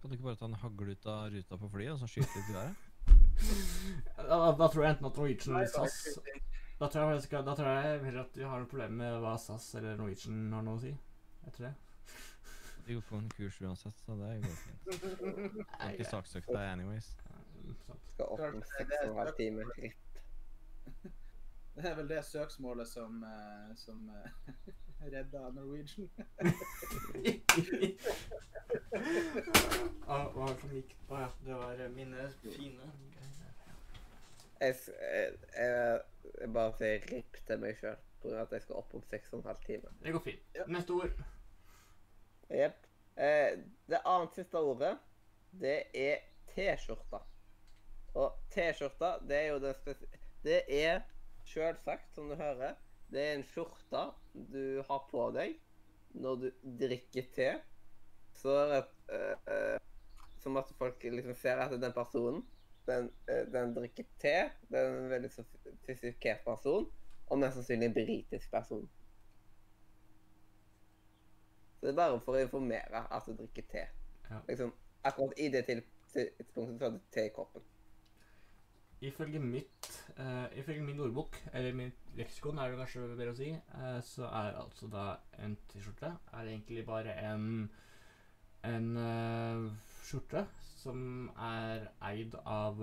[0.00, 2.36] Kan du ikke bare ta en hagle ut av ruta på flyet og så skyte
[2.36, 2.74] litt i været?
[4.16, 6.18] Da, da tror jeg enten at Norwegian eller SAS
[6.78, 9.66] Da tror jeg, da tror jeg heller at vi har noe problem med hva SAS
[9.74, 10.92] eller Norwegian har noe å si.
[11.44, 11.74] Jeg tror det.
[12.86, 15.02] De får en kurs uansett, så det går fint.
[15.54, 17.16] Du har ikke saksøkt deg anyways.
[18.12, 19.64] Skal opp om seks og en halv time.
[21.74, 24.30] Det er vel det søksmålet som, eh, som eh,
[25.12, 26.10] redda Norwegian.
[30.06, 30.96] Ah, hva var det som gikk?
[31.08, 31.16] på?
[31.18, 33.50] ja, det var eh, mine fine greier.
[34.60, 36.00] Jeg, jeg, jeg,
[36.40, 38.42] jeg bare sier ripp til meg sjøl pga.
[38.42, 39.94] at jeg skal opp om seks og en halv time.
[40.02, 40.44] Det går fint.
[40.54, 40.66] Ja.
[40.68, 41.24] Neste ord.
[42.58, 42.86] Jepp.
[43.16, 43.58] Eh,
[43.90, 44.94] det annet siste ordet,
[45.60, 46.24] det er
[46.54, 47.20] T-skjorta.
[48.14, 50.02] Og T-skjorta, det er jo den spes...
[50.44, 51.02] Det er
[51.48, 52.74] selvsagt, som du hører,
[53.12, 54.08] det er en skjorte
[54.52, 55.58] du har på deg
[56.18, 56.48] når du
[56.80, 57.50] drikker te.
[58.34, 58.80] Så er det
[59.14, 59.78] eh, eh,
[60.42, 62.42] Som at folk liksom ser at den personen
[62.86, 64.34] den, eh, den drikker te.
[64.68, 66.90] Det er en veldig sofistikert person,
[67.26, 68.84] og mest sannsynlig en britisk person.
[71.84, 73.80] Det er bare for å informere at du drikker te.
[74.30, 74.38] Ja.
[74.48, 74.70] Liksom,
[75.04, 77.66] akkurat i det tidspunktet så har du te i koppen.
[79.04, 83.50] Ifølge mitt uh, Ifølge min ordbok, eller mitt leksikon, er det kanskje bedre å si,
[83.74, 85.04] uh, så er altså da
[85.44, 87.68] en T-skjorte er egentlig bare en
[88.64, 89.68] en uh,
[90.08, 90.46] skjorte
[90.80, 92.80] som er eid av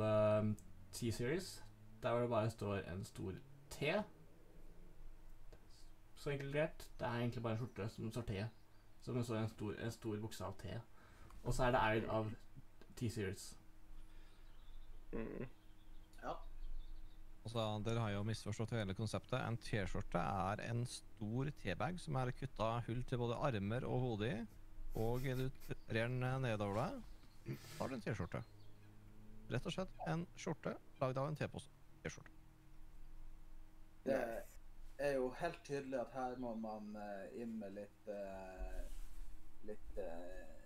[0.94, 1.56] T-Series,
[2.04, 3.34] der hvor det bare står en stor
[3.74, 3.94] T.
[6.16, 6.90] Så enkelt greit.
[7.00, 8.44] Det er egentlig bare en skjorte som står T.
[9.02, 10.76] Som det står en stor, en stor bokstav T.
[11.44, 12.30] Og så er det eid av
[13.00, 13.48] T-Series.
[15.12, 15.50] Mm.
[17.42, 19.40] Altså, Dere har jo misforstått hele konseptet.
[19.42, 24.30] En T-skjorte er en stor T-bag som er kutta hull til både armer og hode
[24.30, 24.36] i.
[25.02, 28.44] Og du trer den nedover deg, har du en T-skjorte.
[29.52, 31.72] Rett og slett en skjorte lagd av en T-pose.
[32.04, 32.38] T-skjorte.
[34.06, 34.51] Det er
[35.10, 38.82] jo helt tydelig at her må man eh, inn med litt eh,
[39.66, 40.66] litt eh,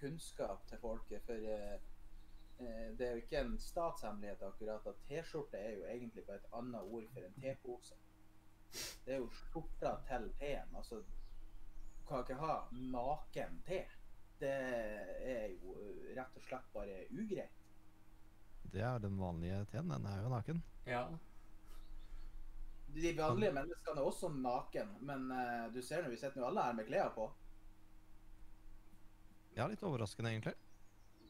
[0.00, 1.24] kunnskap til folket.
[1.26, 1.48] For
[2.96, 6.80] det er jo ikke en statshemmelighet akkurat at T-skjorte er jo egentlig bare et annet
[6.80, 7.96] ord for en tepose.
[9.04, 10.74] Det er jo skjorta til teen.
[10.76, 12.58] Altså, du kan ikke ha
[12.92, 13.80] naken te.
[14.40, 15.74] Det er jo
[16.16, 17.64] rett og slett bare ugreit.
[18.72, 19.90] Det er den vanlige teen.
[19.90, 20.62] Den er jo naken.
[20.86, 21.04] Ja.
[22.94, 26.64] De vanlige menneskene er også naken, men uh, du ser nå, vi sitter nå alle
[26.66, 27.28] her med klær på.
[29.56, 30.56] Ja, litt overraskende, egentlig.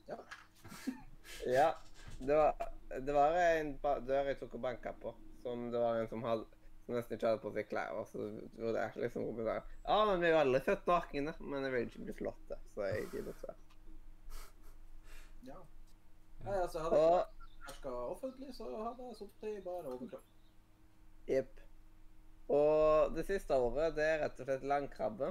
[0.09, 0.21] Ja.
[2.21, 2.53] Det var,
[3.01, 6.45] det var en dør jeg tok og banka på, som det var en som hadde
[6.91, 7.93] som nesten ikke hadde på seg klær.
[7.97, 8.27] Og så
[8.59, 9.67] vurderte jeg liksom Robin der.
[9.87, 12.89] Ja, men vi er jo alle født nakne, men jeg vil ikke bli flotte, så
[12.89, 13.55] jeg gidder ikke.
[15.47, 15.61] Ja.
[16.45, 20.40] Nei, altså, hadde jeg Og ikke offentlig, så hadde jeg sittet i bare overkropp.
[21.31, 21.61] Jepp.
[22.51, 25.31] Og det siste året, det er rett og slett landkrabbe.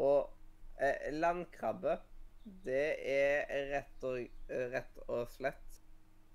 [0.00, 0.30] Og
[0.80, 1.98] eh, landkrabbe,
[2.64, 5.66] det er rett og, rett og slett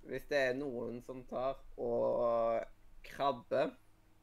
[0.06, 2.62] Hvis det er noen som tar og
[3.08, 3.72] krabber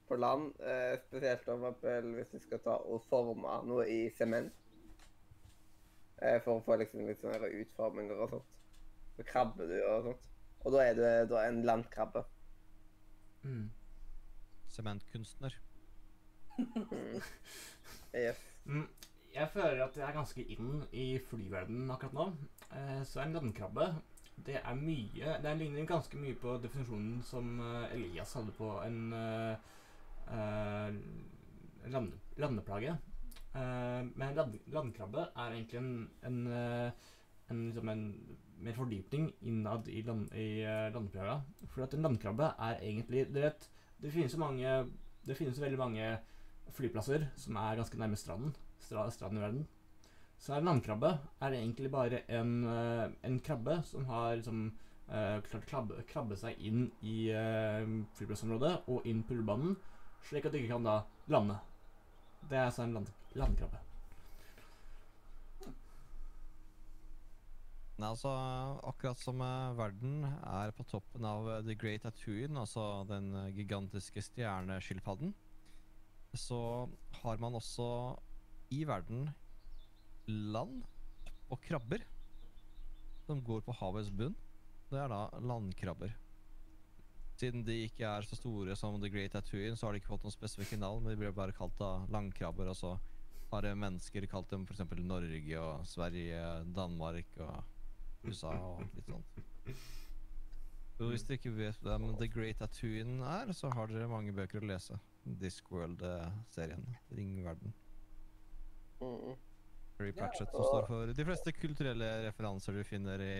[0.07, 4.53] på land, eh, spesielt om hvis de skal ta og forme noe i sement
[6.23, 8.59] eh, For å få liksom litt sånne utforminger og sånt.
[9.16, 10.28] Så krabber du og sånt.
[10.62, 11.05] Og da er du
[11.35, 12.23] da en landkrabbe.
[13.43, 13.70] Mm.
[14.73, 15.59] Sementkunstner.
[18.12, 18.36] Yes.
[18.69, 18.89] Mm.
[19.32, 22.27] Jeg føler at jeg er ganske inn i flyverdenen akkurat nå.
[22.77, 23.86] Eh, så en landkrabbe
[24.47, 28.99] det er mye Det ligner ganske mye på definisjonen som eh, Elias hadde på en
[29.16, 30.93] eh,
[31.93, 32.94] land, landeplage.
[33.55, 35.93] Eh, men en land, landkrabbe er egentlig en,
[36.28, 37.11] en, eh,
[37.51, 38.07] en, liksom en
[38.62, 41.40] mer fordypning innad i, land, i eh, landeplaga.
[41.73, 43.69] For at en landkrabbe er egentlig Du vet,
[44.03, 44.70] det finnes jo mange
[45.23, 46.07] Det finnes veldig mange
[46.74, 49.66] flyplasser som er ganske nærme stranden, stranden i verden.
[50.43, 54.73] Så en landkrabbe er egentlig bare en, eh, en krabbe som har liksom,
[55.09, 57.87] eh, klart krabbe, krabbe seg inn i uh,
[58.19, 59.77] flyplassområdet og inn på rullebanen,
[60.27, 60.97] slik at du ikke kan da
[61.29, 61.61] lande.
[62.49, 63.91] Det er altså en land, landkrabbe.
[68.01, 68.31] Nei, altså,
[68.89, 73.51] akkurat som eh, verden er på toppen av eh, The Great Tatooine, altså den eh,
[73.52, 75.35] gigantiske stjerneskilpadden,
[76.32, 76.89] så
[77.20, 77.86] har man også
[78.73, 79.27] i verden
[80.24, 80.81] land
[81.52, 82.01] og krabber
[83.27, 84.35] som går på havets bunn.
[84.89, 86.14] Det er da landkrabber.
[87.36, 90.24] Siden de ikke er så store som The Great Tatooine, så har de ikke fått
[90.24, 92.97] noen spesifikke navn, men de blir bare kalt da landkrabber, og så
[93.52, 94.81] har mennesker kalt dem f.eks.
[95.05, 96.40] Norge og Sverige,
[96.73, 97.72] Danmark og
[98.24, 99.43] USA og litt sånt.
[100.97, 104.62] Så hvis dere ikke vet hvem The Great Tatooine er, så har dere mange bøker
[104.62, 104.99] å lese.
[105.24, 106.85] Discworld-serien.
[107.16, 107.73] Ringverden.
[109.01, 109.40] verden.
[109.99, 113.35] Harry Patchett som står for de fleste kulturelle referanser du finner i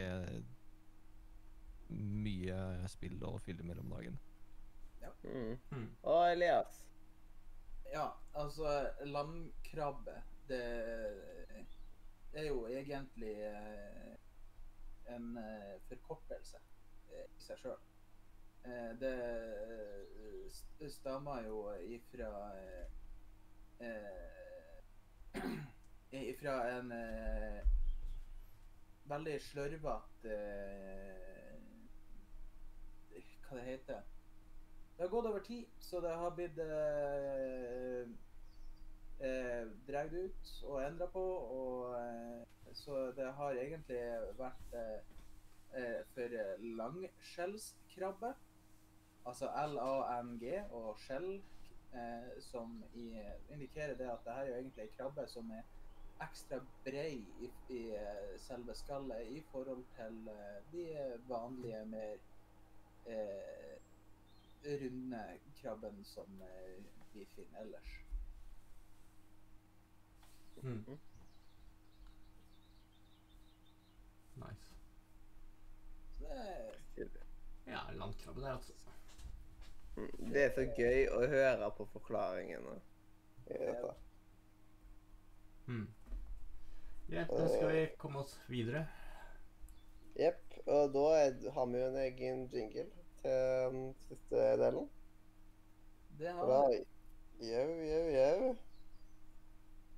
[1.93, 4.19] mye spill og filmer om dagen.
[5.03, 5.11] Ja.
[5.27, 5.89] Mm.
[6.03, 6.85] Og Elias.
[7.93, 10.15] Ja, altså landkrabbe
[10.49, 10.63] Det
[12.33, 14.15] er jo egentlig eh,
[15.15, 16.59] en eh, forkortelse
[17.11, 17.81] eh, i seg sjøl.
[19.03, 22.31] Det eh, stammer jo ifra
[26.13, 26.93] Ifra en
[29.11, 30.37] veldig slørvete
[33.49, 34.03] Hva det heter
[34.93, 36.59] det har gått over tid, så det har blitt
[39.23, 41.25] eh, dratt ut og endra på.
[41.59, 44.01] Og, eh, så det har egentlig
[44.39, 44.99] vært eh,
[45.79, 46.39] eh, for
[46.81, 48.33] langskjellskrabbe.
[49.25, 51.43] Altså L-A-N-G og skjell,
[51.95, 53.07] eh, som i,
[53.55, 55.63] indikerer det at det her er jo egentlig ei krabbe som er
[56.23, 60.87] ekstra brei i, i eh, selve skallet i forhold til eh, de
[61.29, 62.29] vanlige, mer
[64.63, 65.23] runde
[65.59, 66.43] krabben som
[67.15, 68.02] vi finner ellers.
[70.63, 70.99] Mm.
[74.35, 74.69] Nice.
[76.97, 77.09] Det
[77.67, 78.73] Ja, landkrabbe der, altså.
[79.97, 80.33] Mm.
[80.33, 82.79] Det er så gøy å høre på forklaringene
[83.47, 83.93] i dette.
[85.67, 85.87] Mm.
[87.11, 88.87] Greit, da skal vi komme oss videre.
[90.17, 90.59] Jepp.
[90.67, 92.87] Og da er, har vi jo en egen jingle
[93.23, 93.31] til
[93.75, 94.89] den siste delen.
[96.19, 96.83] Det har vi.
[97.51, 98.53] Jau, jau, jau.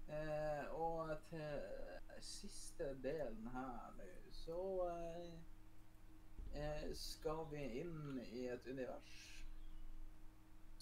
[0.09, 1.60] Eh, og til
[2.20, 4.59] siste delen her nå, så
[4.89, 5.31] eh,
[6.55, 9.14] eh, skal vi inn i et univers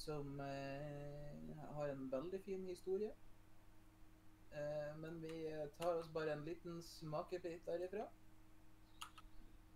[0.02, 3.12] som eh, har en veldig fin historie.
[4.52, 5.36] Eh, men vi
[5.78, 8.08] tar oss bare en liten smakebit derifra.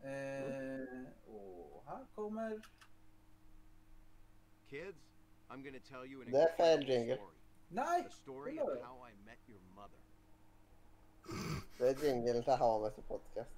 [0.02, 2.58] Eh, og her kommer
[4.68, 4.98] Kids,
[5.50, 7.35] I'm gonna tell you an Det er feil incredible story.
[7.70, 8.02] Nei!
[8.02, 8.72] The story Hello.
[8.72, 9.56] of how I met your.
[11.78, 13.50] Det er jinglen til podcast.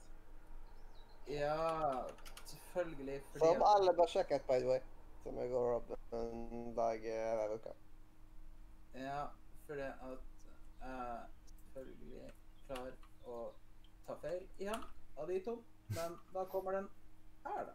[1.28, 2.02] Ja,
[2.46, 3.22] selvfølgelig.
[3.22, 4.80] Fordi Som alle bør sjekke ut, by the way.
[5.22, 7.72] Som jeg går opp en dag eh, hver uke.
[8.94, 9.24] ja,
[9.66, 10.18] fordi at
[10.80, 12.32] jeg selvfølgelig
[12.66, 12.92] klarer
[13.26, 13.52] å
[14.06, 14.82] ta feil igjen
[15.18, 15.62] av de to.
[15.88, 16.88] Men da kommer den
[17.44, 17.74] her, da.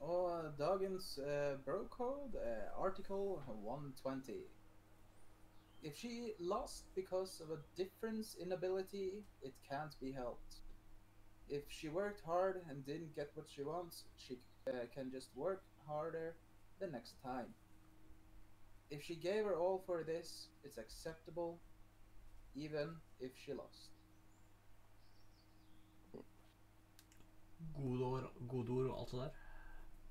[0.00, 4.32] Og dagens uh, bro-code er article 120.
[5.82, 10.62] If she lost because of a difference in ability, it can't be helped.
[11.48, 15.62] If she worked hard and didn't get what she wants, she uh, can just work
[15.86, 16.34] harder
[16.80, 17.54] the next time.
[18.90, 21.58] If she gave her all for this, it's acceptable,
[22.54, 23.90] even if she lost.
[27.74, 29.30] Gode ord, gode ord.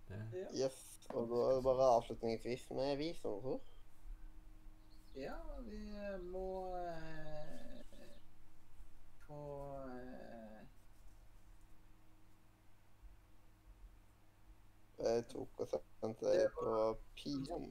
[0.10, 0.48] Ja.
[0.66, 0.82] Yes.
[1.14, 3.72] Og da er det bare avslutningsvis med visdomsord.
[5.16, 8.10] Ja, vi eh, må eh,
[9.26, 9.40] få
[9.90, 10.62] eh,
[15.06, 16.76] Jeg tok og sendte det på
[17.20, 17.70] pilen.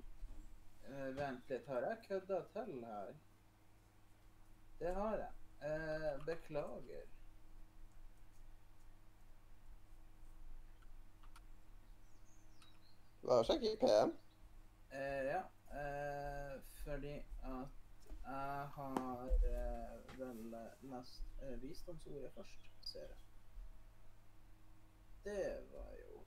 [0.88, 3.14] eh, Vent litt, har jeg kødda til her?
[4.80, 5.32] Det har jeg.
[5.64, 7.13] Eh, beklager.
[13.26, 14.10] Bare sjekk i PM.
[14.90, 15.40] Eh, ja,
[15.80, 17.68] eh, fordi at
[18.24, 23.16] jeg har eh, vel lest eh, visdomsordet først, ser jeg.
[25.24, 26.20] Det var jo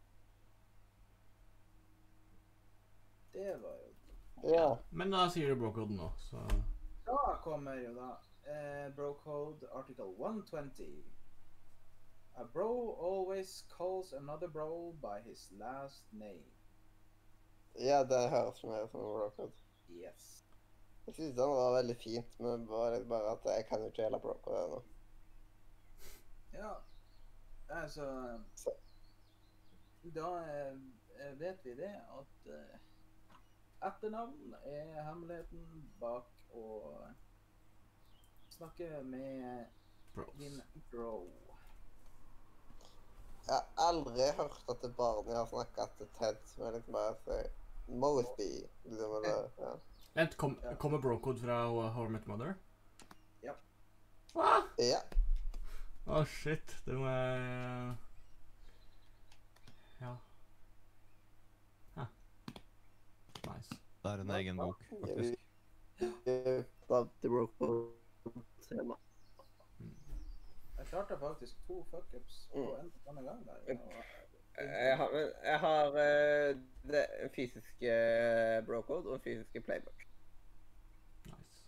[3.33, 3.93] Det var jo
[4.53, 4.77] Ja.
[4.91, 6.41] men da sier du brocoden nå, så
[7.05, 8.09] Da kommer jo da
[8.51, 11.03] eh, brocode article 120.
[12.35, 16.56] A bro always calls another bro by his last name.
[17.75, 19.51] Ja, det høres mer som en brocode.
[19.89, 20.45] Yes.
[21.07, 24.19] Jeg synes den var veldig fint, men bare, bare at jeg kan jo ikke hele
[24.19, 24.81] brocode ennå.
[26.53, 26.73] Ja,
[27.69, 28.69] altså Så.
[30.15, 32.79] Da eh, vet vi det at eh,
[33.87, 36.67] etternavn er hemmeligheten bak å
[38.49, 39.65] snakke med
[40.15, 40.33] bros.
[40.39, 40.61] din
[40.91, 41.27] bro.
[43.47, 47.13] Jeg har aldri hørt at det barnet har snakket til Ted, som er liksom bare
[47.23, 47.45] sier
[47.87, 48.49] Mosby.
[48.83, 49.69] Liksom, eller, ja.
[50.17, 51.61] Vent, kom, kommer brocode fra
[51.95, 52.53] How I Met Mother?
[53.45, 53.55] Ja.
[54.33, 54.51] Hva?
[54.83, 54.99] ja.
[56.07, 56.75] Å, shit.
[56.85, 57.95] Det må jeg
[60.01, 60.13] Ja.
[61.95, 62.11] Huh.
[63.47, 63.79] Nice.
[64.03, 65.39] Det er en egen bok, faktisk.
[66.89, 68.99] Love the brocode-tema.
[70.87, 73.73] Jeg klarte faktisk to fuckups på en denne gang der.
[73.73, 74.03] og-
[74.57, 75.09] Jeg har,
[75.43, 77.05] jeg har eh, det
[77.35, 80.03] fysiske eh, brocode og fysiske playbook.
[81.25, 81.65] nice.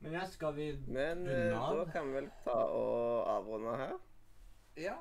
[0.00, 3.98] Men ja, skal vi Men eh, da kan vi vel ta og avrunde her.
[4.76, 4.94] Ja.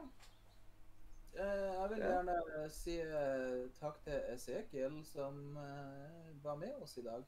[1.34, 2.08] Eh, jeg vil Ja.
[2.12, 7.24] gjerne si eh, takk til Esekiel som eh, var med oss i dag.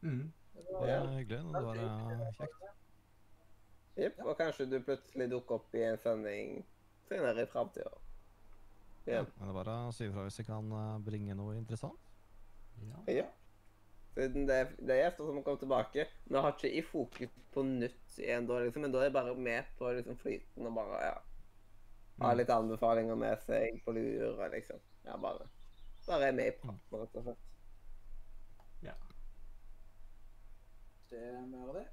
[0.00, 0.32] Mm.
[0.54, 1.02] Det var Ja.
[1.02, 1.38] er hyggelig.
[1.38, 2.62] Det var eh, kjekt.
[3.96, 4.20] Jepp.
[4.24, 6.62] Og kanskje du plutselig dukker opp i en sending
[7.08, 7.90] senere i framtida.
[9.06, 9.12] Ja.
[9.18, 9.22] Ja.
[9.36, 11.98] Men det er bare å si ifra hvis jeg kan eh, bringe noe interessant.
[12.86, 13.02] Ja.
[13.12, 13.26] ja.
[14.14, 16.06] Siden det, er- det er gjester som kommer tilbake.
[16.28, 19.34] Vi har ikke i fokus på nytt igjen da, liksom, men da er jeg bare
[19.36, 21.14] med på liksom, flyten og bare ja.
[22.22, 22.36] Ha Mm.
[22.38, 24.78] litt anbefalinger med seg på lur og liksom.
[25.04, 25.48] Ja, bare.
[26.06, 27.48] Bare er med i praten, rett og slett.
[31.12, 31.86] det av det.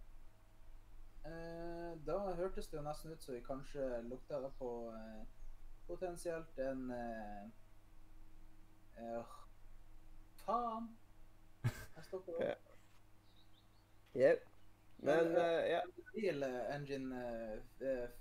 [1.26, 5.24] Eh, da hørtes det jo nesten ut som vi kanskje lukta på eh,
[5.88, 7.44] potensielt en eh,
[8.98, 9.24] eh,
[10.46, 10.88] Faen!
[11.64, 12.44] Jeg stopper opp.
[12.44, 12.56] Ja.
[14.16, 14.46] Yep,
[15.06, 15.82] Men uh, ja.
[16.16, 17.20] Reveal eh, Engine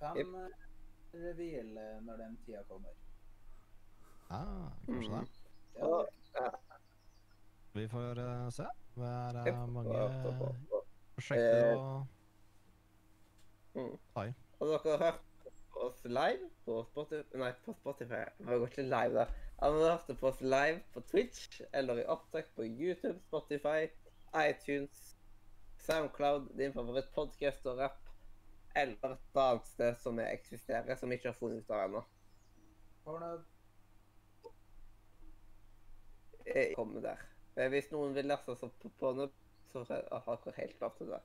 [0.00, 1.70] 5-reveal
[2.04, 2.92] når den tida kommer.
[4.30, 5.28] Ah, kanskje det.
[5.78, 6.50] Ja, Og, ja.
[7.78, 8.66] Vi får uh, se.
[8.98, 11.80] Det er uh, mange prosjekter og- og- og- prosjekter Eh, å
[13.78, 13.98] Mm.
[14.14, 14.26] ta.
[14.58, 18.24] Og dere har hørt på oss live på Spotify Nei, på Spotify.
[18.38, 19.26] Vi har gått litt live, da.
[19.60, 23.88] Ja, Dere hørte på oss live på Twitch eller i opptak på YouTube, Spotify,
[24.34, 25.16] iTunes,
[25.86, 28.10] Soundcloud, din favorittpodkast og rapp,
[28.76, 32.04] eller et annet sted som jeg eksisterer, som vi ikke har funnet ut av ennå.
[33.04, 33.46] Pornhub.
[36.46, 37.26] Jeg kommer der.
[37.68, 39.34] Hvis noen vil lese oss opp på Pornhub,
[39.72, 41.22] så har dere helt klart til det.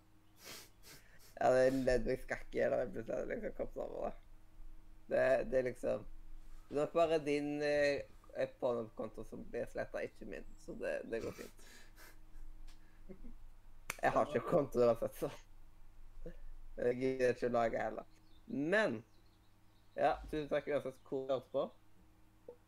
[1.43, 4.13] Ja, det er Ledvig Skakke eller episode liksom kommet over det.
[5.11, 6.05] Det, det er liksom
[6.69, 10.45] Det er nok bare din eh, Pornhub-konto som blir sletta, ikke min.
[10.57, 11.65] Så det, det går fint.
[14.03, 15.29] Jeg har ikke konto uansett, så
[16.77, 18.07] Jeg gidder ikke å lage heller.
[18.47, 19.03] Men
[19.95, 21.65] Ja, tusen takk uansett hvor du hørte på.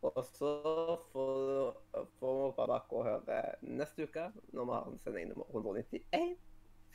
[0.06, 0.52] Og så
[2.20, 6.36] får vi bare å høre neste uke, når vi har en sending nummer 191.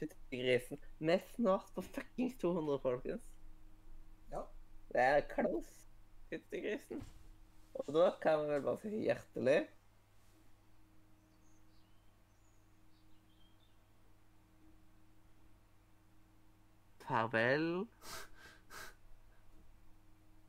[0.00, 0.80] Fytti grisen.
[0.98, 3.26] Vi er snart på fuckings 200, folkens.
[4.32, 4.46] Ja.
[4.94, 5.84] Det er close.
[6.30, 7.02] Fytti grisen.
[7.74, 9.60] Og da kan vi vel bare si hjertelig
[17.10, 17.86] Farvel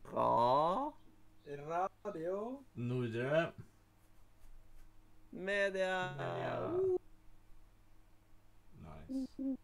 [0.06, 0.92] fra
[1.46, 2.64] Radio.
[2.76, 3.52] Nordre.
[5.32, 6.14] media.
[6.18, 7.01] Media.
[9.10, 9.58] Nice.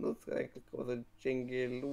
[0.00, 1.86] Nå skal jeg egentlig komme til jingle.